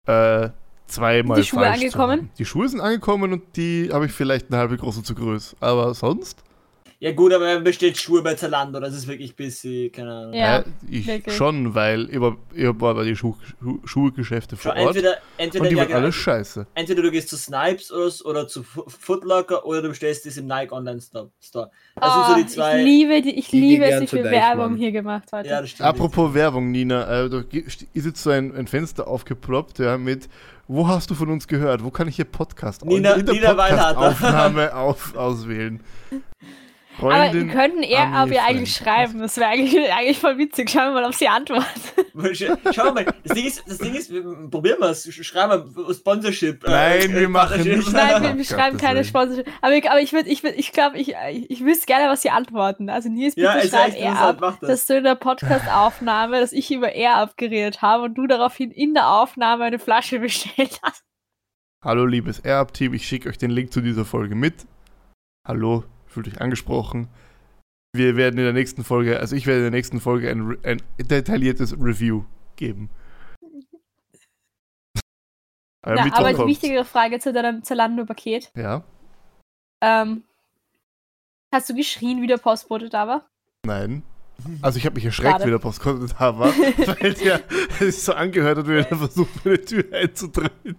Äh, 0.06 0.50
zweimal 0.88 1.40
Die 1.40 1.46
Schuhe 1.46 1.66
angekommen? 1.66 2.18
haben. 2.20 2.30
Die 2.38 2.44
Schuhe 2.44 2.68
sind 2.68 2.80
angekommen 2.80 3.32
und 3.32 3.56
die 3.56 3.90
habe 3.92 4.06
ich 4.06 4.12
vielleicht 4.12 4.50
eine 4.50 4.58
halbe 4.58 4.76
große 4.76 5.02
zu 5.02 5.14
groß. 5.14 5.56
Aber 5.60 5.94
sonst? 5.94 6.42
Ja 7.00 7.12
gut, 7.12 7.32
aber 7.32 7.46
er 7.46 7.60
bestellt 7.60 7.96
Schuhe 7.96 8.22
bei 8.22 8.34
Zalando, 8.34 8.80
das 8.80 8.92
ist 8.92 9.06
wirklich 9.06 9.30
ein 9.32 9.36
bisschen, 9.36 9.92
keine 9.92 10.12
Ahnung. 10.12 10.32
Ja, 10.34 10.58
äh, 10.58 10.64
ich 10.90 11.06
wirklich. 11.06 11.36
schon, 11.36 11.72
weil 11.72 12.08
ich 12.10 12.20
war, 12.20 12.36
ich 12.52 12.64
war 12.80 12.94
bei 12.96 13.04
den 13.04 13.14
Schuh, 13.14 13.36
Schuh, 13.62 13.78
Schuhgeschäfte 13.84 14.56
vor 14.56 14.72
Ort 14.72 14.96
entweder, 14.96 15.16
entweder, 15.36 15.62
und 15.62 15.70
die 15.70 15.76
ja, 15.76 15.82
waren 15.88 15.92
alles 16.02 16.16
scheiße. 16.16 16.66
entweder 16.74 17.02
du 17.02 17.10
gehst 17.12 17.28
zu 17.28 17.36
Snipes 17.36 17.92
oder, 17.92 18.10
oder 18.24 18.48
zu 18.48 18.64
Footlocker 18.64 19.64
oder 19.64 19.82
du 19.82 19.90
bestellst 19.90 20.26
es 20.26 20.38
im 20.38 20.46
Nike 20.48 20.72
Online 20.72 21.00
Store. 21.00 21.30
Das 21.40 22.14
sind 22.14 22.26
so 22.26 22.34
die 22.34 22.46
zwei. 22.46 22.78
Ich 22.80 22.84
liebe, 22.84 23.22
die, 23.22 23.38
ich 23.38 23.46
Die, 23.48 23.60
liebe 23.60 23.84
es, 23.84 24.00
wie 24.00 24.06
viel. 24.08 24.24
Werbung 24.24 24.74
hier 24.76 24.90
gemacht 24.90 25.28
heute. 25.30 25.48
ja, 25.48 25.60
das 25.60 25.70
stimmt. 25.70 25.88
Apropos 25.88 26.34
Werbung, 26.34 26.72
Nina, 26.72 27.26
äh, 27.26 27.30
da 27.30 27.44
ist 27.52 27.86
jetzt 27.94 28.20
so 28.22 28.30
ein, 28.30 28.52
ein 28.56 28.66
Fenster 28.66 29.06
aufgeploppt, 29.06 29.78
ja, 29.78 29.98
mit 29.98 30.28
Wo 30.66 30.88
hast 30.88 31.10
du 31.10 31.14
von 31.14 31.30
uns 31.30 31.46
gehört? 31.46 31.84
Wo 31.84 31.90
kann 31.92 32.08
ich 32.08 32.16
hier 32.16 32.24
Podcast 32.24 32.84
Nina- 32.84 33.12
in 33.14 33.24
der 33.24 33.34
Nina 33.34 33.56
Weinhardt. 33.56 33.96
Aufnahme 33.96 34.74
auf, 34.74 35.14
auswählen? 35.16 35.78
Aber 37.00 37.10
wir 37.10 37.16
Freundin, 37.30 37.50
könnten 37.50 37.82
eher 37.82 38.06
Ami, 38.06 38.36
aber 38.38 38.46
eigentlich 38.48 38.74
schreiben. 38.74 39.20
Das 39.20 39.36
wäre 39.36 39.50
eigentlich, 39.50 39.92
eigentlich 39.92 40.18
voll 40.18 40.36
witzig. 40.38 40.68
Schauen 40.70 40.92
wir 40.94 41.00
mal, 41.00 41.04
ob 41.04 41.14
sie 41.14 41.28
antwortet. 41.28 41.66
Schau 42.74 42.92
mal, 42.92 43.04
das 43.24 43.34
Ding 43.36 43.46
ist, 43.46 43.62
das 43.68 43.78
Ding 43.78 43.94
ist 43.94 44.10
wir- 44.12 44.22
probieren 44.50 44.80
wir 44.80 44.90
es. 44.90 45.04
Schreiben 45.24 45.72
wir 45.76 45.94
Sponsorship. 45.94 46.64
äh, 46.66 46.70
Nein, 46.70 47.14
wir 47.14 47.28
machen 47.28 47.62
nicht. 47.62 47.92
Nein, 47.92 48.22
wir, 48.22 48.28
wir 48.30 48.36
Gott, 48.36 48.46
schreiben 48.46 48.76
das 48.78 48.86
keine 48.86 49.04
Sponsorship. 49.04 49.46
Aber 49.60 49.74
ich, 49.74 49.88
aber 49.90 50.00
ich 50.00 50.12
würde, 50.12 50.28
ich, 50.28 50.72
glaube, 50.72 50.98
ich, 50.98 51.14
ich 51.48 51.64
wüsste 51.64 51.86
gerne, 51.86 52.08
was 52.10 52.22
sie 52.22 52.30
antworten. 52.30 52.90
Also 52.90 53.08
Nils, 53.08 53.34
bitte 53.36 53.46
Ja, 53.46 53.52
ist 53.54 53.70
schreib 53.70 53.88
interessant, 53.94 54.18
ab, 54.20 54.36
mach 54.40 54.58
das. 54.58 54.68
dass 54.68 54.86
du 54.86 54.96
in 54.98 55.04
der 55.04 55.14
Podcast-Aufnahme, 55.14 56.40
dass 56.40 56.52
ich 56.52 56.70
über 56.72 56.92
er 56.92 57.16
abgeredet 57.16 57.82
habe 57.82 58.04
und 58.04 58.14
du 58.14 58.26
daraufhin 58.26 58.70
in 58.70 58.94
der 58.94 59.08
Aufnahme 59.08 59.64
eine 59.64 59.78
Flasche 59.78 60.18
bestellt 60.18 60.80
hast. 60.82 61.04
Hallo, 61.84 62.06
liebes 62.06 62.40
Airab-Team, 62.40 62.94
ich 62.94 63.06
schicke 63.06 63.28
euch 63.28 63.38
den 63.38 63.50
Link 63.50 63.72
zu 63.72 63.80
dieser 63.80 64.04
Folge 64.04 64.34
mit. 64.34 64.66
Hallo, 65.46 65.84
fühlt 66.08 66.28
euch 66.28 66.40
angesprochen. 66.40 67.08
Wir 67.94 68.16
werden 68.16 68.38
in 68.38 68.44
der 68.44 68.52
nächsten 68.52 68.84
Folge, 68.84 69.18
also 69.18 69.34
ich 69.34 69.46
werde 69.46 69.58
in 69.60 69.64
der 69.64 69.78
nächsten 69.78 70.00
Folge 70.00 70.30
ein, 70.30 70.58
ein 70.62 70.82
detailliertes 70.98 71.72
Review 71.80 72.24
geben. 72.56 72.90
Aber 75.82 75.94
Na, 76.04 76.12
aber 76.16 76.32
die 76.32 76.46
wichtigere 76.46 76.84
Frage 76.84 77.18
zu 77.18 77.32
deinem 77.32 77.62
Zalando-Paket. 77.62 78.50
Ja, 78.54 78.84
Ähm, 79.80 80.24
hast 81.52 81.70
du 81.70 81.74
geschrien, 81.74 82.20
wie 82.20 82.26
der 82.26 82.38
Postbote 82.38 82.88
da 82.88 83.06
war? 83.06 83.26
nein. 83.64 84.02
Also 84.62 84.78
ich 84.78 84.86
habe 84.86 84.94
mich 84.94 85.04
erschreckt, 85.04 85.32
Schade. 85.32 85.46
wie 85.46 85.50
der 85.50 85.58
Postkunde 85.58 86.06
da 86.16 86.38
war, 86.38 86.56
weil 87.00 87.14
der 87.14 87.40
es 87.80 87.96
sich 87.96 88.02
so 88.02 88.12
angehört 88.12 88.58
hat, 88.58 88.68
wie 88.68 88.76
er 88.76 88.84
versucht, 88.84 89.44
meine 89.44 89.60
Tür 89.60 89.84
einzudrehen. 89.92 90.76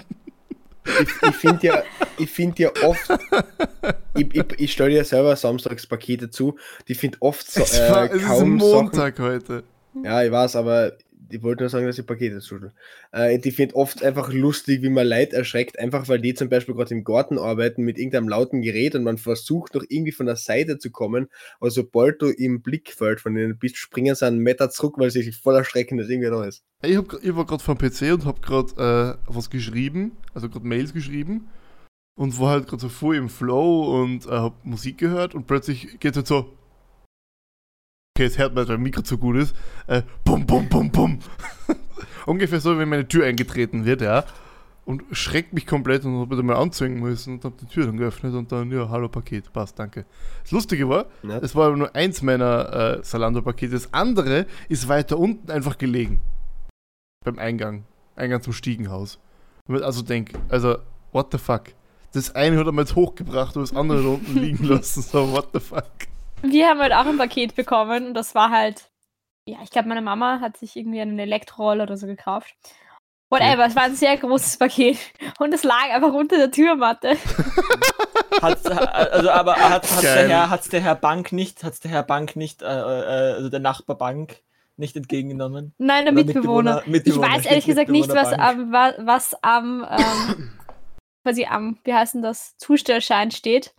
Ich, 0.86 1.28
ich 1.30 1.36
finde 1.36 1.68
ja, 1.68 1.84
ich 2.18 2.32
finde 2.32 2.64
ja 2.64 2.72
oft, 2.84 3.10
ich, 4.22 4.36
ich, 4.36 4.60
ich 4.60 4.72
stelle 4.72 4.96
ja 4.96 5.04
selber 5.04 5.36
samstags 5.36 5.88
Pakete 5.88 6.30
zu, 6.30 6.58
die 6.88 6.96
finde 6.96 7.18
oft 7.22 7.50
so, 7.50 7.62
Es, 7.62 7.80
war, 7.80 8.04
äh, 8.04 8.08
es 8.08 8.22
ist 8.22 8.28
kaum 8.28 8.60
Sachen, 8.60 8.72
Montag 8.72 9.20
heute. 9.20 9.64
Ja, 10.04 10.24
ich 10.24 10.32
weiß, 10.32 10.56
aber 10.56 10.94
ich 11.32 11.44
wollte 11.44 11.64
nur 11.64 11.70
sagen, 11.70 11.86
dass 11.86 11.98
ich 11.98 12.06
Pakete 12.06 12.40
zustelle. 12.40 12.74
Äh, 13.12 13.40
die 13.40 13.52
finde 13.52 13.76
oft 13.76 14.04
einfach 14.04 14.32
lustig, 14.34 14.82
wie 14.82 14.90
man 14.90 15.08
Leute 15.08 15.36
erschreckt, 15.36 15.78
einfach 15.80 16.08
weil 16.08 16.20
die 16.20 16.34
zum 16.34 16.50
Beispiel 16.50 16.76
gerade 16.76 16.94
im 16.94 17.04
Garten 17.04 17.38
arbeiten 17.38 17.84
mit 17.84 17.98
irgendeinem 17.98 18.30
lauten 18.30 18.62
Gerät 18.62 18.96
und 18.96 19.04
man 19.04 19.18
versucht 19.18 19.76
noch 19.76 19.84
irgendwie 19.88 20.12
von 20.12 20.26
der 20.26 20.36
Seite 20.36 20.78
zu 20.78 20.92
kommen, 20.92 21.28
aber 21.60 21.72
sobald 21.72 22.22
du 22.22 22.30
im 22.30 22.62
Blickfeld 22.62 23.22
von 23.22 23.36
denen 23.36 23.58
bist, 23.58 23.78
springen 23.78 24.16
sie 24.16 24.26
einen 24.26 24.40
Meter 24.40 24.70
zurück, 24.70 24.96
weil 24.98 25.12
sie 25.12 25.22
sich 25.22 25.38
voll 25.38 25.56
erschrecken, 25.56 25.98
dass 25.98 26.10
irgendwer 26.10 26.32
da 26.32 26.46
ist. 26.46 26.64
Ich, 26.84 26.98
hab, 26.98 27.06
ich 27.22 27.36
war 27.36 27.46
gerade 27.46 27.64
vom 27.64 27.78
PC 27.78 28.14
und 28.14 28.26
habe 28.26 28.42
gerade 28.42 29.18
äh, 29.28 29.32
was 29.34 29.50
geschrieben, 29.50 30.18
also 30.34 30.50
gerade 30.50 30.66
Mails 30.66 30.94
geschrieben 30.94 31.48
und 32.20 32.38
war 32.38 32.50
halt 32.50 32.68
gerade 32.68 32.82
so 32.82 32.90
voll 32.90 33.16
im 33.16 33.30
Flow 33.30 34.02
und 34.02 34.26
äh, 34.26 34.32
hab 34.32 34.66
Musik 34.66 34.98
gehört 34.98 35.34
und 35.36 35.48
plötzlich 35.48 36.02
geht 36.02 36.12
es 36.12 36.18
halt 36.18 36.28
so. 36.28 36.38
Okay, 38.14 38.26
jetzt 38.26 38.38
hört 38.38 38.54
man, 38.54 38.68
weil 38.68 38.76
das 38.76 38.84
Mikro 38.84 39.02
zu 39.04 39.18
gut 39.18 39.38
ist. 39.38 39.56
Äh, 39.88 40.02
bum, 40.26 40.46
bum, 40.46 40.68
bum, 40.68 40.92
bum. 40.92 41.20
Ungefähr 42.26 42.60
so, 42.60 42.78
wenn 42.78 42.90
meine 42.90 43.08
Tür 43.08 43.26
eingetreten 43.26 43.86
wird, 43.86 44.02
ja. 44.02 44.26
Und 44.84 45.04
schreckt 45.14 45.54
mich 45.54 45.66
komplett 45.66 46.04
und 46.04 46.20
hab 46.20 46.30
wieder 46.30 46.44
mal 46.44 46.58
anzwingen 46.58 47.00
müssen 47.00 47.36
und 47.36 47.46
hab 47.46 47.58
die 47.58 47.68
Tür 47.68 47.86
dann 47.86 47.96
geöffnet 47.96 48.34
und 48.36 48.52
dann, 48.52 48.70
ja, 48.70 48.90
hallo 48.90 49.08
Paket, 49.08 49.54
passt, 49.54 49.80
danke. 49.80 50.06
Das 50.44 50.52
Lustige 50.52 50.90
war, 50.90 51.06
Ja. 51.24 51.38
es 51.38 51.56
war 51.56 51.68
aber 51.68 51.78
nur 51.78 51.96
eins 51.96 52.22
meiner 52.22 52.98
äh, 52.98 53.04
Salando-Pakete. 53.04 53.72
Das 53.72 53.94
andere 53.94 54.46
ist 54.68 54.90
weiter 54.90 55.18
unten 55.18 55.50
einfach 55.50 55.78
gelegen. 55.78 56.20
Beim 57.24 57.40
Eingang. 57.40 57.86
Eingang 58.18 58.42
zum 58.42 58.52
Stiegenhaus. 58.52 59.20
Also 59.70 60.02
denkt, 60.02 60.38
also, 60.50 60.80
what 61.14 61.32
the 61.32 61.38
fuck? 61.38 61.68
Das 62.14 62.34
eine 62.36 62.58
hat 62.58 62.66
er 62.66 62.72
mal 62.72 62.82
jetzt 62.82 62.96
hochgebracht 62.96 63.56
und 63.56 63.62
das 63.62 63.76
andere 63.76 64.02
da 64.02 64.10
unten 64.10 64.40
liegen 64.40 64.64
lassen. 64.66 65.02
So, 65.02 65.32
what 65.32 65.50
the 65.54 65.60
fuck? 65.60 65.84
Wir 66.42 66.68
haben 66.68 66.80
halt 66.80 66.94
auch 66.94 67.06
ein 67.06 67.18
Paket 67.18 67.56
bekommen 67.56 68.08
und 68.08 68.14
das 68.14 68.34
war 68.34 68.50
halt, 68.50 68.90
ja, 69.46 69.58
ich 69.64 69.70
glaube, 69.70 69.90
meine 69.90 70.02
Mama 70.02 70.40
hat 70.42 70.58
sich 70.58 70.76
irgendwie 70.76 71.02
einen 71.02 71.20
Elektroroller 71.20 71.84
oder 71.84 71.98
so 71.98 72.08
gekauft. 72.08 72.54
Whatever, 73.30 73.66
es 73.68 73.76
war 73.76 73.84
ein 73.84 73.96
sehr 73.96 74.18
großes 74.18 74.58
Paket 74.58 74.98
und 75.38 75.54
es 75.54 75.64
lag 75.64 75.92
einfach 75.94 76.14
unter 76.14 76.38
der 76.38 76.50
Türmatte. 76.50 77.16
Hat's, 78.42 78.66
also, 78.66 79.30
aber 79.30 79.56
hat, 79.58 79.84
hat's 79.84 80.00
der. 80.02 80.28
Herr, 80.30 80.50
hat's 80.50 80.70
der 80.70 80.82
Herr 80.82 80.96
Bank 80.96 81.32
nicht, 81.32 81.64
hat's 81.64 81.80
der 81.80 81.92
Herr 81.92 82.04
Bank 82.04 82.36
nicht, 82.36 82.62
äh, 82.62 82.66
äh, 82.66 83.34
also 83.34 83.50
der 83.50 83.60
Nachbarbank 83.60 84.38
nicht 84.78 84.96
entgegengenommen? 84.96 85.74
Nein, 85.78 86.06
der 86.06 86.14
Oder 86.14 86.24
Mitbewohner. 86.24 86.84
Mitbewohner, 86.86 87.28
Ich 87.28 87.36
weiß 87.36 87.46
ehrlich 87.48 87.66
gesagt 87.66 87.90
nicht, 87.90 88.10
was 88.10 88.32
am, 88.32 88.72
wa- 88.72 88.94
was 89.00 89.36
am, 89.44 89.86
ähm, 89.90 90.52
quasi 91.24 91.46
am, 91.46 91.78
wie 91.84 91.94
heißt 91.94 92.16
denn 92.16 92.22
das, 92.22 92.58
Zustellschein 92.58 93.32
steht. 93.32 93.74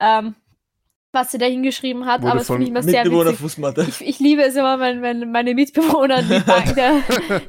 Ähm, 0.00 0.34
was 1.16 1.30
sie 1.30 1.38
da 1.38 1.46
hingeschrieben 1.46 2.04
hat, 2.04 2.20
Wurde 2.20 2.32
aber 2.32 2.40
es 2.42 2.46
finde 2.46 2.64
ich 2.64 2.68
immer 2.68 2.82
sehr 2.82 3.04
witzig. 3.04 4.00
Ich, 4.00 4.06
ich 4.06 4.18
liebe 4.20 4.42
es 4.42 4.54
immer, 4.54 4.78
wenn, 4.78 5.00
wenn 5.00 5.32
meine 5.32 5.54
Mitbewohner 5.54 6.22
die, 6.22 6.40
Bank, 6.46 6.74
der, 6.74 7.00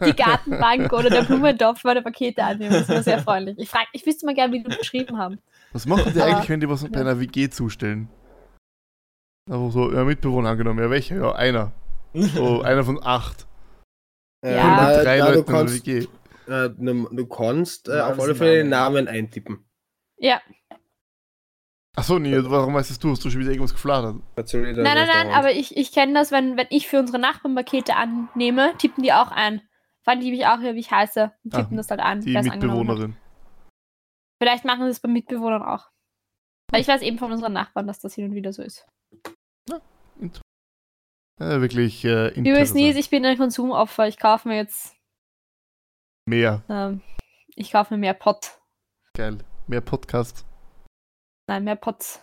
die 0.05 0.15
Gartenbank 0.15 0.93
oder 0.93 1.09
der 1.09 1.23
Blumentopf 1.23 1.83
meine 1.83 2.01
Pakete 2.01 2.43
annehmen. 2.43 2.71
Das 2.71 2.83
ist 2.83 2.89
immer 2.89 3.03
sehr 3.03 3.19
freundlich. 3.19 3.57
Ich, 3.59 3.69
frag, 3.69 3.87
ich 3.91 4.05
wüsste 4.05 4.25
mal 4.25 4.35
gerne, 4.35 4.53
wie 4.53 4.63
die 4.63 4.75
beschrieben 4.75 5.17
haben. 5.17 5.39
Was 5.73 5.85
machen 5.85 6.13
die 6.13 6.21
eigentlich, 6.21 6.49
wenn 6.49 6.61
die 6.61 6.69
was 6.69 6.89
bei 6.89 7.01
einer 7.01 7.19
WG 7.19 7.49
zustellen? 7.49 8.07
Aber 9.49 9.69
so, 9.69 9.91
ja, 9.91 10.03
Mitbewohner 10.03 10.49
angenommen. 10.49 10.79
Ja, 10.79 10.89
welcher? 10.89 11.17
Ja, 11.17 11.31
einer. 11.33 11.73
So, 12.13 12.61
einer 12.63 12.83
von 12.83 13.03
acht. 13.03 13.47
Ja. 14.45 14.77
Na, 14.77 15.03
drei 15.03 15.19
na, 15.19 15.31
du 15.31 15.33
Leuten 15.39 15.51
in 15.51 15.65
der 15.65 15.73
WG. 15.75 16.07
Äh, 16.47 16.69
du, 16.69 17.09
du 17.09 17.27
kannst 17.27 17.89
äh, 17.89 17.97
Ja, 17.97 18.11
auf 18.11 18.19
alle 18.19 18.35
Fälle 18.35 18.57
den 18.57 18.69
Name. 18.69 19.01
Namen 19.03 19.07
eintippen. 19.07 19.65
Ja. 20.17 20.41
Achso, 21.95 22.19
nee, 22.19 22.37
warum 22.43 22.75
weißt 22.75 23.03
du, 23.03 23.09
hast 23.11 23.25
du 23.25 23.29
schon 23.29 23.41
wieder 23.41 23.51
irgendwas 23.51 23.73
gefladert? 23.73 24.17
Wieder 24.35 24.83
Nein, 24.83 24.97
nein, 24.97 25.07
nein, 25.07 25.29
aber 25.31 25.51
ich, 25.51 25.75
ich 25.75 25.91
kenne 25.91 26.13
das, 26.13 26.31
wenn, 26.31 26.55
wenn 26.55 26.67
ich 26.69 26.87
für 26.87 26.99
unsere 26.99 27.17
Nachbarn 27.17 27.55
Pakete 27.55 27.95
annehme, 27.95 28.73
tippen 28.77 29.03
die 29.03 29.13
auch 29.13 29.31
ein. 29.31 29.61
Wann 30.05 30.19
die 30.19 30.31
mich 30.31 30.45
auch, 30.45 30.59
wie 30.59 30.79
ich 30.79 30.91
heiße, 30.91 31.33
und 31.43 31.53
Ah, 31.53 31.57
tippen 31.57 31.75
das 31.75 31.89
halt 31.89 31.99
an. 31.99 32.21
Die. 32.21 32.33
Mitbewohnerin. 32.33 33.17
Vielleicht 34.41 34.63
machen 34.63 34.83
sie 34.85 34.91
es 34.91 34.99
bei 34.99 35.09
Mitbewohnern 35.09 35.63
auch. 35.63 35.89
Weil 36.71 36.81
ich 36.81 36.87
weiß 36.87 37.01
eben 37.01 37.17
von 37.17 37.31
unseren 37.31 37.53
Nachbarn, 37.53 37.87
dass 37.87 37.99
das 37.99 38.13
hin 38.13 38.25
und 38.25 38.35
wieder 38.35 38.53
so 38.53 38.61
ist. 38.61 38.85
Ja, 41.39 41.61
wirklich 41.61 42.03
äh, 42.03 42.29
Übrigens, 42.29 42.47
interessant. 42.47 42.75
Nils, 42.75 42.97
ich 42.97 43.09
bin 43.09 43.25
ein 43.25 43.37
Konsumopfer. 43.37 44.07
Ich 44.07 44.17
kaufe 44.17 44.47
mir 44.47 44.55
jetzt, 44.57 44.95
Mehr. 46.27 46.61
ähm, 46.69 47.01
ich 47.55 47.71
kaufe 47.71 47.93
mir 47.93 47.99
mehr 47.99 48.13
Pot. 48.13 48.51
Geil. 49.15 49.37
Mehr 49.67 49.81
Podcast. 49.81 50.45
Nein, 51.47 51.63
mehr 51.63 51.77
Pots. 51.77 52.19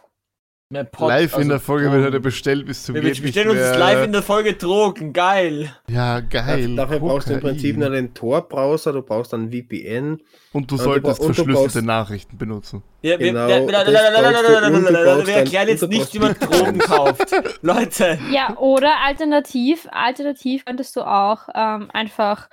Ne, 0.71 0.83
Pot, 0.85 1.09
live 1.09 1.33
in 1.35 1.39
also 1.39 1.49
der 1.51 1.61
Folge 1.61 1.85
wird 1.85 1.95
Drogen. 1.95 2.05
heute 2.07 2.21
bestellt 2.21 2.67
bis 2.67 2.83
zum 2.85 2.95
Wir 2.95 3.03
geht 3.03 3.23
bestellen 3.23 3.51
uns 3.51 3.59
mehr. 3.61 3.79
live 3.79 4.05
in 4.05 4.13
der 4.13 4.23
Folge 4.23 4.55
Drogen, 4.55 5.13
geil. 5.13 5.75
Ja, 5.89 6.21
geil. 6.21 6.75
Dafür 6.75 7.01
brauchst 7.01 7.29
du 7.29 7.35
im 7.35 7.41
Kokain. 7.41 7.55
Prinzip 7.57 7.77
nur 7.77 7.91
den 7.91 8.13
Tor-Browser, 8.15 8.93
du 8.95 9.03
brauchst 9.03 9.33
dann 9.35 9.51
VPN. 9.53 10.21
Und 10.53 10.71
du 10.71 10.77
solltest 10.79 11.21
und 11.21 11.29
du 11.29 11.35
verschlüsselte 11.35 11.73
brauchst- 11.75 11.85
Nachrichten 11.87 12.39
benutzen. 12.39 12.83
Wir, 13.03 13.19
wir, 13.19 13.33
Genau, 13.33 13.47
das 13.47 15.29
erklären 15.29 15.69
jetzt 15.69 15.87
nicht, 15.89 16.13
wie 16.15 16.19
man 16.19 16.35
Drogen 16.35 16.79
kauft. 16.79 17.31
Leute, 17.63 18.19
Ja, 18.33 18.57
oder 18.57 18.97
alternativ, 19.05 19.87
alternativ 19.93 20.65
könntest 20.65 20.97
du 20.97 21.03
auch 21.03 21.47
ähm, 21.55 21.91
einfach, 21.93 22.49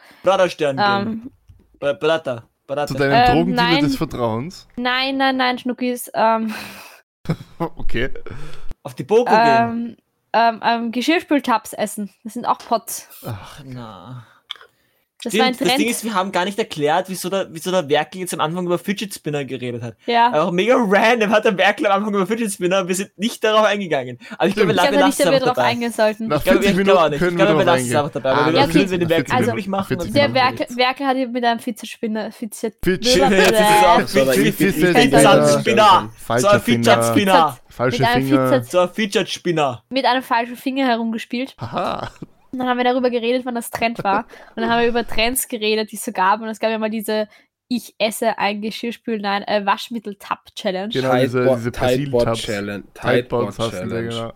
gehen. 0.58 0.78
ähm, 0.80 1.32
Bra- 1.82 1.94
Bratter. 1.94 2.48
Zu 2.88 2.94
deinem 2.94 3.12
Ähm, 3.12 3.26
Drogendealer 3.36 3.70
nein. 3.74 3.84
des 3.84 3.98
Vertrauens. 3.98 4.68
nein, 4.78 5.18
nein, 5.18 5.36
nein, 5.36 5.58
Schnuckis, 5.60 6.10
ähm, 6.14 6.54
Okay. 7.60 8.10
Auf 8.84 8.94
die 8.96 9.04
Boko 9.04 9.26
gehen. 9.26 9.38
ähm, 9.44 9.98
ähm, 10.34 10.62
ähm, 10.64 10.92
Geschirrspültabs 10.94 11.74
essen. 11.74 12.10
Das 12.24 12.34
sind 12.34 12.46
auch 12.46 12.60
Pots. 12.60 13.10
Ach, 13.28 13.62
Na. 13.66 14.26
Das 15.24 15.38
war 15.38 15.46
ein 15.46 15.54
Stimmt, 15.54 15.70
das 15.72 15.78
Ding 15.78 15.90
ist, 15.90 16.04
wir 16.04 16.14
haben 16.14 16.32
gar 16.32 16.46
nicht 16.46 16.58
erklärt, 16.58 17.06
wieso 17.10 17.30
der, 17.30 17.48
wieso 17.52 17.70
der 17.72 17.88
Werkel 17.90 18.22
jetzt 18.22 18.34
am 18.34 18.42
Anfang 18.42 18.66
über 18.66 18.80
Fidget 18.80 19.14
Spinner 19.14 19.46
geredet 19.46 19.84
hat. 19.84 19.96
ja. 20.08 20.28
Einfach 20.28 20.52
mega 20.52 20.76
random 20.78 21.30
hat 21.32 21.46
der 21.46 21.58
Werkel 21.58 21.86
am 21.88 21.94
Anfang 22.00 22.14
über 22.16 22.26
Fidget 22.28 22.52
Spinner 22.52 22.82
und 22.82 22.88
wir 22.88 22.96
sind 22.96 23.18
nicht 23.18 23.44
darauf 23.44 23.66
eingegangen. 23.66 24.18
Aber 24.38 24.48
ich 24.48 24.56
glaube, 24.56 24.70
wir 24.70 24.76
Ich 24.76 24.82
glaube 24.82 24.96
lassen 24.98 25.08
nicht, 25.08 25.20
dass 25.20 25.26
wir 25.28 25.34
es 25.34 25.40
darauf 25.42 25.56
dabei. 25.56 25.68
eingehen 25.70 25.92
sollten. 25.92 26.28
nach 26.28 26.38
Ich 26.38 26.44
glaube, 26.44 26.60
40 26.64 26.78
ich 26.80 26.84
glaube 26.86 27.00
auch 27.02 27.10
nicht. 27.10 27.14
Ich 27.16 27.20
können 27.22 27.38
wir 27.38 27.46
glaube, 27.46 27.60
wir 27.60 27.66
lassen 27.66 27.86
es 27.88 27.96
einfach 27.96 28.12
dabei. 28.12 28.32
Ah, 28.32 28.46
weil 28.46 28.54
wir 28.54 28.60
ja, 28.60 28.66
okay. 28.66 28.86
die 28.86 28.98
Nach 28.98 29.10
Werkel 29.10 29.26
40 29.36 29.48
wirklich 29.48 29.68
machen. 29.68 29.88
40 29.88 30.08
und 30.08 30.16
Der 30.16 30.30
Minuten. 30.30 30.60
Werke, 30.60 30.76
Werke 30.78 31.06
hat 31.06 31.18
mit 31.32 31.46
einem. 31.46 31.60
Fidget. 31.60 31.94
Es 35.14 35.26
auch 35.26 35.34
der 35.34 35.42
Fidget-. 35.42 35.60
Spinner. 35.62 36.10
So 36.12 36.26
Falscher 36.26 36.52
ein 36.54 36.62
Fidget 36.62 36.86
Finger. 36.86 37.04
Spinner. 37.04 37.58
Falsche 37.70 38.00
Mit 38.02 38.10
einem 38.10 38.28
Finger. 38.28 38.48
Fidget- 38.50 38.72
So 38.72 38.80
ein 38.80 38.90
Fidget 38.90 39.30
Spinner. 39.30 39.84
mit 39.90 40.06
einem 40.06 40.24
falschen 40.24 40.56
Finger 40.56 40.88
herumgespielt. 40.88 41.56
Haha. 41.60 42.10
Und 42.52 42.60
dann 42.60 42.68
haben 42.68 42.78
wir 42.78 42.84
darüber 42.84 43.10
geredet, 43.10 43.46
wann 43.46 43.56
das 43.56 43.70
Trend 43.70 44.04
war. 44.04 44.26
Und 44.56 44.62
dann 44.64 44.70
haben 44.70 44.82
wir 44.82 44.88
über 44.90 45.08
Trends 45.08 45.48
geredet, 45.48 45.92
die 45.92 45.96
es 45.96 46.04
so 46.06 46.12
gab. 46.12 46.42
Und 46.42 46.48
es 46.50 46.60
gab 46.60 46.70
ja 46.70 46.78
mal 46.78 46.90
diese 46.90 47.28
Ich 47.70 47.96
esse 48.00 48.38
ein 48.38 48.62
Geschirrspül, 48.62 49.20
nein, 49.22 49.44
äh, 49.48 49.66
Waschmittel-Tab-Challenge. 49.66 50.90
Genau, 50.92 51.16
diese, 51.16 51.44
diese 51.56 51.72
Tidebot 51.72 52.26
Brasil-Tabs. 52.26 52.42
Challenge. 52.42 52.84
Tidebots 52.94 53.56
Tidebot 53.56 53.60
heißen 53.60 53.84
die, 53.84 53.90
Challenge. 53.90 54.10
genau. 54.10 54.34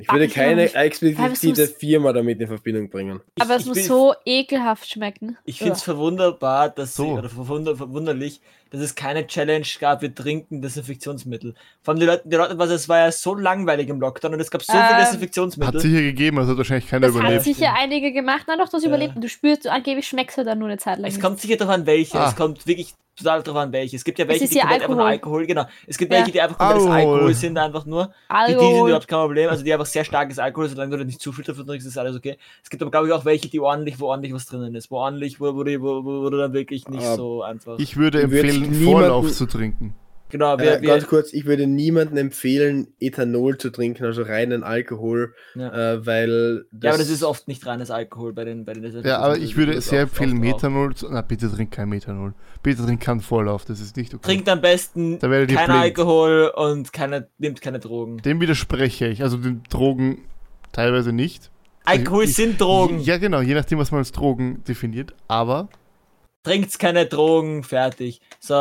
Ich 0.00 0.12
würde 0.12 0.28
keine 0.28 0.72
explizite 0.74 1.62
es 1.62 1.72
Firma 1.72 2.12
damit 2.12 2.40
in 2.40 2.46
Verbindung 2.46 2.88
bringen. 2.88 3.20
Aber 3.40 3.50
Ich- 3.50 3.56
es 3.56 3.62
ich 3.62 3.66
muss 3.68 3.76
bin- 3.78 3.86
so 3.86 4.14
ekelhaft 4.24 4.88
schmecken. 4.88 5.36
Ich 5.44 5.58
finde 5.58 5.72
es 5.72 5.82
verwunderbar, 5.82 6.68
dass 6.70 6.94
So. 6.94 7.02
sie, 7.04 7.10
oder 7.10 7.28
verwunder, 7.28 7.74
verwunderlich, 7.74 8.40
dass 8.70 8.80
es 8.80 8.94
keine 8.94 9.26
Challenge 9.26 9.66
gab, 9.80 10.02
wir 10.02 10.14
trinken 10.14 10.60
Desinfektionsmittel. 10.60 11.54
Vor 11.82 11.92
allem 11.92 12.00
die 12.00 12.06
Leute, 12.06 12.22
die 12.26 12.36
Leute 12.36 12.58
was, 12.58 12.70
es 12.70 12.88
war 12.88 12.98
ja 12.98 13.12
so 13.12 13.34
langweilig 13.34 13.88
im 13.88 14.00
Lockdown 14.00 14.34
und 14.34 14.40
es 14.40 14.50
gab 14.50 14.62
so 14.62 14.72
viele 14.72 14.82
Ähm, 14.84 14.90
Hat 14.96 15.00
Desinfektionsmittel. 15.06 15.80
sicher 15.80 16.00
gegeben, 16.02 16.38
also 16.38 16.50
hat 16.52 16.58
wahrscheinlich 16.58 16.88
keiner 16.88 17.06
Das 17.06 17.16
hat 17.16 17.22
überlebt. 17.22 17.44
sicher 17.44 17.72
einige 17.76 18.12
gemacht. 18.12 18.44
Nein, 18.46 18.58
doch, 18.58 18.68
das 18.68 18.82
Ja. 18.82 18.88
überlebt. 18.88 19.16
Und 19.16 19.22
Du 19.24 19.28
spürst, 19.28 19.64
du 19.64 19.72
angeblich 19.72 20.06
schmeckst 20.08 20.38
du 20.38 20.44
dann 20.44 20.58
nur 20.58 20.68
eine 20.68 20.78
Zeit 20.78 20.98
lang. 20.98 21.06
Es 21.08 21.14
nicht. 21.16 21.22
kommt 21.24 21.40
sicher 21.40 21.56
darauf 21.56 21.74
an, 21.74 21.86
welche. 21.86 22.18
Ah. 22.18 22.28
Es 22.28 22.36
kommt 22.36 22.66
wirklich 22.66 22.94
total 23.16 23.42
darauf 23.42 23.60
an, 23.62 23.72
welche. 23.72 23.96
Es 23.96 24.04
gibt 24.04 24.16
ja 24.20 24.28
welche, 24.28 24.46
die 24.46 24.58
komplett 24.60 24.74
einfach 24.82 24.88
nur 24.94 25.04
Alkohol. 25.04 25.40
Alkohol, 25.40 25.46
genau. 25.46 25.64
Es 25.88 25.98
gibt 25.98 26.12
Ja. 26.12 26.18
welche, 26.20 26.30
die 26.30 26.40
einfach 26.40 26.56
komplett 26.56 26.76
Alkohol. 26.88 27.14
Alkohol 27.14 27.34
sind, 27.34 27.58
einfach 27.58 27.84
nur. 27.84 28.04
Für 28.04 28.10
die 28.10 28.52
sind 28.52 28.60
Alkohol. 28.60 28.88
überhaupt 28.90 29.08
kein 29.08 29.18
Problem. 29.18 29.50
Also 29.50 29.64
die 29.64 29.72
einfach 29.72 29.86
sehr 29.86 30.04
starkes 30.04 30.38
Alkohol, 30.38 30.68
solange 30.68 30.92
du 30.92 30.98
da 30.98 31.04
nicht 31.04 31.20
zu 31.20 31.32
viel 31.32 31.44
davon 31.44 31.66
trinkst, 31.66 31.84
ist 31.84 31.98
alles 31.98 32.14
okay. 32.14 32.36
Es 32.62 32.70
gibt 32.70 32.80
aber, 32.80 32.92
glaube 32.92 33.08
ich, 33.08 33.12
auch 33.12 33.24
welche, 33.24 33.48
die 33.48 33.58
ordentlich, 33.58 33.98
wo 33.98 34.06
ordentlich 34.06 34.32
was 34.32 34.46
drinnen 34.46 34.72
ist. 34.76 34.92
Wo 34.92 34.98
ordentlich, 34.98 35.40
wo, 35.40 35.52
wo, 35.56 35.64
die- 35.64 35.80
wo, 35.82 36.04
wo, 36.04 36.22
wo 36.22 36.30
du 36.30 36.36
dann 36.38 36.52
wirklich 36.52 36.86
nicht 36.86 37.04
Ah, 37.04 37.16
so 37.16 37.42
einfach. 37.42 37.76
Ich 37.80 37.96
würde 37.96 38.30
würde 38.30 38.52
empfehlen, 38.64 38.84
niemanden- 38.84 39.08
Vorlauf 39.08 39.32
zu 39.32 39.46
trinken. 39.46 39.94
genau, 40.30 40.58
wir, 40.58 40.78
Äh, 40.78 40.82
wir, 40.82 40.88
ganz 40.90 41.06
kurz, 41.06 41.32
ich 41.32 41.46
würde 41.46 41.66
niemandem 41.66 42.16
empfehlen, 42.18 42.88
Ethanol 43.00 43.56
zu 43.58 43.70
trinken, 43.70 44.04
also 44.04 44.22
reinen 44.22 44.62
Alkohol, 44.62 45.34
ja. 45.54 45.94
äh, 45.94 46.06
weil 46.06 46.66
ja, 46.82 46.90
aber 46.90 46.98
das 46.98 47.08
ist 47.08 47.22
oft 47.22 47.48
nicht 47.48 47.64
reines 47.66 47.90
Alkohol 47.90 48.32
bei 48.34 48.44
den 48.44 48.64
bei 48.64 48.74
den 48.74 49.02
Ja, 49.04 49.20
aber 49.20 49.38
ich 49.38 49.56
würde 49.56 49.74
Das 49.76 49.86
sehr 49.88 50.02
empfehlen. 50.02 50.38
Methanol 50.38 50.94
zu. 50.94 51.08
Na, 51.10 51.22
bitte 51.22 51.50
trink 51.50 51.70
kein 51.70 51.88
Methanol. 51.88 52.34
Bitte 52.62 52.84
trink 52.84 53.00
keinen 53.00 53.20
Vorlauf, 53.20 53.64
das 53.64 53.80
ist 53.80 53.96
nicht 53.96 54.12
okay. 54.12 54.22
Trinkt 54.26 54.48
am 54.48 54.60
besten 54.60 55.18
kein. 55.18 55.70
Alkohol 55.70 56.52
und 56.54 56.92
keine, 56.92 57.28
nimmt 57.38 57.60
keine 57.62 57.78
Drogen. 57.78 58.18
Dem 58.18 58.40
widerspreche 58.40 59.06
ich. 59.08 59.22
Also 59.22 59.36
den 59.38 59.62
Drogen 59.70 60.18
teilweise 60.72 61.12
nicht. 61.12 61.50
Alkohol 61.84 62.24
ich- 62.24 62.34
sind 62.34 62.60
Drogen. 62.60 63.00
Ja, 63.00 63.16
genau, 63.16 63.40
je 63.40 63.54
nachdem, 63.54 63.78
was 63.78 63.90
man 63.92 64.00
als 64.00 64.12
Drogen 64.12 64.62
definiert. 64.68 65.14
Aber, 65.26 65.70
Trinkt 66.48 66.78
keine 66.78 67.06
Drogen, 67.06 67.62
fertig. 67.62 68.20
So, 68.40 68.54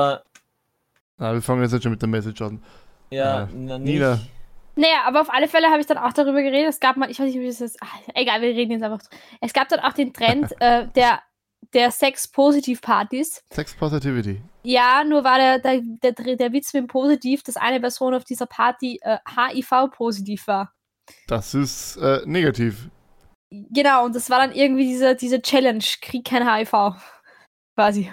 na, 1.17 1.33
wir 1.33 1.41
fangen 1.41 1.63
jetzt 1.63 1.71
halt 1.73 1.83
schon 1.83 1.91
mit 1.91 2.01
der 2.01 2.09
Message 2.09 2.41
an. 2.41 2.63
ja, 3.09 3.43
Äh, 3.43 3.47
na, 3.53 3.77
nicht. 3.77 3.93
Nina. 3.93 4.19
Naja, 4.75 5.03
aber 5.05 5.21
auf 5.21 5.33
alle 5.33 5.47
Fälle 5.47 5.69
habe 5.69 5.79
ich 5.79 5.87
dann 5.87 5.97
auch 5.97 6.13
darüber 6.13 6.41
geredet. 6.43 6.69
Es 6.69 6.79
gab 6.79 6.97
mal, 6.97 7.09
ich 7.09 7.19
weiß 7.19 7.25
nicht, 7.25 7.39
wie 7.39 7.47
das 7.47 7.61
ist. 7.61 7.77
Ach, 7.81 7.97
egal, 8.13 8.41
wir 8.41 8.49
reden 8.49 8.73
jetzt 8.73 8.83
einfach. 8.83 8.99
Es 9.41 9.53
gab 9.53 9.67
dann 9.69 9.79
auch 9.79 9.93
den 9.93 10.13
Trend 10.13 10.53
äh, 10.59 10.87
der, 10.95 11.21
der 11.73 11.89
Sex-Positiv-Partys. 11.89 13.43
Sex 13.51 13.73
Positivity. 13.75 14.41
Ja, 14.61 15.03
nur 15.03 15.23
war 15.23 15.37
der, 15.37 15.59
der, 15.59 15.81
der, 15.81 16.35
der 16.35 16.51
Witz 16.53 16.73
mit 16.73 16.83
dem 16.83 16.87
Positiv, 16.87 17.41
dass 17.41 17.57
eine 17.57 17.79
Person 17.79 18.13
auf 18.13 18.23
dieser 18.23 18.45
Party 18.45 18.99
äh, 19.01 19.17
HIV-positiv 19.35 20.45
war. 20.45 20.73
Das 21.27 21.55
ist 21.55 21.97
äh, 21.97 22.21
negativ. 22.25 22.89
Genau, 23.49 24.05
und 24.05 24.15
das 24.15 24.29
war 24.29 24.39
dann 24.39 24.51
irgendwie 24.53 24.83
diese, 24.83 25.15
diese 25.15 25.41
Challenge, 25.41 25.83
Krieg 26.01 26.25
kein 26.25 26.47
HIV. 26.47 26.73
Quasi. 27.77 28.09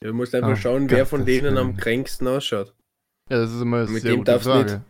Du 0.00 0.12
musst 0.14 0.32
einfach 0.36 0.52
Oh, 0.52 0.54
schauen, 0.56 0.88
wer 0.88 1.04
von 1.04 1.26
denen 1.26 1.58
am 1.58 1.76
kränksten 1.76 2.28
ausschaut. 2.28 2.72
Ja, 3.28 3.38
das 3.38 3.50
ist 3.52 3.60
immer 3.60 3.78
Mit 3.88 4.02
sehr 4.02 4.12
dem 4.12 4.18
gute 4.20 4.30
darfst 4.30 4.46
du 4.46 4.50
Frage. 4.52 4.82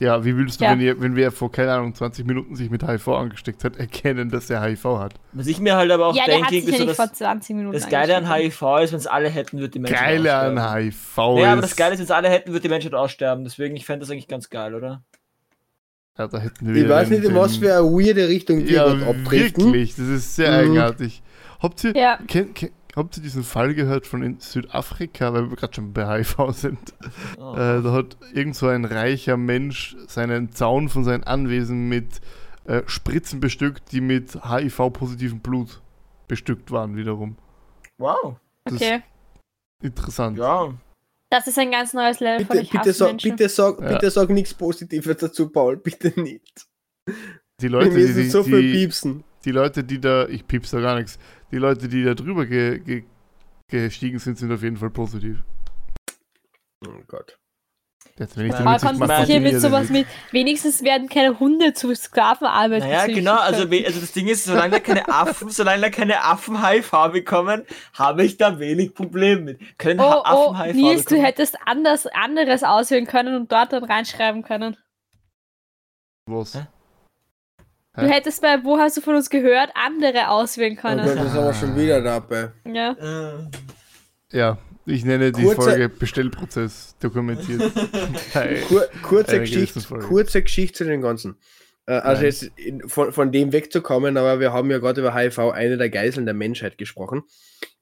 Ja, 0.00 0.24
wie 0.24 0.34
willst 0.34 0.58
du, 0.62 0.64
Ja. 0.64 0.70
wenn, 0.72 0.80
ihr, 0.80 0.98
wenn 0.98 1.14
wer 1.14 1.30
vor, 1.30 1.52
keine 1.52 1.72
Ahnung, 1.74 1.94
20 1.94 2.24
Minuten 2.24 2.56
sich 2.56 2.70
mit 2.70 2.82
HIV 2.88 3.06
angesteckt 3.08 3.64
hat, 3.64 3.76
erkennen, 3.76 4.30
dass 4.30 4.48
er 4.48 4.62
HIV 4.62 4.84
hat? 4.98 5.12
Was 5.32 5.46
ich 5.46 5.60
mir 5.60 5.76
halt 5.76 5.90
aber 5.90 6.06
auch 6.06 6.16
ja, 6.16 6.24
denke, 6.24 6.54
irgendwie 6.54 6.72
so 6.72 6.78
nicht 6.78 6.88
das, 6.88 6.96
vor 6.96 7.12
20 7.12 7.54
Minuten 7.54 7.74
das 7.74 7.86
Geile 7.86 8.16
an. 8.16 8.26
HIV 8.32 8.62
ist, 8.82 8.92
wenn 8.92 8.98
es 8.98 9.06
alle 9.06 9.28
hätten, 9.28 9.58
würde 9.58 9.68
die 9.68 9.78
Menschheit 9.78 10.00
Geile 10.00 10.34
an 10.34 10.58
aussterben. 10.58 10.84
HIV 10.90 11.16
Ja, 11.18 11.52
aber 11.52 11.62
ist... 11.62 11.70
das 11.70 11.76
Geile 11.76 11.92
ist, 11.92 11.98
wenn 11.98 12.04
es 12.04 12.10
alle 12.10 12.30
hätten, 12.30 12.48
würde 12.52 12.62
die 12.62 12.68
Menschheit 12.70 12.94
aussterben. 12.94 13.44
Deswegen, 13.44 13.76
ich 13.76 13.84
fände 13.84 14.00
das 14.00 14.10
eigentlich 14.10 14.26
ganz 14.28 14.48
geil, 14.48 14.74
oder? 14.74 15.04
Ja, 16.16 16.28
da 16.28 16.38
hätten 16.38 16.66
wir 16.74 16.82
Ich 16.82 16.88
weiß 16.88 17.10
nicht, 17.10 17.24
in 17.24 17.34
was 17.34 17.58
für 17.58 17.70
eine 17.74 17.84
weirde 17.84 18.26
Richtung 18.26 18.64
wir 18.64 18.70
Ja, 18.72 18.88
dort 18.94 19.02
abdriften. 19.02 19.66
wirklich, 19.66 19.96
das 19.96 20.06
ist 20.06 20.34
sehr 20.34 20.50
Mhm. 20.50 20.58
eigenartig. 20.70 21.22
Habt 21.60 21.84
ihr, 21.84 21.94
Ja, 21.96 22.18
kennt, 22.26 22.54
kennt, 22.54 22.72
habt 22.96 23.16
ihr 23.16 23.22
diesen 23.22 23.44
Fall 23.44 23.74
gehört 23.74 24.06
von 24.06 24.22
in 24.22 24.40
Südafrika, 24.40 25.32
weil 25.32 25.50
wir 25.50 25.56
gerade 25.56 25.74
schon 25.74 25.92
bei 25.92 26.06
HIV 26.18 26.36
sind? 26.52 26.78
Oh. 27.38 27.52
Äh, 27.54 27.82
da 27.82 27.92
hat 27.92 28.16
irgend 28.32 28.56
so 28.56 28.66
ein 28.68 28.84
reicher 28.84 29.36
Mensch 29.36 29.96
seinen 30.06 30.52
Zaun 30.52 30.88
von 30.88 31.04
seinem 31.04 31.24
Anwesen 31.24 31.88
mit 31.88 32.20
äh, 32.64 32.82
Spritzen 32.86 33.40
bestückt, 33.40 33.92
die 33.92 34.00
mit 34.00 34.38
HIV-positivem 34.44 35.40
Blut 35.40 35.80
bestückt 36.28 36.70
waren 36.70 36.96
wiederum. 36.96 37.36
wow. 37.98 38.36
Das 38.64 38.74
okay. 38.74 38.96
ist 38.96 39.84
interessant. 39.86 40.38
Ja. 40.38 40.74
Das 41.30 41.46
ist 41.46 41.58
ein 41.58 41.70
ganz 41.70 41.94
neues 41.94 42.20
Level 42.20 42.44
von 42.44 42.56
Bitte, 42.56 42.62
ich 42.62 42.70
bitte, 42.70 42.92
sag, 42.92 43.06
Menschen. 43.08 43.30
bitte, 43.30 43.48
sag, 43.48 43.80
Ja. 43.80 43.88
bitte 43.92 44.10
sag 44.10 44.28
nichts 44.30 44.52
Positives 44.52 45.16
dazu, 45.16 45.48
Paul. 45.48 45.76
Bitte 45.78 46.12
nicht. 46.20 46.66
Die 47.60 47.68
Leute, 47.68 47.90
die, 47.90 48.12
die, 48.12 48.28
so 48.28 48.42
viel 48.42 48.60
die, 48.60 48.72
piepsen. 48.72 49.24
die 49.44 49.50
Leute, 49.52 49.82
die 49.84 50.00
da, 50.00 50.26
ich 50.28 50.46
piepse 50.46 50.76
da 50.76 50.82
gar 50.82 50.96
nichts, 50.96 51.18
die 51.50 51.56
Leute, 51.58 51.88
die 51.88 52.04
da 52.04 52.14
drüber 52.14 52.46
ge, 52.46 52.78
ge, 52.78 53.04
gestiegen 53.68 54.18
sind, 54.18 54.38
sind 54.38 54.52
auf 54.52 54.62
jeden 54.62 54.76
Fall 54.76 54.90
positiv. 54.90 55.42
Oh 56.86 56.90
Gott. 57.06 57.36
Jetzt, 58.18 58.36
wenn 58.36 58.46
ich 58.46 58.52
Ja. 58.52 58.58
damit 58.62 58.82
kommt 58.82 59.00
das 59.00 59.26
hier 59.26 59.40
mit 59.40 59.58
sowas 59.60 59.88
mit, 59.88 60.06
wenigstens 60.30 60.82
werden 60.82 61.08
keine 61.08 61.38
Hunde 61.40 61.72
zu 61.72 61.94
Sklavenarbeit 61.94 62.80
Naja, 62.80 63.00
gezüchtet. 63.06 63.14
genau, 63.16 63.36
also, 63.38 63.70
we- 63.70 63.84
also 63.86 64.00
das 64.00 64.12
Ding 64.12 64.28
ist, 64.28 64.44
solange 64.44 64.70
da 64.72 64.80
keine 64.80 65.08
Affen, 65.08 65.48
solange 65.50 65.80
da 65.82 65.90
keine 65.90 66.22
Affen 66.24 66.66
HIV 66.66 66.90
bekommen, 67.12 67.64
habe 67.94 68.24
ich 68.24 68.36
da 68.36 68.58
wenig 68.58 68.94
Problem 68.94 69.44
mit. 69.44 69.78
Können 69.78 70.00
Oh, 70.00 70.04
oh, 70.16 70.22
Affen 70.24 70.58
HIV 70.62 70.74
Nils, 70.76 71.04
du 71.04 71.10
bekommen? 71.10 71.24
hättest 71.26 71.56
anders, 71.64 72.06
anderes 72.08 72.62
auswählen 72.62 73.06
können 73.06 73.36
und 73.36 73.52
dort 73.52 73.72
dann 73.72 73.84
reinschreiben 73.84 74.42
können. 74.42 74.76
Was? 76.26 76.54
Hä? 76.54 76.66
Du 78.00 78.06
Hä? 78.06 78.12
hättest 78.14 78.42
bei 78.42 78.62
Wo 78.64 78.78
hast 78.78 78.96
du 78.96 79.00
von 79.00 79.14
uns 79.14 79.30
gehört 79.30 79.70
andere 79.74 80.28
auswählen 80.30 80.76
Oh 80.78 80.80
können. 80.80 81.04
Gott, 81.06 81.16
das 81.16 81.32
haben 81.32 81.44
wir 81.46 81.54
schon 81.54 81.76
wieder 81.76 82.00
dabei. 82.02 82.50
ja. 82.66 82.92
Äh, 82.92 84.36
Ja, 84.36 84.58
ich 84.86 85.04
nenne 85.04 85.32
die 85.32 85.42
Kurze- 85.42 85.62
Folge 85.62 85.88
Bestellprozess 85.88 86.96
dokumentiert. 87.00 87.60
Kur 88.68 88.86
kurze, 89.02 89.40
Geschichte, 89.40 89.80
kurze 90.00 90.42
Geschichte 90.42 90.78
zu 90.78 90.84
dem 90.84 91.02
Ganzen. 91.02 91.36
Äh, 91.86 91.92
also 91.94 92.22
Nein. 92.22 92.30
jetzt 92.30 92.50
von, 92.92 93.12
von 93.12 93.32
dem 93.32 93.52
wegzukommen, 93.52 94.16
aber 94.16 94.38
wir 94.40 94.52
haben 94.52 94.70
ja 94.70 94.78
gerade 94.78 95.00
über 95.00 95.14
HIV, 95.14 95.38
eine 95.38 95.76
der 95.76 95.90
Geiseln 95.90 96.26
der 96.26 96.34
Menschheit 96.34 96.78
gesprochen. 96.78 97.22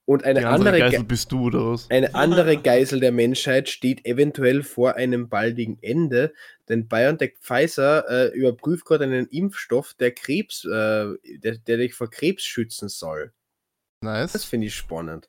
Und 0.05 0.23
eine 0.23 0.39
Die 0.39 0.45
andere 0.47 0.69
andere, 0.69 0.79
Geisel 0.79 0.99
Ge 1.01 1.07
bist 1.07 1.31
du 1.31 1.45
oder 1.45 1.71
was? 1.71 1.87
eine 1.91 2.15
andere 2.15 2.57
Geisel 2.57 2.99
der 2.99 3.11
Menschheit 3.11 3.69
steht 3.69 4.07
eventuell 4.07 4.63
vor 4.63 4.95
einem 4.95 5.29
baldigen 5.29 5.77
Ende, 5.83 6.33
denn 6.69 6.87
BioNTech 6.87 7.33
Pfizer 7.41 8.07
äh, 8.09 8.37
überprüft 8.37 8.85
gerade 8.85 9.03
einen 9.05 9.27
Impfstoff, 9.27 9.95
der 9.95 10.11
Krebs, 10.11 10.63
äh, 10.65 11.07
der, 11.37 11.57
der 11.57 11.77
dich 11.77 11.93
vor 11.95 12.09
Krebs 12.09 12.43
schützen 12.43 12.89
soll. 12.89 13.33
Das 14.01 14.33
Nice. 14.33 14.45
finde 14.45 14.67
ich 14.67 14.75
spannend. 14.75 15.27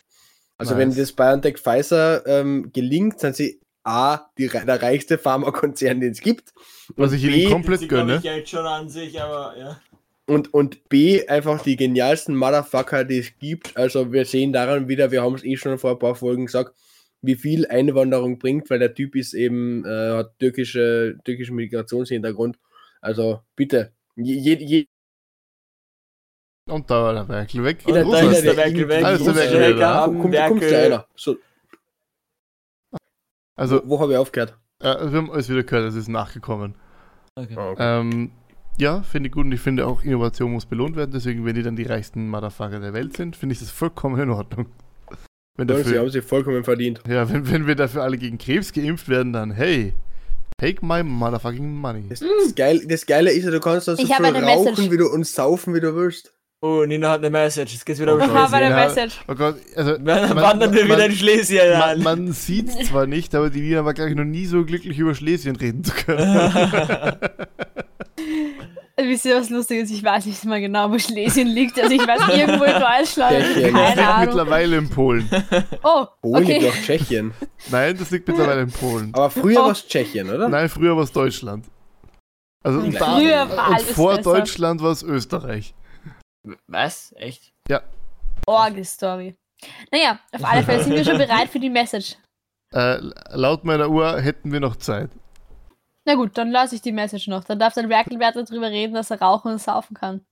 Also 0.58 0.74
Nice. 0.74 0.80
wenn 0.80 0.96
das 0.96 1.12
BioNTech 1.12 1.58
Pfizer 1.58 2.26
ähm, 2.26 2.70
gelingt, 2.72 3.18
sind 3.18 3.34
sie 3.34 3.60
A, 3.82 4.30
die, 4.36 4.48
der 4.48 4.82
reichste 4.82 5.16
Pharmakonzern, 5.16 6.00
den 6.00 6.12
es 6.12 6.20
gibt. 6.20 6.52
Was 6.96 7.12
und 7.12 7.16
ich 7.16 7.24
ihnen 7.24 7.32
B, 7.32 7.50
komplett 7.50 7.88
gönne. 7.88 8.16
ich 8.16 8.22
jetzt 8.24 8.50
schon 8.50 8.66
an 8.66 8.88
sich, 8.88 9.20
aber 9.20 9.56
ja. 9.58 9.80
Und, 10.26 10.52
und 10.52 10.88
B, 10.88 11.26
einfach 11.26 11.62
die 11.62 11.76
genialsten 11.76 12.36
Motherfucker, 12.36 13.04
die 13.04 13.18
es 13.18 13.36
gibt. 13.38 13.76
Also 13.76 14.12
wir 14.12 14.26
sehen 14.26 14.52
daran 14.52 14.86
wieder, 14.86 15.10
wir 15.10 15.22
haben 15.22 15.34
es 15.34 15.44
eh 15.44 15.56
schon 15.56 15.78
vor 15.78 15.92
ein 15.92 15.98
paar 15.98 16.14
Folgen 16.14 16.46
gesagt, 16.46 16.76
wie 17.22 17.36
viel 17.36 17.66
Einwanderung 17.66 18.38
bringt, 18.38 18.70
weil 18.70 18.78
der 18.78 18.94
Typ 18.94 19.14
ist 19.14 19.34
eben, 19.34 19.84
äh, 19.84 20.12
hat 20.12 20.38
türkische, 20.38 21.18
türkischen 21.24 21.56
Migrationshintergrund. 21.56 22.58
Also 23.00 23.40
bitte, 23.56 23.92
je, 24.16 24.34
je, 24.34 24.54
je, 24.54 24.86
Und 26.68 26.90
da 26.90 27.02
war 27.02 27.14
der 27.14 27.28
Werkel 27.28 27.64
weg. 27.64 27.82
Und 27.86 27.94
da 27.94 28.00
ist 28.00 28.44
der 28.44 28.54
der 28.54 28.88
weg. 28.88 29.04
Ah, 29.04 29.10
ist 29.12 29.26
der 29.26 29.34
Werkel 29.34 29.84
haben, 29.84 30.18
kommt, 30.20 30.36
kommt 30.36 30.62
da 30.62 30.78
einer. 30.82 31.06
So, 31.16 31.36
Also, 33.56 33.82
wo 33.84 34.00
habe 34.00 34.12
ich 34.12 34.18
aufgehört? 34.18 34.56
äh, 34.80 34.84
wir 35.10 35.18
haben 35.18 35.30
alles 35.30 35.48
wieder 35.50 35.62
gehört, 35.62 35.86
es 35.88 35.94
ist 35.94 36.08
nachgekommen. 36.08 36.74
Okay. 37.34 37.54
Ah, 37.56 37.70
okay. 37.70 38.00
Ähm, 38.00 38.32
ja, 38.78 39.02
finde 39.02 39.28
ich 39.28 39.32
gut 39.34 39.44
und 39.44 39.52
ich 39.52 39.60
finde 39.60 39.86
auch, 39.86 40.02
Innovation 40.02 40.52
muss 40.52 40.64
belohnt 40.64 40.96
werden. 40.96 41.10
Deswegen, 41.12 41.44
wenn 41.44 41.54
die 41.54 41.62
dann 41.62 41.76
die 41.76 41.84
reichsten 41.84 42.28
Motherfucker 42.28 42.80
der 42.80 42.94
Welt 42.94 43.16
sind, 43.16 43.36
finde 43.36 43.52
ich 43.52 43.58
das 43.58 43.70
vollkommen 43.70 44.18
in 44.18 44.30
Ordnung. 44.30 44.66
Wenn 45.60 45.68
Ja, 45.68 45.76
Sie 45.76 45.82
dafür, 45.82 46.00
haben 46.00 46.08
sich 46.10 46.24
vollkommen 46.24 46.64
verdient. 46.64 47.02
ja, 47.06 47.30
wenn, 47.30 47.50
wenn 47.50 47.66
wir 47.66 47.74
dafür 47.74 48.02
alle 48.02 48.16
gegen 48.16 48.38
Krebs 48.38 48.72
geimpft 48.72 49.10
werden, 49.10 49.34
dann 49.34 49.50
hey, 49.50 49.92
take 50.56 50.84
my 50.84 51.02
motherfucking 51.02 51.74
money. 51.74 52.04
Das, 52.08 52.20
das, 52.20 52.54
Geil, 52.54 52.80
das 52.88 53.04
Geile 53.04 53.30
ist 53.30 53.44
ja, 53.44 53.50
du 53.50 53.60
kannst 53.60 53.86
dann 53.86 53.96
so 53.96 54.02
rauchen 54.04 54.64
Message. 54.64 54.90
wie 54.90 54.96
du, 54.96 55.06
und 55.10 55.26
saufen, 55.26 55.74
wie 55.74 55.80
du 55.80 55.94
willst. 55.94 56.32
Oh, 56.62 56.84
Nina 56.86 57.10
hat 57.10 57.18
eine 57.20 57.28
Message. 57.30 57.72
Jetzt 57.74 57.84
geht's 57.86 58.00
wieder 58.00 58.14
um 58.14 58.20
Oh, 58.20 58.24
Ich 58.24 58.30
habe 58.30 58.48
Schlesien, 58.48 58.72
eine. 58.72 58.86
Message. 58.86 59.20
Oh 59.28 59.34
Gott, 59.34 59.56
also 59.76 59.92
Dann 59.98 60.04
man- 60.04 60.36
wandern 60.36 60.72
wir 60.74 60.84
man- 60.86 60.96
wieder 60.96 61.06
in 61.06 61.12
Schlesien 61.12 61.70
man, 61.72 61.82
an. 61.82 62.02
man 62.02 62.32
sieht 62.32 62.68
es 62.70 62.88
zwar 62.88 63.06
nicht, 63.06 63.34
aber 63.34 63.50
die 63.50 63.60
Nina 63.60 63.84
war, 63.84 63.92
glaube 63.92 64.10
ich, 64.10 64.16
noch 64.16 64.24
nie 64.24 64.46
so 64.46 64.64
glücklich 64.64 64.98
über 64.98 65.14
Schlesien 65.14 65.56
reden 65.56 65.84
zu 65.84 65.92
können. 65.92 66.22
Wisst 69.08 69.24
ihr, 69.24 69.36
was 69.36 69.50
lustig 69.50 69.80
ist? 69.82 69.90
Ich 69.90 70.02
weiß 70.04 70.26
nicht 70.26 70.44
mal 70.44 70.60
genau, 70.60 70.90
wo 70.90 70.98
Schlesien 70.98 71.48
liegt. 71.48 71.78
Also 71.80 71.94
ich 71.94 72.06
weiß 72.06 72.20
irgendwo 72.36 72.64
in 72.64 72.72
Deutschland. 72.80 73.36
Tschechien. 73.44 73.72
Das 73.74 73.82
Keine 73.82 73.86
liegt 73.96 73.98
Ahnung. 74.08 74.24
mittlerweile 74.26 74.76
in 74.78 74.90
Polen. 74.90 75.30
Oh, 75.82 76.06
Polen 76.22 76.44
liegt 76.46 76.58
okay. 76.64 76.66
doch 76.68 76.74
Tschechien. 76.82 77.34
Nein, 77.70 77.96
das 77.98 78.10
liegt 78.10 78.28
mittlerweile 78.28 78.62
in 78.62 78.70
Polen. 78.70 79.12
Aber 79.14 79.30
früher 79.30 79.60
Oh. 79.60 79.64
war 79.64 79.70
es 79.72 79.86
Tschechien, 79.86 80.28
oder? 80.30 80.48
Nein, 80.48 80.68
früher 80.68 80.96
war 80.96 81.04
es 81.04 81.12
Deutschland. 81.12 81.66
Also 82.62 82.80
und, 82.80 82.92
da, 83.00 83.16
Früher 83.16 83.48
war 83.56 83.70
und 83.70 83.80
vor 83.82 84.16
besser. 84.16 84.22
Deutschland 84.34 84.82
war 84.82 84.90
es 84.92 85.02
Österreich. 85.02 85.74
Was? 86.66 87.14
Echt? 87.16 87.52
Orgel-Story. 88.46 89.36
Naja, 89.92 90.18
auf 90.32 90.44
alle 90.44 90.62
Fälle 90.62 90.82
sind 90.82 90.94
wir 90.94 91.04
schon 91.04 91.18
bereit 91.18 91.48
für 91.50 91.60
die 91.60 91.70
Message. 91.70 92.16
Äh, 92.74 92.98
laut 93.30 93.64
meiner 93.64 93.88
Uhr 93.90 94.20
hätten 94.20 94.52
wir 94.52 94.60
noch 94.60 94.76
Zeit. 94.76 95.10
Na 96.10 96.16
gut, 96.16 96.36
dann 96.36 96.50
lasse 96.50 96.74
ich 96.74 96.82
die 96.82 96.90
Message 96.92 97.28
noch. 97.28 97.44
Dann 97.44 97.58
darf 97.60 97.74
der 97.74 97.88
Werkelwärter 97.88 98.42
darüber 98.42 98.68
reden, 98.68 98.94
dass 98.94 99.10
er 99.12 99.20
rauchen 99.20 99.52
und 99.52 99.60
saufen 99.60 99.94
kann. 99.94 100.22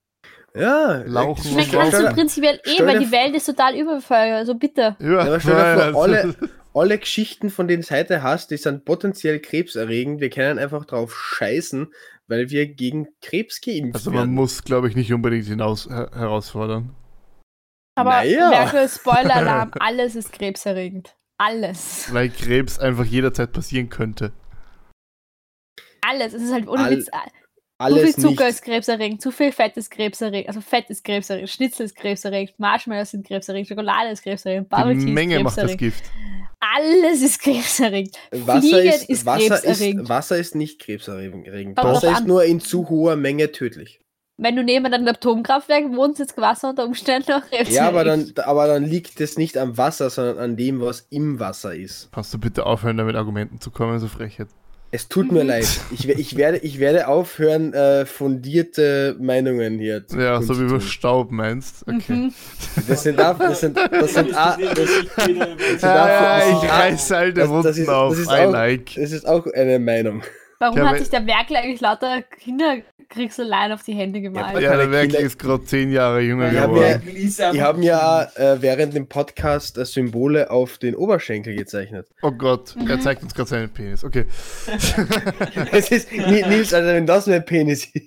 Ja. 0.54 1.02
Lauchen 1.06 1.40
Ich 1.42 1.50
und 1.50 1.56
meine, 1.56 1.68
kannst 1.90 2.00
du 2.00 2.12
prinzipiell 2.14 2.60
eh, 2.64 2.84
weil 2.84 2.98
die 2.98 3.12
Welt 3.12 3.34
ist 3.36 3.44
total 3.46 3.76
überbevölkert. 3.76 4.38
Also 4.38 4.54
bitte. 4.56 4.96
Ja, 4.98 5.20
aber 5.20 5.38
stell 5.38 5.54
dir 5.54 5.74
vor, 5.74 5.82
also- 5.84 6.00
alle- 6.00 6.34
alle 6.74 6.98
Geschichten, 6.98 7.50
von 7.50 7.68
denen 7.68 7.82
es 7.82 7.90
heute 7.92 8.22
hast, 8.22 8.50
die 8.50 8.56
sind 8.56 8.84
potenziell 8.84 9.38
krebserregend. 9.40 10.20
Wir 10.20 10.30
können 10.30 10.58
einfach 10.58 10.84
drauf 10.84 11.14
scheißen, 11.16 11.92
weil 12.26 12.50
wir 12.50 12.66
gegen 12.66 13.06
Krebs 13.20 13.60
geimpft 13.60 13.94
Also 13.96 14.10
man 14.10 14.20
werden. 14.20 14.34
muss, 14.34 14.64
glaube 14.64 14.88
ich, 14.88 14.96
nicht 14.96 15.12
unbedingt 15.12 15.46
hinaus 15.46 15.88
her 15.88 16.10
herausfordern. 16.12 16.94
Aber 17.96 18.10
Naja. 18.10 18.50
Werkel, 18.50 18.88
Spoiler-Alarm, 18.88 19.72
alles 19.80 20.16
ist 20.16 20.32
krebserregend. 20.32 21.14
Alles. 21.40 22.12
Weil 22.12 22.30
Krebs 22.30 22.78
einfach 22.80 23.04
jederzeit 23.04 23.52
passieren 23.52 23.88
könnte. 23.90 24.32
Alles. 26.00 26.32
Es 26.34 26.42
ist 26.42 26.52
halt 26.52 26.68
ohne 26.68 26.84
All- 26.84 26.90
Witz. 26.96 27.06
Zu 27.06 27.10
viel 27.12 27.32
Alles 27.78 28.16
Zucker 28.16 28.44
nicht. 28.46 28.54
ist 28.54 28.62
krebserregend, 28.62 29.22
zu 29.22 29.30
viel 29.30 29.52
Fett 29.52 29.76
ist 29.76 29.88
krebserregend, 29.92 30.48
also 30.48 30.60
Fett 30.60 30.90
ist 30.90 31.04
krebserregend, 31.04 31.48
Schnitzel 31.48 31.86
ist 31.86 31.94
krebserregend, 31.94 32.58
Marshmallows 32.58 33.12
sind 33.12 33.24
krebserregend, 33.24 33.68
Schokolade 33.68 34.10
ist 34.10 34.24
krebserregend, 34.24 34.68
Bubble 34.68 34.96
Die 34.96 35.04
Tea 35.04 35.12
Menge 35.12 35.36
ist 35.36 35.42
macht 35.44 35.58
das 35.58 35.76
krebserregend. 35.76 36.02
Gift. 36.02 36.10
Alles 36.58 37.22
ist 37.22 37.40
krebserregend. 37.40 38.18
Wasser 38.32 38.60
Fliegen 38.68 38.88
ist, 38.88 39.08
ist 39.08 39.26
Wasser, 39.26 39.60
krebserregend. 39.60 40.02
ist, 40.02 40.08
Wasser 40.08 40.36
ist 40.38 40.54
nicht 40.56 40.80
krebserregend. 40.80 41.76
Kommt 41.76 41.76
Wasser 41.76 42.10
ist 42.12 42.26
nur 42.26 42.42
in 42.44 42.58
zu 42.58 42.88
hoher 42.88 43.14
Menge 43.14 43.52
tödlich. 43.52 44.00
Wenn 44.38 44.56
du 44.56 44.64
neben 44.64 44.86
einem 44.86 45.06
Atomkraftwerk 45.06 45.84
wohnst, 45.94 46.18
ist 46.18 46.36
Wasser 46.36 46.70
unter 46.70 46.84
Umständen 46.84 47.30
auch 47.30 47.42
krebserregend. 47.42 47.70
Ja, 47.76 47.86
aber 47.86 48.02
dann, 48.02 48.32
aber 48.44 48.66
dann 48.66 48.86
liegt 48.86 49.20
es 49.20 49.38
nicht 49.38 49.56
am 49.56 49.76
Wasser, 49.78 50.10
sondern 50.10 50.38
an 50.38 50.56
dem, 50.56 50.80
was 50.80 51.06
im 51.10 51.38
Wasser 51.38 51.76
ist. 51.76 52.08
Kannst 52.12 52.34
du 52.34 52.38
bitte 52.38 52.66
aufhören, 52.66 52.96
da 52.96 53.04
mit 53.04 53.14
Argumenten 53.14 53.60
zu 53.60 53.70
kommen, 53.70 54.00
so 54.00 54.08
frechheit. 54.08 54.48
Es 54.90 55.06
tut 55.08 55.30
mir 55.30 55.42
Mhm. 55.42 55.48
leid. 55.48 55.68
Ich, 55.90 56.08
ich, 56.08 56.36
werde, 56.38 56.58
ich 56.58 56.78
werde 56.78 57.08
aufhören, 57.08 57.74
äh, 57.74 58.06
fundierte 58.06 59.16
Meinungen 59.20 59.78
hier 59.78 60.06
zu 60.06 60.18
Ja, 60.18 60.40
so 60.40 60.58
wie 60.58 60.66
du. 60.66 60.80
Staub 60.80 61.30
meinst. 61.30 61.82
Okay. 61.86 62.12
Mhm. 62.12 62.34
Das 62.88 63.02
sind, 63.02 63.18
das 63.18 63.60
sind, 63.60 63.76
das 63.76 64.14
sind, 64.14 64.32
das, 64.32 64.56
sind 64.56 65.82
Ja, 65.82 66.08
ja, 66.08 66.40
sind 66.40 66.52
ich 66.62 66.70
auch- 66.70 66.78
reiße 66.78 67.16
alte 67.16 67.40
das- 67.40 67.48
Wunden 67.50 67.68
ist- 67.68 67.88
auf. 67.88 68.10
das 68.12 68.18
ist 68.20 68.28
auch- 68.30 68.50
like. 68.50 68.94
das 68.94 69.12
ist 69.12 69.28
auch 69.28 69.46
eine 69.52 69.78
Meinung. 69.78 70.22
Warum 70.58 70.78
Ja, 70.78 70.88
hat 70.88 70.98
sich 70.98 71.10
der 71.10 71.26
Werkel 71.26 71.56
eigentlich 71.56 71.80
lauter 71.82 72.22
Kinderkriegseleien 73.08 73.72
auf 73.72 73.82
die 73.82 73.94
Hände 73.94 74.20
gemalt? 74.20 74.60
Ja, 74.60 74.76
der 74.76 74.90
Werk 74.90 75.14
ist 75.14 75.38
gerade 75.38 75.64
zehn 75.64 75.90
Jahre 75.90 76.20
jünger 76.20 76.52
hab 76.60 76.70
geworden. 76.70 77.02
mir- 77.04 77.52
Die 77.52 77.62
haben 77.62 77.82
ja 77.82 78.22
äh, 78.34 78.60
während 78.60 78.94
dem 78.94 79.06
Podcast 79.08 79.78
äh, 79.78 79.84
Symbole 79.86 80.50
auf 80.50 80.78
den 80.78 80.94
Oberschenkel 80.94 81.56
gezeichnet. 81.56 82.06
Oh 82.22 82.30
Gott, 82.30 82.74
er 82.76 82.96
Mhm. 82.96 83.00
zeigt 83.00 83.22
uns 83.22 83.34
gerade 83.34 83.48
seinen 83.48 83.70
Penis. 83.70 84.04
Okay. 84.04 84.26
Es 85.72 85.90
ist, 85.90 86.12
Ni- 86.12 86.42
Nils, 86.42 86.72
also 86.74 86.88
wenn 86.88 87.06
das 87.06 87.26
mein 87.26 87.44
Penis 87.44 87.86
ist. 87.86 88.04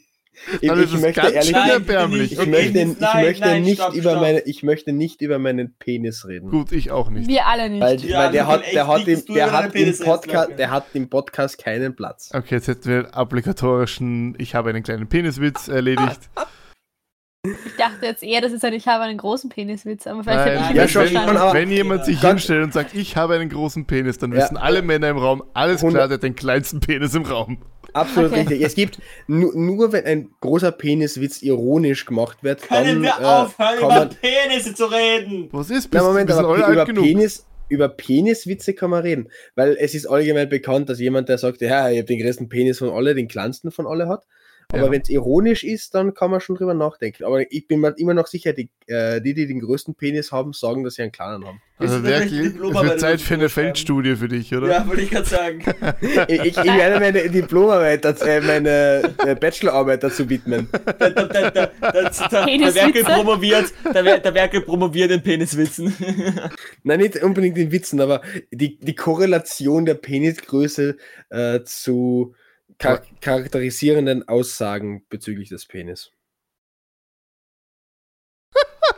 Ich, 0.60 0.68
Dann 0.70 0.84
ich 0.84 0.94
es 0.94 1.00
möchte 1.02 1.22
ehrlich 1.28 1.54
erbärmlich. 1.56 2.32
ich 2.32 2.40
Okay. 2.40 2.50
möchte, 2.50 2.80
ich 2.80 3.00
Nein, 3.00 3.26
möchte 3.26 3.42
nein, 3.46 3.62
nicht 3.62 3.82
stopp, 3.82 3.94
über 3.94 4.10
stopp. 4.12 4.22
meine, 4.22 4.40
ich 4.42 4.64
möchte 4.64 4.92
nicht 4.92 5.22
über 5.22 5.38
meinen 5.40 5.76
Penis 5.78 6.26
reden. 6.28 6.50
Gut, 6.50 6.72
ich 6.72 6.90
auch 6.92 7.10
nicht. 7.10 7.28
Wir 7.28 7.46
alle 7.46 7.70
nicht. 7.70 7.82
Weil, 7.82 8.00
Ja, 8.04 8.20
weil 8.26 8.32
der 8.32 8.48
hat, 8.48 8.64
der 8.74 8.88
hat, 8.88 9.08
im, 9.08 9.26
der, 9.34 9.52
hat 9.52 9.76
im 9.76 9.98
Podcast, 10.00 10.50
der 10.58 10.72
hat 10.72 10.86
im 10.94 11.10
Podcast 11.10 11.58
keinen 11.64 11.96
Platz. 11.96 12.32
Okay, 12.34 12.56
jetzt 12.56 12.68
hätten 12.68 12.86
wir 12.90 13.04
den 13.04 13.14
obligatorischen 13.14 14.36
Ich 14.40 14.56
habe 14.56 14.70
einen 14.72 14.84
kleinen 14.84 15.08
Peniswitz 15.08 15.68
erledigt. 15.68 16.20
Ich 17.44 17.76
dachte 17.76 18.06
jetzt 18.06 18.22
eher, 18.22 18.40
das 18.40 18.52
ist 18.52 18.64
ein 18.64 18.74
Ich 18.74 18.88
habe 18.88 19.04
einen 19.04 19.18
großen 19.18 19.50
Peniswitz, 19.50 20.06
aber 20.06 20.24
vielleicht 20.24 20.46
Nein, 20.46 20.60
habe 20.64 20.74
ich 20.74 20.78
ja, 20.78 20.88
schon, 21.08 21.18
aber- 21.18 21.54
Wenn 21.54 21.72
jemand 21.72 22.06
sich 22.06 22.22
hinstellt 22.22 22.64
und 22.64 22.72
sagt, 22.72 22.94
ich 22.94 23.18
habe 23.18 23.34
einen 23.34 23.50
großen 23.50 23.88
Penis, 23.88 24.20
dann 24.20 24.32
Ja. 24.32 24.38
wissen 24.44 24.58
alle 24.58 24.84
Männer 24.84 25.10
im 25.10 25.18
Raum, 25.18 25.42
alles 25.56 25.80
klar, 25.82 26.08
der 26.08 26.18
hat 26.18 26.22
den 26.24 26.36
kleinsten 26.36 26.82
Penis 26.82 27.16
im 27.16 27.24
Raum. 27.26 27.58
Absolut 27.94 28.32
Okay. 28.32 28.40
richtig. 28.42 28.62
Es 28.62 28.76
gibt 28.76 29.00
nur, 29.28 29.56
nur 29.56 29.92
wenn 29.92 30.06
ein 30.06 30.30
großer 30.40 30.72
Peniswitz 30.72 31.42
ironisch 31.42 32.06
gemacht 32.06 32.38
wird, 32.42 32.62
Können 32.62 33.04
dann 33.04 33.04
wir 33.04 33.10
äh, 33.20 33.26
aufhören, 33.26 33.80
kann 33.80 34.08
über. 34.08 34.16
Penisse 34.22 34.74
zu 34.74 34.86
reden? 34.86 35.50
Was 35.52 35.70
ist? 35.70 35.90
Bist, 35.92 35.94
Na, 35.94 36.04
Moment, 36.04 36.30
sind 36.30 36.40
aber 36.40 36.56
über 36.72 36.86
genug. 36.86 37.04
Penis, 37.04 37.46
über 37.70 37.90
Peniswitze 37.90 38.74
kann 38.74 38.90
man 38.90 39.02
reden. 39.02 39.30
Weil 39.56 39.78
es 39.80 39.94
ist 39.94 40.06
allgemein 40.06 40.50
bekannt, 40.50 40.90
dass 40.90 41.00
jemand, 41.00 41.30
der 41.30 41.38
sagt, 41.38 41.62
ja, 41.62 41.90
ich 41.90 41.98
habe 41.98 42.06
den 42.08 42.20
größten 42.20 42.50
Penis 42.50 42.80
von 42.80 42.90
alle, 42.90 43.14
den 43.16 43.28
kleinsten 43.28 43.72
von 43.72 43.88
alle 43.88 44.08
hat. 44.08 44.26
Aber 44.72 44.86
Ja. 44.86 44.92
wenn 44.92 45.02
es 45.02 45.10
ironisch 45.10 45.64
ist, 45.64 45.94
dann 45.96 46.14
kann 46.14 46.32
man 46.32 46.40
schon 46.42 46.56
drüber 46.56 46.74
nachdenken. 46.74 47.24
Aber 47.26 47.52
ich 47.52 47.68
bin 47.68 47.80
mir 47.82 47.94
immer 47.98 48.14
noch 48.14 48.28
sicher, 48.28 48.54
die, 48.54 48.70
äh, 48.88 49.20
die, 49.22 49.34
die 49.34 49.46
den 49.48 49.60
größten 49.60 49.96
Penis 49.96 50.32
haben, 50.32 50.54
sagen, 50.54 50.84
dass 50.84 50.96
sie 50.96 51.02
einen 51.04 51.12
kleinen 51.12 51.46
haben. 51.46 51.62
Also 51.78 52.00
Das 52.00 52.22
ist 52.26 52.32
wirklich, 52.32 52.40
eine 52.62 52.68
es 52.80 52.84
wird 52.84 53.00
Zeit 53.00 53.22
für 53.22 53.34
eine. 53.34 53.50
Feldstudie 53.50 54.16
für 54.16 54.28
dich, 54.28 54.54
oder? 54.56 54.68
Ja, 54.70 54.88
wollte 54.88 55.02
ich 55.02 55.10
gerade 55.10 55.28
sagen. 55.28 55.62
Ich, 56.00 56.16
ich, 56.30 56.58
ich 56.58 56.64
werde 56.64 57.00
meine 57.00 57.28
Diplomarbeit, 57.30 58.06
dazu- 58.06 58.26
äh, 58.26 58.40
meine 58.40 59.02
äh, 59.26 59.36
Bachelorarbeit 59.36 60.04
dazu 60.04 60.30
widmen. 60.30 60.70
Der, 61.00 61.10
der, 61.10 61.28
der, 61.28 61.52
der? 61.52 62.76
Werkel 62.76 63.04
promoviert, 63.04 63.74
der, 63.94 64.20
der 64.20 64.34
Werkel 64.34 64.62
promoviert 64.62 65.12
in 65.12 65.22
Peniswitzen. 65.22 65.94
Nein, 66.84 67.00
nicht 67.00 67.22
unbedingt 67.24 67.58
in 67.58 67.72
Witzen, 67.72 68.00
aber 68.02 68.22
die, 68.52 68.78
die 68.78 68.96
Korrelation 68.96 69.86
der 69.86 69.96
Penisgröße 69.96 70.98
äh, 71.30 71.60
zu 71.64 72.36
char 72.82 73.02
charakterisierenden 73.22 74.28
Aussagen 74.28 75.06
bezüglich 75.10 75.50
des 75.50 75.66
Penis. 75.66 76.12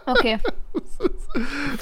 Okay. 0.06 0.40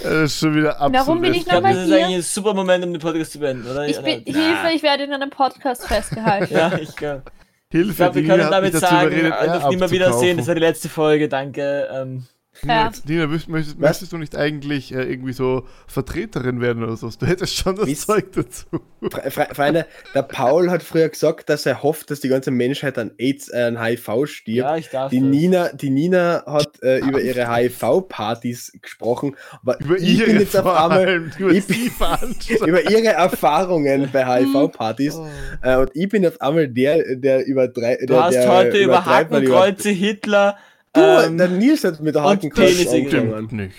Das 0.02 0.32
ist 0.32 0.39
schon 0.39 0.56
wieder 0.56 0.80
absolut. 0.80 0.93
Warum 0.95 1.22
bin 1.22 1.34
ich 1.34 1.45
Nochmal 1.45 1.74
das 1.74 1.84
ist 1.84 1.88
hier. 1.89 2.06
eigentlich 2.06 2.16
ein 2.16 2.22
super 2.22 2.54
Moment, 2.54 2.86
um 2.86 2.93
den 2.93 3.02
Podcast 3.02 3.34
zu 3.34 3.39
beenden, 3.39 3.70
oder? 3.70 3.86
Ich 3.86 4.02
bin, 4.02 4.24
Na. 4.26 4.34
Hilfe, 4.34 4.76
ich 4.76 4.82
werde 4.82 5.04
in 5.04 5.12
einem 5.12 5.30
Podcast 5.30 5.86
festgehalten. 5.88 6.54
Ja, 6.54 6.78
ich 6.78 6.95
glaube. 6.95 7.24
Hilfe, 7.70 7.89
Ich 7.89 7.95
glaube, 7.97 8.16
wir 8.16 8.28
können 8.28 8.49
damit 8.49 8.74
sagen, 8.76 9.08
überredet, 9.08 9.34
äh, 9.34 9.45
er 9.45 9.66
auf 9.66 9.70
nie 9.72 9.78
mehr 9.78 9.91
wiedersehen. 9.91 10.38
Das 10.38 10.47
war 10.47 10.56
die 10.56 10.62
letzte 10.62 10.88
Folge. 10.88 11.28
Danke. 11.28 11.89
Ähm, 11.91 12.26
Ja. 12.66 12.91
Nina 13.05 13.28
möchtest, 13.28 13.80
möchtest, 13.80 14.12
du 14.14 14.18
nicht 14.18 14.36
eigentlich 14.36 14.93
äh, 14.93 15.03
irgendwie 15.03 15.34
so 15.34 15.66
Vertreterin 15.88 16.62
werden 16.62 16.84
oder 16.84 16.95
so? 16.95 17.09
Du 17.09 17.26
hättest 17.26 17.55
schon 17.55 17.76
das 17.76 17.88
Wisst- 17.88 18.07
Zeug 18.07 18.32
dazu. 18.34 18.66
Fre 19.12 19.32
Fre 19.32 19.47
Freunde, 19.53 19.86
der 20.14 20.22
Paul 20.24 20.70
hat 20.70 20.84
früher 20.84 21.09
gesagt, 21.09 21.49
dass 21.49 21.66
er 21.66 21.82
hofft, 21.82 22.12
dass 22.12 22.20
die 22.20 22.30
ganze 22.30 22.51
Menschheit 22.51 22.97
an 22.99 23.12
AIDS, 23.18 23.49
äh, 23.49 23.64
an 23.64 23.82
HIV 23.84 24.26
stirbt. 24.28 24.47
Ja, 24.57 24.78
ich 24.78 24.89
darf 24.89 25.09
Die 25.09 25.20
das. 25.20 25.28
Nina, 25.30 25.70
die 25.70 25.89
Nina 25.89 26.43
hat 26.45 26.82
äh, 26.84 26.99
über 26.99 27.20
ihre 27.22 27.47
HIV-Partys 27.51 28.74
gesprochen, 28.82 29.36
aber 29.62 29.80
Über 29.80 29.95
ich 29.97 30.18
bin 30.20 30.30
ihre 30.30 30.39
jetzt 30.41 30.55
auf 30.57 30.66
einmal 30.68 31.32
über 31.39 31.51
ich 31.51 31.66
bin- 31.68 32.68
über 32.68 32.89
ihre 32.89 33.07
Erfahrungen 33.14 34.09
bei 34.12 34.26
HIV-Partys 34.26 35.16
Oh. 35.16 35.28
äh, 35.62 35.78
und 35.78 35.91
ich 35.93 36.07
bin 36.09 36.26
auf 36.26 36.39
einmal 36.41 36.68
der, 36.68 37.16
der 37.16 37.45
über 37.45 37.68
drei. 37.68 37.97
Du 37.97 38.07
der, 38.07 38.24
hast 38.24 38.34
der 38.34 38.49
heute 38.49 38.78
über 38.78 39.05
Hakenkreuze, 39.05 39.89
Hitler. 39.89 40.57
Du, 40.94 41.02
ähm, 41.02 41.38
der 41.38 41.48
Nils 41.48 41.84
hat 41.84 42.00
mit 42.02 42.16
der 42.16 42.24
Hakenkreuz. 42.24 42.72
Stimmt 42.72 43.52
nicht. 43.54 43.62
Nils 43.62 43.76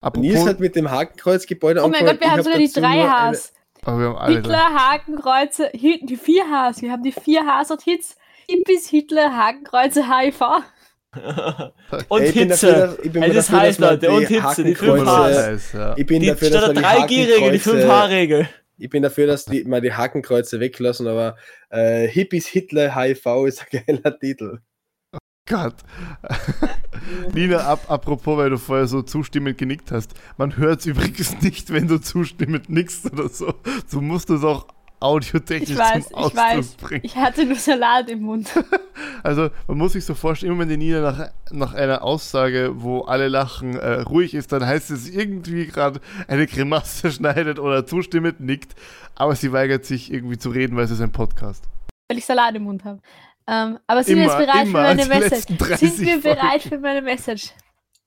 Apropos, 0.00 0.46
hat 0.46 0.60
mit 0.60 0.76
dem 0.76 0.90
Hakenkreuzgebäude 0.90 1.82
Oh 1.82 1.88
mein 1.88 2.04
Gott, 2.04 2.20
wir 2.20 2.26
Ich 2.26 2.30
haben 2.30 2.38
hab 2.38 2.44
sogar 2.44 2.58
die 2.58 2.72
drei 2.72 3.32
Hs. 3.32 3.52
aber 3.82 3.98
wir 3.98 4.06
haben 4.08 4.16
alle 4.16 4.34
Hitler, 4.36 4.58
Hakenkreuze, 4.74 5.70
die 5.72 6.16
vier 6.16 6.44
Hs. 6.44 6.82
Wir 6.82 6.92
haben 6.92 7.02
die 7.02 7.12
vier 7.12 7.42
Hs 7.46 7.70
und 7.70 7.82
Hits. 7.82 8.16
Hippies, 8.48 8.90
Hitler, 8.90 9.34
Hakenkreuze, 9.34 10.04
HIV. 10.06 10.40
und 12.08 12.20
Ey, 12.20 12.32
Hitze. 12.32 12.96
dafür, 12.98 13.22
Es 13.22 13.36
ist 13.36 13.50
heiß, 13.50 13.78
Leute, 13.78 14.10
und 14.10 14.26
Hitze, 14.26 14.64
die 14.64 14.74
fünf 14.74 15.06
Hakenkreuze- 15.06 15.56
Hs. 15.56 15.72
ja. 15.72 15.94
Ich 15.96 16.04
bin 16.06 16.20
Die, 16.20 16.26
dafür, 16.26 16.50
dass 16.50 16.66
man 16.66 16.76
die 16.76 16.82
3G-Regel, 16.82 17.52
die 17.52 17.60
Hakenkreuze- 17.60 17.86
5H-Regel. 17.88 18.48
Ich 18.76 18.90
bin 18.90 19.02
dafür, 19.02 19.26
dass 19.28 19.44
die, 19.46 19.64
mal 19.64 19.80
die 19.80 19.92
Hakenkreuze 19.94 20.60
weglassen, 20.60 21.06
aber 21.06 21.36
äh, 21.70 22.06
Hippies, 22.08 22.46
Hitler, 22.48 22.94
HIV 22.94 23.46
ist 23.46 23.64
ein 23.72 23.82
geiler 23.86 24.18
Titel. 24.18 24.58
Gott. 25.46 25.74
Nina, 27.34 27.58
ab, 27.58 27.84
apropos, 27.88 28.38
weil 28.38 28.48
du 28.50 28.56
vorher 28.58 28.86
so 28.86 29.02
zustimmend 29.02 29.58
genickt 29.58 29.90
hast. 29.92 30.14
Man 30.38 30.56
hört 30.56 30.80
es 30.80 30.86
übrigens 30.86 31.40
nicht, 31.42 31.70
wenn 31.72 31.86
du 31.86 32.00
zustimmend 32.00 32.70
nickst 32.70 33.12
oder 33.12 33.28
so. 33.28 33.52
Du 33.90 34.00
musst 34.00 34.30
es 34.30 34.42
auch 34.42 34.66
audiotechnisch 35.00 35.68
Ich 35.70 35.76
weiß, 35.76 36.08
zum 36.08 36.12
ich 36.12 36.24
Ausdruck 36.24 36.36
weiß. 36.42 36.74
bringen. 36.76 37.00
Ich 37.04 37.16
hatte 37.16 37.44
nur 37.44 37.56
Salat 37.56 38.08
im 38.10 38.22
Mund. 38.22 38.48
Also, 39.24 39.48
man 39.66 39.78
muss 39.78 39.94
sich 39.94 40.04
so 40.04 40.14
vorstellen, 40.14 40.52
immer 40.52 40.60
wenn 40.62 40.68
die 40.68 40.76
Nina 40.76 41.00
nach, 41.00 41.30
nach 41.50 41.74
einer 41.74 42.02
Aussage, 42.04 42.72
wo 42.76 43.00
alle 43.00 43.28
lachen, 43.28 43.74
äh, 43.76 44.00
ruhig 44.02 44.34
ist, 44.34 44.52
dann 44.52 44.64
heißt 44.64 44.90
es 44.90 45.08
irgendwie 45.08 45.66
gerade 45.66 46.00
eine 46.28 46.46
Grimasse 46.46 47.10
schneidet 47.10 47.58
oder 47.58 47.86
zustimmend 47.86 48.40
nickt. 48.40 48.74
Aber 49.14 49.34
sie 49.34 49.50
weigert 49.52 49.84
sich 49.84 50.12
irgendwie 50.12 50.38
zu 50.38 50.50
reden, 50.50 50.76
weil 50.76 50.84
es 50.84 50.90
ist 50.90 51.00
ein 51.00 51.10
Podcast. 51.12 51.64
weil 52.08 52.18
ich 52.18 52.24
Salat 52.26 52.54
im 52.54 52.64
Mund 52.64 52.84
habe. 52.84 53.00
Ähm, 53.46 53.78
aber 53.86 54.02
sind 54.04 54.16
wir 54.16 54.24
Immer, 54.24 54.38
jetzt 54.40 54.46
bereit 54.46 54.66
für 54.66 54.72
meine 54.72 55.06
Message? 55.06 55.30
letzten 55.30 55.58
30 55.58 55.92
Sind 55.92 56.06
wir 56.06 56.20
bereit 56.22 56.62
Folgen. 56.62 56.68
für 56.68 56.78
meine 56.78 57.02
Message? 57.02 57.50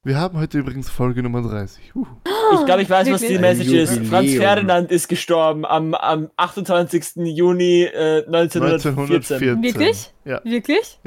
Wir 0.03 0.17
haben 0.17 0.39
heute 0.39 0.57
übrigens 0.59 0.89
Folge 0.89 1.21
Nummer 1.21 1.41
30. 1.41 1.95
Uh. 1.95 2.05
Ich 2.53 2.65
glaube, 2.65 2.81
ich 2.81 2.89
weiß, 2.89 3.11
was 3.11 3.21
die? 3.21 3.37
Message 3.37 3.71
ist. 3.71 4.05
Franz 4.07 4.33
Ferdinand 4.33 4.89
ist 4.91 5.07
gestorben 5.09 5.65
am, 5.65 5.93
am 5.93 6.29
28. 6.37 7.17
Juni 7.17 7.83
äh, 7.83 8.23
1914. 8.25 8.97
1914. 8.97 9.63
Wirklich? 9.63 10.11
Ja. 10.23 10.39
Wirklich? 10.43 10.99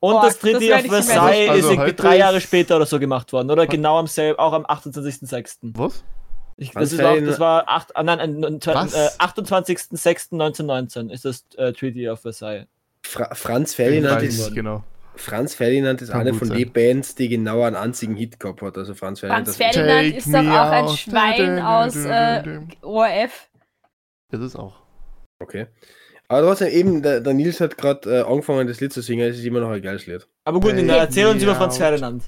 Und 0.00 0.12
Boah, 0.12 0.22
das 0.22 0.38
das 0.38 0.40
dritte 0.40 0.60
werde 0.60 0.88
auf 0.88 0.94
Versailles. 0.94 1.50
Also 1.50 1.68
ist 1.68 1.74
irgendwie 1.74 1.92
drei 1.94 2.16
Jahre 2.18 2.36
ist- 2.38 2.44
später 2.44 2.76
oder 2.76 2.86
so 2.86 2.98
gemacht 2.98 3.32
worden. 3.32 3.50
Oder 3.50 3.66
genau 3.66 3.98
am 3.98 4.06
selben, 4.06 4.38
auch 4.38 4.52
am 4.52 4.64
28.06. 4.64 5.58
Was? 5.74 6.04
Ich, 6.58 6.70
das, 6.70 6.92
ist 6.92 7.02
auch, 7.02 7.18
das 7.20 7.38
war 7.38 7.68
acht, 7.68 7.94
ah, 7.96 8.02
nein, 8.02 8.18
äh, 8.18 8.46
28.06.1919 8.46 11.10
ist 11.10 11.26
das 11.26 11.44
äh, 11.56 11.72
Treaty 11.72 12.08
of 12.08 12.20
Versailles. 12.20 12.66
Fra 13.06 13.34
Franz 13.34 13.74
Ferdinand 13.74 14.22
weiß 14.22 14.38
ist, 14.38 14.54
genau. 14.54 14.84
Franz 15.14 15.54
Ferdinand 15.54 16.02
ist 16.02 16.10
Kann 16.10 16.22
eine 16.22 16.34
von 16.34 16.50
den 16.50 16.72
Bands, 16.72 17.14
die 17.14 17.28
genau 17.28 17.62
einen 17.62 17.76
einzigen 17.76 18.14
Hit 18.16 18.38
gehabt 18.38 18.60
hat. 18.62 18.76
Also 18.76 18.94
Franz 18.94 19.20
Ferdinand. 19.20 19.46
Franz 19.46 19.56
Ferdinand 19.56 20.14
ist 20.14 20.26
doch 20.26 20.40
auch 20.40 20.70
ein. 20.70 20.88
Schwein 20.88 21.58
aus 21.60 21.96
äh, 21.96 22.60
ORF. 22.82 23.48
Das 24.30 24.40
ist 24.40 24.56
auch. 24.56 24.82
Okay. 25.38 25.66
Aber 26.28 26.42
trotzdem, 26.42 26.68
eben, 26.68 27.02
der, 27.02 27.20
der 27.20 27.34
Nils 27.34 27.60
hat 27.60 27.78
gerade 27.78 28.18
äh, 28.18 28.22
angefangen, 28.22 28.66
das 28.66 28.80
Lied 28.80 28.92
zu 28.92 29.00
singen. 29.00 29.28
Es 29.28 29.38
ist 29.38 29.44
immer 29.44 29.60
noch 29.60 29.70
ein 29.70 29.80
geiles 29.80 30.06
Lied. 30.06 30.26
Aber 30.44 30.60
gut, 30.60 30.74
Nina, 30.74 30.96
erzähl 30.96 31.26
uns 31.26 31.42
über 31.42 31.54
Franz. 31.54 31.78
Ferdinand. 31.78 32.24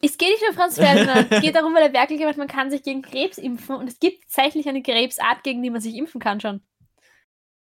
Es 0.00 0.18
geht 0.18 0.30
nicht 0.30 0.44
um 0.48 0.54
Franz 0.54 0.76
Ferdinand. 0.76 1.28
es 1.30 1.40
geht 1.40 1.54
darum, 1.54 1.74
weil 1.74 1.82
er 1.82 1.92
wirklich 1.92 2.18
gemacht 2.18 2.38
man 2.38 2.48
kann 2.48 2.70
sich 2.70 2.82
gegen 2.82 3.02
Krebs 3.02 3.38
impfen. 3.38 3.76
Und 3.76 3.88
es 3.88 4.00
gibt 4.00 4.22
tatsächlich 4.22 4.68
eine 4.68 4.82
Krebsart, 4.82 5.42
gegen 5.42 5.62
die 5.62 5.70
man 5.70 5.80
sich 5.80 5.94
impfen 5.94 6.20
kann 6.20 6.40
schon. 6.40 6.62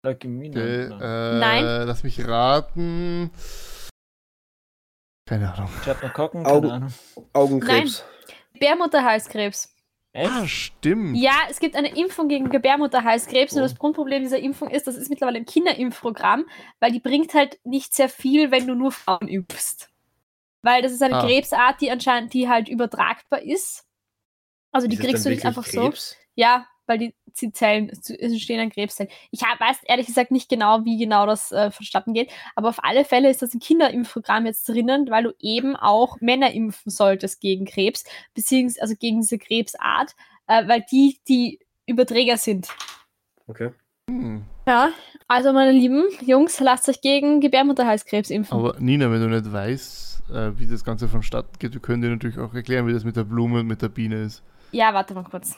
Leukämie, 0.07 0.51
Okay, 0.51 0.89
nein. 0.89 1.01
äh, 1.01 1.39
Nein. 1.39 1.87
Lass 1.87 2.03
mich 2.05 2.27
raten. 2.27 3.31
Keine 5.29 5.53
Ahnung. 5.53 5.71
Augen- 5.85 6.45
keine 6.45 6.73
Ahnung. 6.73 6.95
Augenkrebs. 7.33 8.05
Gebärmutterhalskrebs. 8.55 9.73
Echt? 10.13 10.31
Ah, 10.31 10.47
stimmt. 10.47 11.17
Ja, 11.19 11.35
es 11.51 11.59
gibt 11.59 11.77
eine 11.77 11.95
Impfung 11.95 12.29
gegen 12.29 12.49
Gebärmutterhalskrebs 12.49 13.53
und 13.55 13.61
das 13.61 13.77
Grundproblem 13.77 14.23
dieser 14.23 14.39
Impfung 14.39 14.71
ist, 14.71 14.87
das 14.87 14.97
ist 14.97 15.11
mittlerweile 15.11 15.39
ein 15.39 15.45
Kinderimpfprogramm, 15.45 16.47
weil 16.81 16.91
die 16.93 17.01
bringt 17.01 17.35
halt 17.35 17.59
nicht 17.65 17.93
sehr 17.95 18.09
viel, 18.09 18.51
wenn 18.51 18.67
du 18.67 18.75
nur 18.75 18.93
Frauen 18.93 19.29
impfst. 19.29 19.91
Weil 20.63 20.81
das 20.83 20.93
ist 20.93 21.03
eine 21.03 21.17
Ah. 21.19 21.27
Krebsart, 21.27 21.81
die 21.83 21.91
anscheinend, 21.91 22.33
die 22.33 22.49
halt 22.49 22.69
übertragbar 22.69 23.43
ist. 23.43 23.85
Also 24.73 24.89
die 24.89 24.97
Ist 24.97 25.03
kriegst 25.03 25.27
du 25.27 25.31
nicht 25.31 25.45
einfach 25.45 25.67
so. 25.67 25.83
Krebs? 25.83 26.17
Ja, 26.35 26.67
weil 26.87 26.99
die, 26.99 27.15
die 27.41 27.53
Zellen, 27.53 27.91
es 27.91 28.09
entstehen 28.11 28.61
an 28.61 28.71
Krebszellen. 28.71 29.13
Ich 29.31 29.43
hab, 29.43 29.61
weiß 29.61 29.79
ehrlich 29.85 30.07
gesagt 30.07 30.31
nicht 30.31 30.49
genau, 30.49 30.85
wie 30.85 30.99
genau 30.99 31.27
das 31.27 31.53
äh, 31.53 31.71
vonstatten 31.71 32.15
geht, 32.15 32.31
aber 32.55 32.69
auf 32.69 32.83
alle 32.83 33.05
Fälle 33.05 33.31
ist 33.31 33.43
das 33.43 33.55
im 33.55 33.61
Kinderimpfprogramm 33.61 34.47
jetzt 34.47 34.69
drinnen, 34.69 35.11
weil 35.11 35.25
du 35.25 35.35
eben 35.39 35.77
auch 35.77 36.21
Männer 36.21 36.53
impfen 36.53 36.91
solltest 36.91 37.41
gegen 37.41 37.65
Krebs, 37.65 38.05
beziehungsweise 38.35 38.83
also 38.83 38.95
gegen 38.97 39.21
diese 39.21 39.39
Krebsart, 39.39 40.15
äh, 40.47 40.67
weil 40.69 40.85
die 40.91 41.19
die 41.29 41.61
Überträger 41.87 42.37
sind. 42.37 42.69
Okay. 43.47 43.71
Hm. 44.09 44.45
Ja, 44.67 44.91
also 45.29 45.53
meine 45.53 45.73
lieben 45.73 46.05
Jungs, 46.25 46.61
lasst 46.61 46.89
euch 46.89 47.01
gegen 47.01 47.41
Gebärmutterhalskrebs 47.41 48.31
impfen. 48.31 48.59
Aber 48.59 48.77
Nina, 48.79 49.11
wenn 49.11 49.21
du 49.21 49.29
nicht 49.29 49.53
weißt, 49.53 50.31
äh, 50.31 50.59
wie 50.59 50.67
das 50.67 50.85
Ganze 50.85 51.09
vonstatten 51.09 51.59
geht, 51.59 51.73
wir 51.73 51.81
können 51.81 52.03
dir 52.03 52.11
natürlich 52.11 52.39
auch 52.39 52.55
erklären, 52.55 52.87
wie 52.87 52.93
das 52.93 53.05
mit 53.05 53.17
der 53.17 53.25
Blume 53.25 53.61
und 53.61 53.67
mit 53.67 53.83
der 53.83 53.89
Biene 53.89 54.23
ist. 54.23 54.43
Ja, 54.73 54.93
warte 54.93 55.15
mal 55.15 55.25
kurz. 55.25 55.57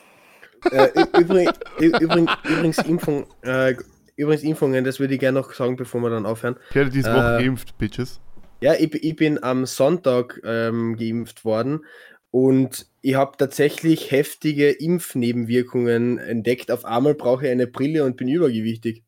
Äh, 0.71 0.89
übrigens, 1.19 2.79
Impfung, 2.79 3.27
äh, 3.43 3.75
übrigens 4.17 4.43
Impfungen, 4.43 4.85
das 4.85 5.01
würde 5.01 5.15
ich 5.15 5.21
gerne 5.21 5.41
noch 5.41 5.53
sagen, 5.53 5.77
bevor 5.77 6.01
wir 6.03 6.11
dann 6.11 6.27
aufhören. 6.27 6.57
Ich 6.71 6.77
werde 6.77 6.91
diese 6.91 7.13
Woche 7.13 7.39
Äh, 7.39 7.45
geimpft, 7.45 7.77
Bitches. 7.79 8.21
Ja, 8.61 8.75
ich, 8.75 8.93
ich 8.95 9.17
bin 9.17 9.43
am 9.43 9.67
Sonntag 9.67 10.41
ähm, 10.45 10.97
geimpft 10.97 11.45
worden 11.45 11.85
und 12.31 12.87
ich 13.03 13.15
habe 13.15 13.37
tatsächlich 13.39 14.11
heftige 14.11 14.71
Impfnebenwirkungen 14.71 16.19
entdeckt. 16.19 16.71
Auf 16.71 16.85
einmal 16.85 17.15
brauche 17.15 17.47
ich 17.47 17.53
eine 17.53 17.67
Brille 17.67 18.05
und 18.05 18.17
bin 18.17 18.29
übergewichtig. 18.29 19.03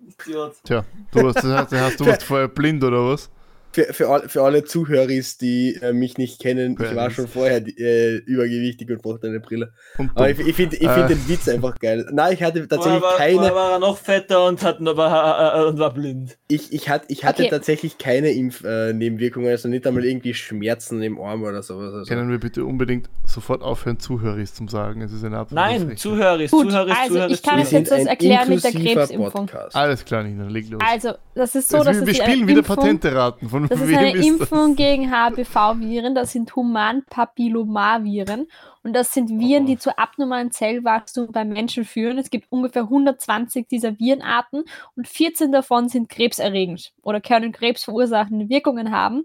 Idiot. 0.00 0.54
Tja, 0.64 0.84
du 1.12 1.28
hast, 1.28 1.42
heißt, 1.42 2.00
du 2.00 2.06
warst 2.06 2.22
vorher 2.22 2.48
blind 2.48 2.84
oder 2.84 3.04
was? 3.06 3.30
Für, 3.74 3.92
für, 3.92 4.08
all, 4.08 4.28
für 4.28 4.42
alle 4.42 4.62
Zuhörer, 4.62 5.08
die 5.08 5.74
äh, 5.82 5.92
mich 5.92 6.16
nicht 6.16 6.40
kennen, 6.40 6.76
ich 6.80 6.94
war 6.94 7.10
schon 7.10 7.26
vorher 7.26 7.60
äh, 7.66 8.18
übergewichtig 8.18 8.88
und 8.88 9.02
brauchte 9.02 9.26
eine 9.26 9.40
Brille. 9.40 9.72
Und 9.98 10.10
Aber 10.14 10.32
dumm. 10.32 10.42
ich, 10.42 10.46
ich 10.48 10.54
finde 10.54 10.76
ich 10.76 10.86
Äh. 10.86 10.94
find 10.94 11.10
den 11.10 11.28
Witz 11.28 11.48
einfach 11.48 11.74
geil. 11.80 12.06
Nein, 12.12 12.34
ich 12.34 12.42
hatte 12.44 12.68
tatsächlich 12.68 13.02
war, 13.02 13.16
keine. 13.16 13.34
vorher 13.34 13.54
war 13.56 13.72
er 13.72 13.78
noch 13.80 13.98
fetter 13.98 14.46
und, 14.46 14.62
hat, 14.62 14.78
war, 14.80 15.56
äh, 15.60 15.66
und 15.66 15.78
war 15.80 15.92
blind. 15.92 16.38
Ich, 16.46 16.72
ich, 16.72 16.88
hat, 16.88 17.02
ich 17.08 17.24
hatte 17.24 17.42
Okay. 17.42 17.50
tatsächlich 17.50 17.98
keine 17.98 18.30
Impfnebenwirkungen, 18.30 19.48
also 19.50 19.68
nicht 19.68 19.84
einmal 19.86 20.04
irgendwie 20.04 20.34
Schmerzen 20.34 21.02
im 21.02 21.20
Arm 21.20 21.42
oder 21.42 21.62
sowas. 21.62 21.92
Also. 21.94 22.04
Können 22.08 22.30
wir 22.30 22.38
bitte 22.38 22.64
unbedingt 22.64 23.08
sofort 23.26 23.62
aufhören, 23.62 23.98
Zuhörer 23.98 24.44
zum 24.44 24.68
Sagen? 24.68 25.00
Es 25.02 25.12
ist 25.12 25.24
eine 25.24 25.38
absolute 25.38 25.86
Nein. 25.86 25.96
Zuhörer, 25.96 26.38
Gut, 26.38 26.70
Zuhörer, 26.70 26.96
also 26.96 27.14
Zuhörer, 27.14 27.30
ich 27.30 27.42
kann 27.42 27.64
Zuhörer. 27.64 27.78
jetzt 27.80 27.90
das 27.90 28.04
erklären 28.06 28.48
mit 28.48 28.62
der 28.62 28.70
Krebsimpfung. 28.72 29.46
Podcast. 29.46 29.74
Alles 29.74 30.04
klar, 30.04 30.22
Nina, 30.22 30.46
leg 30.48 30.70
los. 30.70 30.80
Also, 30.86 31.14
das 31.34 31.54
ist 31.56 31.68
so, 31.68 31.78
Also, 31.78 31.90
dass 31.90 32.00
wir 32.06 32.12
es 32.12 32.18
wir 32.18 32.24
spielen 32.24 32.46
wieder 32.46 32.60
Impfung- 32.60 32.76
Patente-Raten. 32.76 33.48
Von 33.48 33.63
Das 33.68 33.80
ist 33.80 33.94
eine 33.94 34.12
ist 34.16 34.26
Impfung 34.26 34.68
das? 34.68 34.76
gegen 34.76 35.10
HPV-Viren, 35.10 36.14
das 36.14 36.32
sind 36.32 36.54
Human-Papillomaviren. 36.56 38.46
Und 38.82 38.92
das 38.92 39.12
sind 39.12 39.30
Viren, 39.38 39.64
Oh. 39.64 39.66
die 39.66 39.78
zu 39.78 39.96
abnormalen 39.98 40.50
Zellwachstum 40.50 41.32
beim 41.32 41.48
Menschen 41.48 41.84
führen. 41.84 42.18
Es 42.18 42.30
gibt 42.30 42.50
ungefähr 42.50 42.82
120 42.88 43.66
dieser 43.68 43.98
Virenarten 43.98 44.64
und 44.96 45.08
14 45.08 45.52
davon 45.52 45.88
sind 45.88 46.08
krebserregend 46.08 46.92
oder 47.02 47.20
können 47.20 47.52
krebsverursachende 47.52 48.48
Wirkungen 48.48 48.90
haben. 48.90 49.24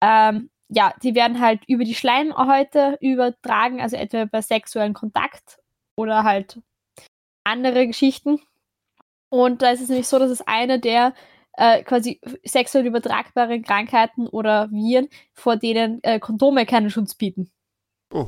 Ähm, 0.00 0.50
ja, 0.68 0.94
die 1.02 1.14
werden 1.14 1.40
halt 1.40 1.62
über 1.66 1.84
die 1.84 1.94
Schleimhäute 1.94 2.96
übertragen, 3.00 3.80
also 3.80 3.96
etwa 3.96 4.24
bei 4.24 4.40
sexuellen 4.40 4.94
Kontakt 4.94 5.58
oder 5.96 6.24
halt 6.24 6.60
andere 7.44 7.86
Geschichten. 7.86 8.40
Und 9.28 9.62
da 9.62 9.70
ist 9.70 9.80
es 9.80 9.88
nämlich 9.88 10.08
so, 10.08 10.18
dass 10.18 10.30
es 10.30 10.46
eine 10.46 10.80
der 10.80 11.14
äh, 11.54 11.82
quasi 11.82 12.20
sexuell 12.44 12.86
übertragbaren 12.86 13.62
Krankheiten 13.62 14.26
oder 14.26 14.70
Viren, 14.70 15.08
vor 15.32 15.56
denen 15.56 16.00
äh, 16.02 16.18
Kondome 16.18 16.66
keinen 16.66 16.90
Schutz 16.90 17.14
bieten. 17.14 17.50
Oh, 18.12 18.26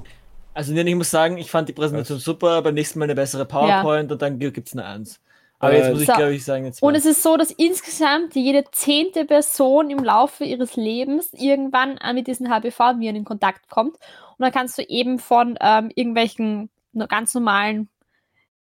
Also, 0.55 0.75
ich 0.75 0.95
muss 0.95 1.11
sagen, 1.11 1.39
ich 1.39 1.51
fand 1.51 1.69
die 1.69 1.73
Präsentation 1.73 2.19
super, 2.19 2.63
beim 2.63 2.75
nächsten 2.75 2.99
Mal 2.99 3.05
eine 3.07 3.15
bessere 3.15 3.47
PowerPoint 3.47 4.13
und 4.13 4.21
dann 4.21 4.39
gibt 4.39 4.69
es 4.69 4.75
eine 4.75 4.85
Eins. 4.85 5.21
Aber 5.59 5.75
jetzt 5.75 5.87
Äh, 5.87 5.93
muss 5.93 6.01
ich, 6.03 6.07
so. 6.09 6.13
glaube 6.15 6.35
ich, 6.35 6.45
sagen, 6.45 6.65
jetzt 6.65 6.83
Und 6.83 6.95
es 6.97 7.07
ist 7.07 7.23
so, 7.23 7.37
dass 7.37 7.53
insgesamt 7.53 8.35
jede 8.35 8.65
zehnte 8.73 9.25
Person 9.25 9.91
im 9.91 10.03
Laufe 10.03 10.45
ihres 10.45 10.77
Lebens 10.77 11.33
irgendwann 11.35 11.99
äh, 11.99 12.13
mit 12.13 12.27
diesen 12.27 12.49
HPV-Viren 12.51 13.17
in 13.17 13.25
Kontakt 13.25 13.69
kommt. 13.69 13.95
Und 13.95 14.41
dann 14.41 14.53
kannst 14.53 14.77
du 14.77 14.83
eben 14.83 15.21
von 15.21 15.57
ähm, 15.61 15.91
irgendwelchen 15.95 16.69
ganz 17.09 17.33
normalen 17.35 17.89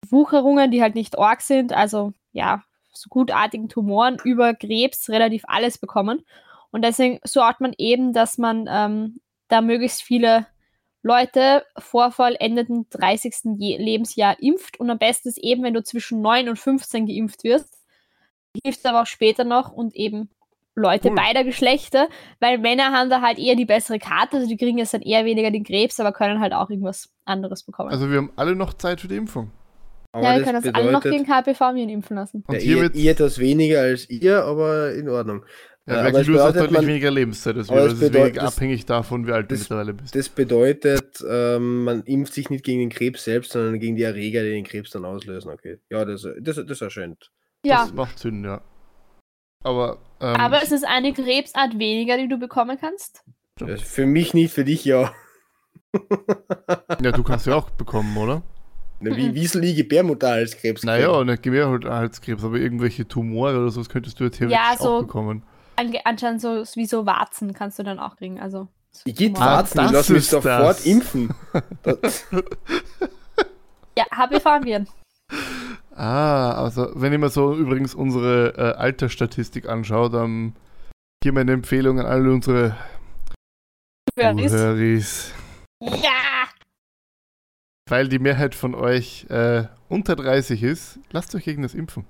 Wucherungen, 0.08 0.70
die 0.70 0.82
halt 0.82 0.96
nicht 0.96 1.16
org 1.16 1.40
sind, 1.42 1.72
also 1.72 2.12
ja, 2.32 2.62
so 3.00 3.08
gutartigen 3.08 3.68
Tumoren 3.68 4.18
über 4.24 4.54
Krebs 4.54 5.08
relativ 5.08 5.42
alles 5.46 5.78
bekommen. 5.78 6.24
Und 6.70 6.84
deswegen 6.84 7.18
sorgt 7.24 7.60
man 7.60 7.72
eben, 7.78 8.12
dass 8.12 8.38
man 8.38 8.68
ähm, 8.70 9.20
da 9.48 9.60
möglichst 9.60 10.02
viele 10.02 10.46
Leute 11.02 11.64
vor 11.78 12.12
vollendeten 12.12 12.86
30. 12.90 13.56
Je 13.58 13.78
Lebensjahr 13.78 14.40
impft. 14.40 14.78
Und 14.78 14.90
am 14.90 14.98
besten 14.98 15.28
ist 15.28 15.38
eben, 15.38 15.62
wenn 15.62 15.74
du 15.74 15.82
zwischen 15.82 16.20
9 16.20 16.48
und 16.48 16.58
15 16.58 17.06
geimpft 17.06 17.44
wirst. 17.44 17.78
Hilft 18.64 18.84
aber 18.84 19.02
auch 19.02 19.06
später 19.06 19.44
noch 19.44 19.72
und 19.72 19.94
eben 19.94 20.28
Leute 20.74 21.08
Cool. 21.08 21.16
beider 21.16 21.44
Geschlechter, 21.44 22.08
weil 22.38 22.58
Männer 22.58 22.92
haben 22.92 23.10
da 23.10 23.20
halt 23.20 23.38
eher 23.38 23.56
die 23.56 23.64
bessere 23.64 23.98
Karte, 23.98 24.36
also 24.36 24.48
die 24.48 24.56
kriegen 24.56 24.78
jetzt 24.78 24.94
dann 24.94 25.02
eher 25.02 25.24
weniger 25.24 25.50
den 25.50 25.64
Krebs, 25.64 25.98
aber 26.00 26.12
können 26.12 26.40
halt 26.40 26.52
auch 26.52 26.70
irgendwas 26.70 27.12
anderes 27.24 27.64
bekommen. 27.64 27.90
Also 27.90 28.10
wir 28.10 28.18
haben 28.18 28.32
alle 28.36 28.54
noch 28.54 28.74
Zeit 28.74 29.00
für 29.00 29.08
die 29.08 29.16
Impfung. 29.16 29.50
Aber 30.12 30.24
ja, 30.24 30.30
wir 30.32 30.38
das 30.40 30.46
können 30.46 30.56
uns 30.64 30.74
alle 30.74 30.92
noch 30.92 31.00
bedeutet- 31.02 31.26
gegen 31.26 31.32
HPV-Viren 31.32 31.88
impfen 31.88 32.16
lassen. 32.16 32.44
Und 32.46 32.54
ja, 32.54 32.60
hier 32.60 32.76
ihr, 32.76 32.82
wird 32.82 32.94
ihr 32.96 33.10
etwas 33.12 33.38
weniger 33.38 33.80
als 33.80 34.08
ihr, 34.10 34.44
aber 34.44 34.92
in 34.94 35.08
Ordnung. 35.08 35.44
ja, 35.86 36.00
aber 36.00 36.10
du 36.10 36.16
hast 36.18 36.20
auch 36.20 36.24
bedeutet, 36.48 36.56
deutlich 36.62 36.72
man- 36.78 36.86
weniger 36.88 37.10
Lebenszeit 37.12 37.56
als 37.56 37.68
wir. 37.70 37.76
Das 37.76 37.86
es 37.86 37.92
ist 37.94 38.00
bedeutet- 38.00 38.36
das- 38.38 38.56
abhängig 38.56 38.86
davon, 38.86 39.26
wie 39.26 39.32
alt 39.32 39.50
du 39.50 39.54
das- 39.54 39.60
mittlerweile 39.60 39.94
bist. 39.94 40.14
Das 40.16 40.28
bedeutet, 40.28 41.24
ähm, 41.28 41.84
man 41.84 42.02
impft 42.02 42.34
sich 42.34 42.50
nicht 42.50 42.64
gegen 42.64 42.80
den 42.80 42.88
Krebs 42.90 43.22
selbst, 43.24 43.52
sondern 43.52 43.78
gegen 43.78 43.94
die 43.96 44.02
Erreger, 44.02 44.42
die 44.42 44.50
den 44.50 44.64
Krebs 44.64 44.90
dann 44.90 45.04
auslösen. 45.04 45.50
Okay. 45.50 45.78
Ja, 45.90 46.04
das, 46.04 46.26
das, 46.40 46.60
das 46.66 46.80
erscheint. 46.80 47.30
Ja, 47.64 47.82
Das 47.84 47.92
macht 47.94 48.18
Sinn, 48.18 48.42
ja. 48.44 48.62
Aber, 49.62 49.98
ähm, 50.20 50.36
aber 50.36 50.62
es 50.62 50.72
ist 50.72 50.84
eine 50.86 51.12
Krebsart 51.12 51.78
weniger, 51.78 52.16
die 52.16 52.28
du 52.28 52.38
bekommen 52.38 52.78
kannst. 52.80 53.22
Das 53.58 53.82
für 53.82 54.06
mich 54.06 54.32
nicht, 54.34 54.54
für 54.54 54.64
dich 54.64 54.84
ja. 54.86 55.12
ja, 57.02 57.12
du 57.12 57.22
kannst 57.22 57.46
ja 57.46 57.54
auch 57.54 57.70
bekommen, 57.70 58.16
oder? 58.16 58.42
Na, 59.00 59.16
Wie 59.16 59.28
Mhm. 59.30 59.34
Wiesel 59.34 59.74
Gebärmutter 59.74 60.28
als 60.32 60.56
Krebs. 60.56 60.82
Naja, 60.84 61.24
nicht 61.24 61.42
Gebärhalskrebs, 61.42 62.44
aber 62.44 62.56
irgendwelche 62.58 63.08
Tumore 63.08 63.56
oder 63.58 63.70
so, 63.70 63.80
das 63.80 63.88
könntest 63.88 64.20
du 64.20 64.24
ja 64.24 64.30
theoretisch 64.30 64.58
Ja, 64.58 64.76
so- 64.78 64.96
auch 64.96 65.00
bekommen. 65.02 65.42
Anscheinend 66.04 66.42
so 66.42 66.62
wie 66.74 66.84
so 66.84 67.06
Warzen 67.06 67.54
kannst 67.54 67.78
du 67.78 67.82
dann 67.82 67.98
auch 67.98 68.16
kriegen. 68.16 68.38
Also 68.38 68.68
Ich 69.06 69.14
geht 69.16 69.34
Tumore. 69.34 69.50
Ah, 69.50 69.56
warten, 69.56 69.68
ich 69.68 69.74
das 69.84 69.92
lass 69.92 70.08
mich 70.10 70.18
ist 70.18 70.30
sofort 70.30 70.60
das. 70.78 70.84
impfen. 70.86 71.34
Ja, 73.98 74.04
HPV-Viren. 74.16 74.86
Ah, 75.94 76.52
also 76.64 76.90
wenn 76.94 77.12
ich 77.12 77.18
mir 77.18 77.28
so 77.28 77.54
übrigens 77.54 77.94
unsere 77.94 78.54
äh, 78.56 78.78
Altersstatistik 78.78 79.68
anschaue, 79.68 80.08
dann 80.10 80.54
hier 81.22 81.32
meine 81.32 81.52
Empfehlung 81.52 81.98
an 82.00 82.06
alle 82.06 82.32
unsere. 82.32 82.76
Zuhöris. 84.18 85.32
Ja! 85.82 86.19
Weil 87.90 88.08
die 88.08 88.20
Mehrheit 88.20 88.54
von 88.54 88.76
euch 88.76 89.26
äh, 89.30 89.64
unter 89.88 90.14
30 90.14 90.62
ist, 90.62 91.00
lasst 91.10 91.34
euch 91.34 91.44
gegen 91.44 91.62
das 91.62 91.74
impfen. 91.74 92.04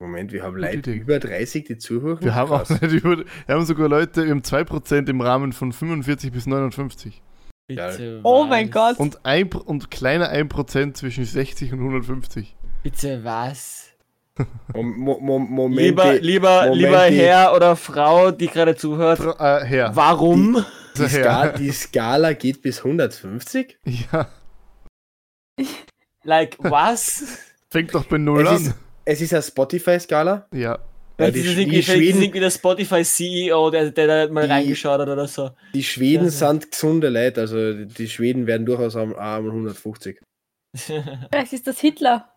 Moment, 0.00 0.30
wir 0.30 0.44
haben 0.44 0.56
Leute 0.56 0.92
über 0.92 1.18
30, 1.18 1.64
die 1.64 1.78
zuhören. 1.78 2.22
Wir 2.22 2.36
haben 2.36 2.52
auch 2.52 2.68
nicht 2.70 2.82
über, 2.82 3.18
wir 3.18 3.54
haben 3.54 3.64
sogar 3.64 3.88
Leute, 3.88 4.30
haben 4.30 4.42
2% 4.42 5.10
im 5.10 5.20
Rahmen 5.20 5.52
von 5.52 5.72
45 5.72 6.30
bis 6.30 6.46
59. 6.46 7.20
Bitte 7.66 8.20
Oh 8.22 8.42
was? 8.42 8.48
mein 8.48 8.70
Gott. 8.70 8.98
Und, 9.00 9.26
ein, 9.26 9.50
und 9.52 9.90
kleiner 9.90 10.32
1% 10.32 10.94
zwischen 10.94 11.24
60 11.24 11.72
und 11.72 11.80
150. 11.80 12.54
Bitte 12.84 13.24
was? 13.24 13.88
Mom 14.72 14.96
Mo 14.96 15.18
Mo 15.18 15.38
Moment. 15.40 15.80
Lieber, 15.80 16.14
lieber, 16.20 16.62
Moment, 16.66 16.76
lieber 16.76 17.02
Herr 17.02 17.52
oder 17.56 17.74
Frau, 17.74 18.30
die 18.30 18.46
gerade 18.46 18.76
zuhört, 18.76 19.18
Fra 19.18 19.62
äh, 19.62 19.64
Herr. 19.64 19.96
warum? 19.96 20.54
die, 20.54 20.62
Der 20.98 21.08
Ska 21.08 21.42
Herr. 21.44 21.52
die 21.52 21.70
Skala 21.72 22.32
geht 22.32 22.62
bis 22.62 22.78
150? 22.84 23.78
Ja, 23.84 24.28
Like, 26.24 26.56
was? 26.58 27.38
fängt 27.70 27.94
doch 27.94 28.04
bei 28.04 28.18
Null 28.18 28.42
Es 28.42 28.48
an. 28.48 28.56
ist, 28.56 28.74
es 29.04 29.20
ist 29.22 29.32
eine 29.34 29.42
Spotify-Skala. 29.42 30.46
Ja, 30.52 30.78
Ja, 31.18 31.30
die, 31.30 31.42
die, 31.42 31.78
ist 31.78 31.88
es 31.88 31.94
Schweden, 31.94 32.22
irgendwie 32.22 32.40
der 32.40 32.50
Spotify-CEO, 32.50 33.70
der, 33.70 33.90
der 33.90 34.06
da 34.26 34.32
mal 34.32 34.46
Die- 34.46 34.52
reingeschaut 34.52 35.00
hat 35.00 35.08
oder 35.08 35.26
so. 35.26 35.50
die 35.74 35.82
Schweden 35.82 36.24
Ja. 36.26 36.30
sind 36.30 36.70
gesunde 36.70 37.08
Leute, 37.08 37.40
also 37.40 37.72
die 37.84 38.08
Schweden 38.08 38.46
werden 38.46 38.66
durchaus 38.66 38.94
am 38.96 39.14
einmal 39.14 39.50
150. 39.52 40.20
Vielleicht 40.76 41.52
ist 41.52 41.66
das 41.66 41.80
Hitler, 41.80 42.30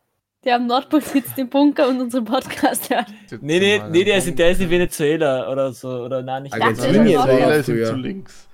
der 0.45 0.55
am 0.55 0.65
Nordpol 0.67 1.01
sitzt 1.01 1.37
im 1.37 1.49
Bunker 1.49 1.87
und 1.89 1.99
unseren 2.01 2.25
Podcast 2.25 2.89
hört. 2.89 3.07
nee, 3.41 3.59
nee, 3.59 3.81
nee, 3.91 4.03
der 4.03 4.17
ist, 4.17 4.37
der 4.39 4.51
ist 4.51 4.61
in 4.61 4.69
Venezuela 4.69 5.51
oder 5.51 5.71
so. 5.73 5.89
Oder 5.89 6.21
nein, 6.23 6.43
nicht 6.43 6.53
dachte, 6.53 6.65
Argentinien 6.65 7.05
Venezuela 7.05 7.39
ja 7.39 7.51
ist 7.55 7.65
zu 7.65 7.95
links. 7.95 8.47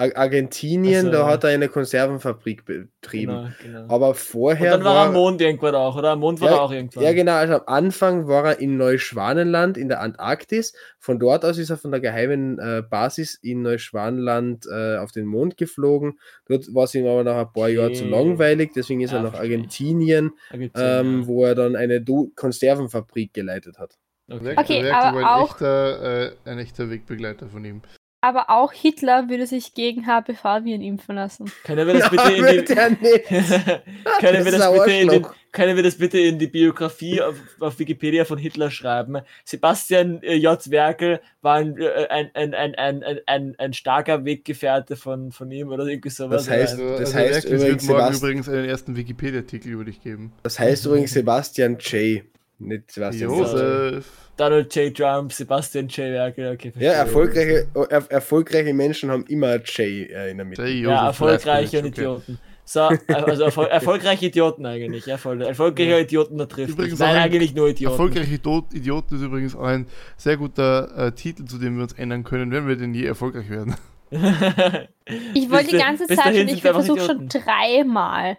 Ar 0.00 0.10
Argentinien, 0.14 1.06
Also- 1.06 1.10
da 1.10 1.26
hat 1.26 1.42
er 1.42 1.50
eine 1.50 1.68
Konservenfabrik 1.68 2.64
betrieben. 2.64 3.32
Genau, 3.32 3.48
genau. 3.82 3.92
Aber 3.94 4.08
Und 4.10 4.16
vorher 4.16 4.70
dann 4.70 4.84
war 4.84 4.94
er 4.94 5.06
am 5.08 5.14
Mond 5.14 5.40
irgendwann 5.40 5.74
auch, 5.74 5.96
oder? 5.96 6.10
Am 6.12 6.20
Mond 6.20 6.40
war 6.40 6.48
Ja, 6.50 6.54
er 6.58 6.62
auch 6.62 6.70
irgendwann. 6.72 7.02
Ja, 7.02 7.12
genau. 7.12 7.32
Also 7.32 7.54
am 7.54 7.62
Anfang 7.66 8.28
war 8.28 8.44
er 8.46 8.58
in 8.60 8.76
Neuschwanenland 8.76 9.76
in 9.76 9.88
der 9.88 10.00
Antarktis. 10.00 10.72
Von 11.00 11.18
dort 11.18 11.44
aus 11.44 11.58
ist 11.58 11.70
er 11.70 11.78
von 11.78 11.90
der 11.90 11.98
geheimen 12.00 12.60
äh, 12.60 12.82
Basis 12.88 13.34
in 13.42 13.62
Neuschwanenland 13.62 14.66
äh, 14.70 14.98
auf 14.98 15.10
den 15.10 15.26
Mond 15.26 15.56
geflogen. 15.56 16.20
Dort 16.46 16.72
war 16.72 16.84
es 16.84 16.94
ihm 16.94 17.04
aber 17.06 17.24
nach 17.24 17.36
ein 17.36 17.52
paar 17.52 17.68
Jahren 17.68 17.92
zu 17.94 18.04
Okay. 18.04 18.12
langweilig. 18.12 18.70
Deswegen 18.76 19.00
ist 19.00 19.10
Ja, 19.10 19.16
er 19.18 19.22
nach 19.24 19.30
verstehe. 19.34 19.56
Argentinien, 19.56 20.30
Argentinien, 20.52 21.06
ähm, 21.06 21.26
wo 21.26 21.44
er 21.44 21.56
dann 21.56 21.74
eine 21.74 22.00
Du 22.00 22.30
Konservenfabrik 22.36 23.34
geleitet 23.34 23.78
hat. 23.80 23.94
ja. 24.28 24.36
Okay, 24.36 24.52
okay. 24.52 24.60
Okay, 24.60 24.90
aber 24.92 25.20
war 25.22 25.36
ein 25.36 25.42
auch- 25.42 25.50
echter, 25.54 26.26
äh, 26.26 26.32
ein 26.44 26.58
echter 26.60 26.88
Wegbegleiter 26.88 27.48
von 27.48 27.64
ihm. 27.64 27.82
Aber 28.28 28.50
auch 28.50 28.74
Hitler 28.74 29.30
würde 29.30 29.46
sich 29.46 29.72
gegen 29.72 30.04
HPV-Viren 30.06 30.82
impfen 30.82 31.14
lassen. 31.16 31.50
Können 31.64 31.86
wir 31.86 31.94
das 31.98 32.10
bitte 32.10 32.30
in 32.30 32.44
die... 32.44 32.74
können, 32.74 34.44
wir 34.44 34.52
Das 34.58 34.72
bitte 34.74 34.92
in 34.92 35.08
den, 35.08 35.24
Arschloch. 35.24 35.34
können 35.50 35.76
wir 35.76 35.82
das 35.82 35.94
bitte 35.96 36.18
in 36.18 36.38
die 36.38 36.46
Biografie 36.46 37.22
auf, 37.22 37.36
auf 37.58 37.78
Wikipedia 37.78 38.26
von 38.26 38.36
Hitler 38.36 38.70
schreiben? 38.70 39.22
Sebastian 39.46 40.22
äh, 40.22 40.34
J. 40.34 40.70
Werkel 40.70 41.20
war 41.40 41.54
ein, 41.56 41.78
äh, 41.78 42.06
ein, 42.10 42.30
ein, 42.34 42.52
ein, 42.52 42.74
ein, 42.74 43.02
ein, 43.02 43.20
ein, 43.26 43.54
ein 43.56 43.72
starker 43.72 44.26
Weggefährte 44.26 44.96
von, 44.96 45.32
von 45.32 45.50
ihm 45.50 45.68
oder 45.70 45.86
irgendwie 45.86 46.10
sowas. 46.10 46.44
Das 46.44 46.54
heißt- 46.54 46.74
oder? 46.78 46.98
Das 46.98 47.14
also 47.14 47.18
heißt 47.18 47.32
Werk, 47.32 47.44
es 47.44 47.50
wird 47.50 47.60
übrigens, 47.62 47.86
morgen 47.88 48.00
Sebast- 48.02 48.18
übrigens 48.18 48.48
einen 48.50 48.64
ersten 48.66 48.96
Wikipedia-Artikel 48.96 49.72
über 49.72 49.84
dich 49.86 50.02
geben. 50.02 50.32
Das 50.42 50.58
heißt 50.58 50.84
übrigens 50.84 51.12
Sebastian 51.14 51.78
J. 51.78 52.24
Nicht 52.58 52.90
Sebastian. 52.90 53.30
Josef. 53.30 54.10
Donald 54.36 54.74
J. 54.74 54.96
Trump, 54.96 55.32
Sebastian 55.32 55.88
J. 55.88 56.12
Werkel, 56.12 56.52
okay. 56.52 56.72
Ja, 56.78 56.92
erfolgreiche, 56.92 57.68
er, 57.74 58.10
erfolgreiche 58.10 58.72
Menschen 58.72 59.10
haben 59.10 59.24
immer 59.26 59.56
J 59.56 59.78
äh, 59.78 60.30
in 60.30 60.38
der 60.38 60.46
Mitte. 60.46 60.62
J. 60.62 60.84
Josef 60.84 60.88
Ja, 60.88 61.06
erfolgreiche 61.06 61.78
und 61.78 61.86
okay. 61.86 62.00
Idioten. 62.00 62.38
So, 62.64 62.80
also 63.06 63.44
erfol 63.44 63.64
erfolgreiche 63.70 64.26
Idioten 64.26 64.66
eigentlich. 64.66 65.06
Ja, 65.06 65.16
voll. 65.16 65.40
Erfolgreiche 65.40 66.00
Idioten 66.00 66.36
da 66.36 66.44
trifft. 66.44 66.74
Übrigens. 66.74 66.98
Nein, 66.98 67.16
ein 67.16 67.22
eigentlich 67.22 67.54
nur 67.54 67.68
Idioten. 67.68 67.94
Erfolgreiche 67.94 68.34
Idioten 68.34 69.14
ist 69.14 69.22
übrigens 69.22 69.56
auch 69.56 69.62
ein 69.62 69.86
sehr 70.18 70.36
guter 70.36 71.06
äh, 71.06 71.12
Titel, 71.12 71.46
zu 71.46 71.56
dem 71.56 71.76
wir 71.76 71.84
uns 71.84 71.94
ändern 71.94 72.24
können, 72.24 72.50
wenn 72.50 72.68
wir 72.68 72.76
denn 72.76 72.92
je 72.92 73.06
erfolgreich 73.06 73.48
werden. 73.48 73.74
Ich 75.32 75.50
wollte 75.50 75.70
die 75.70 75.78
ganze 75.78 76.06
Zeit 76.06 76.36
schon, 76.36 76.48
ich 76.48 76.60
versuche 76.60 77.00
schon 77.00 77.28
dreimal 77.28 78.36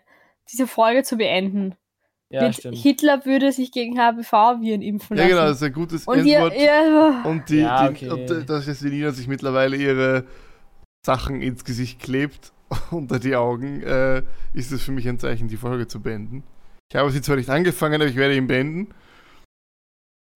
diese 0.51 0.67
Folge 0.67 1.01
zu 1.01 1.17
beenden. 1.17 1.75
Ja, 2.31 2.43
Mit 2.47 2.55
stimmt. 2.55 2.77
Hitler 2.77 3.25
würde 3.25 3.51
sich 3.51 3.71
gegen 3.71 3.97
HPV-Viren 3.97 4.81
impfen 4.81 5.17
Ja, 5.17 5.23
lassen. 5.23 5.35
genau, 5.35 5.47
das 5.47 5.57
ist 5.57 5.63
ein 5.63 5.73
gutes 5.73 6.07
Und 6.07 6.25
ihr, 6.25 6.37
Endwort. 6.39 6.55
ihr 7.25 7.29
Und, 7.29 7.49
die, 7.49 7.57
Ja, 7.57 7.89
die, 7.89 8.09
okay. 8.09 8.09
und 8.09 8.31
äh, 8.31 8.45
dass 8.45 8.67
jetzt 8.67 8.81
die 8.83 8.89
Nina 8.89 9.11
sich 9.11 9.27
mittlerweile 9.27 9.75
ihre 9.75 10.25
Sachen 11.05 11.41
ins 11.41 11.63
Gesicht 11.65 11.99
klebt, 11.99 12.51
unter 12.91 13.19
die 13.19 13.35
Augen, 13.35 13.81
äh, 13.81 14.21
ist 14.53 14.71
es 14.71 14.83
für 14.83 14.91
mich 14.91 15.07
ein 15.07 15.17
Zeichen, 15.19 15.47
die 15.47 15.57
Folge 15.57 15.87
zu 15.87 16.01
beenden. 16.01 16.43
Ich 16.91 16.95
habe 16.97 17.09
sie 17.11 17.21
zwar 17.21 17.35
nicht 17.35 17.49
angefangen, 17.49 17.95
aber 18.01 18.09
ich 18.09 18.15
werde 18.15 18.35
ihn 18.35 18.47
beenden. 18.47 18.93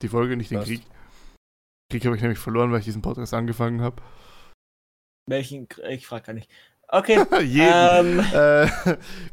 Die 0.02 0.08
Folge, 0.08 0.36
nicht 0.36 0.52
den 0.52 0.58
Passt. 0.60 0.70
Krieg. 0.70 0.82
Krieg 1.92 2.06
habe 2.06 2.16
ich 2.16 2.22
nämlich 2.22 2.40
verloren, 2.40 2.72
weil 2.72 2.80
ich 2.80 2.86
diesen 2.86 3.02
Podcast 3.02 3.34
angefangen 3.34 3.82
habe. 3.82 4.02
Welchen, 5.28 5.68
ich 5.90 6.06
frage 6.08 6.26
gar 6.26 6.34
nicht. 6.34 6.50
Okay, 6.94 7.20
Jeden. 7.44 7.70
ähm, 7.72 8.20
Äh, 8.20 8.68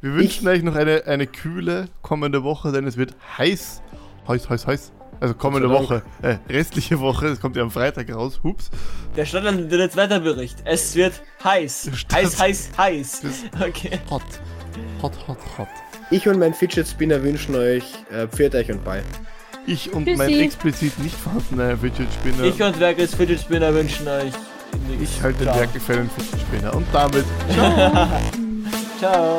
wir 0.01 0.15
wünschen 0.15 0.49
euch 0.49 0.63
noch 0.63 0.75
eine, 0.75 1.05
eine 1.07 1.27
kühle 1.27 1.89
kommende 2.01 2.43
Woche, 2.43 2.73
denn 2.73 2.87
es 2.87 2.97
wird 2.97 3.15
heiß. 3.37 3.83
Heiß, 4.27 4.49
heiß, 4.49 4.67
heiß. 4.67 4.93
Also 5.21 5.35
kommende 5.35 5.69
Woche. 5.69 6.03
Äh, 6.23 6.37
restliche 6.49 6.99
Woche. 7.01 7.27
Es 7.27 7.39
kommt 7.39 7.57
ja 7.57 7.63
am 7.63 7.71
Freitag 7.71 8.11
raus. 8.15 8.41
Hups. 8.43 8.71
der 9.15 9.27
Standard-Wetterbericht. 9.27 10.57
Es 10.65 10.95
wird 10.95 11.13
heiß. 11.45 11.91
Heiß, 12.11 12.41
heiß, 12.41 12.71
heiß. 12.79 13.23
Okay. 13.61 14.01
Hot. 14.09 14.23
Hot, 15.03 15.13
hot, 15.29 15.39
hot. 15.59 15.69
Ich 16.11 16.27
und 16.27 16.39
mein 16.39 16.55
Fidget 16.55 16.89
Spinner 16.89 17.23
wünschen 17.23 17.55
euch 17.55 17.85
äh, 18.11 18.27
pfiat 18.27 18.55
euch 18.55 18.71
und 18.73 18.83
bei. 18.83 19.03
Ich 19.67 19.93
und 19.93 20.07
Tschüssi. 20.07 20.17
mein 20.17 20.33
explizit 20.41 20.99
nicht 20.99 21.15
vorhandener 21.15 21.77
Fidget 21.77 22.09
Spinner. 22.15 22.45
Ich 22.45 22.63
und 22.63 22.81
Werkels 22.81 23.15
Fidget 23.15 23.39
Spinner 23.41 23.75
wünschen 23.75 24.09
euch. 24.09 24.33
Ich 25.01 25.23
halte 25.23 25.39
den 25.39 25.49
Ciao. 25.49 25.59
Werkgefällen 25.61 26.11
Fidget 26.11 26.41
Spinner. 26.41 26.75
Und 26.75 26.87
damit 26.93 27.25
Ciao. 28.99 29.39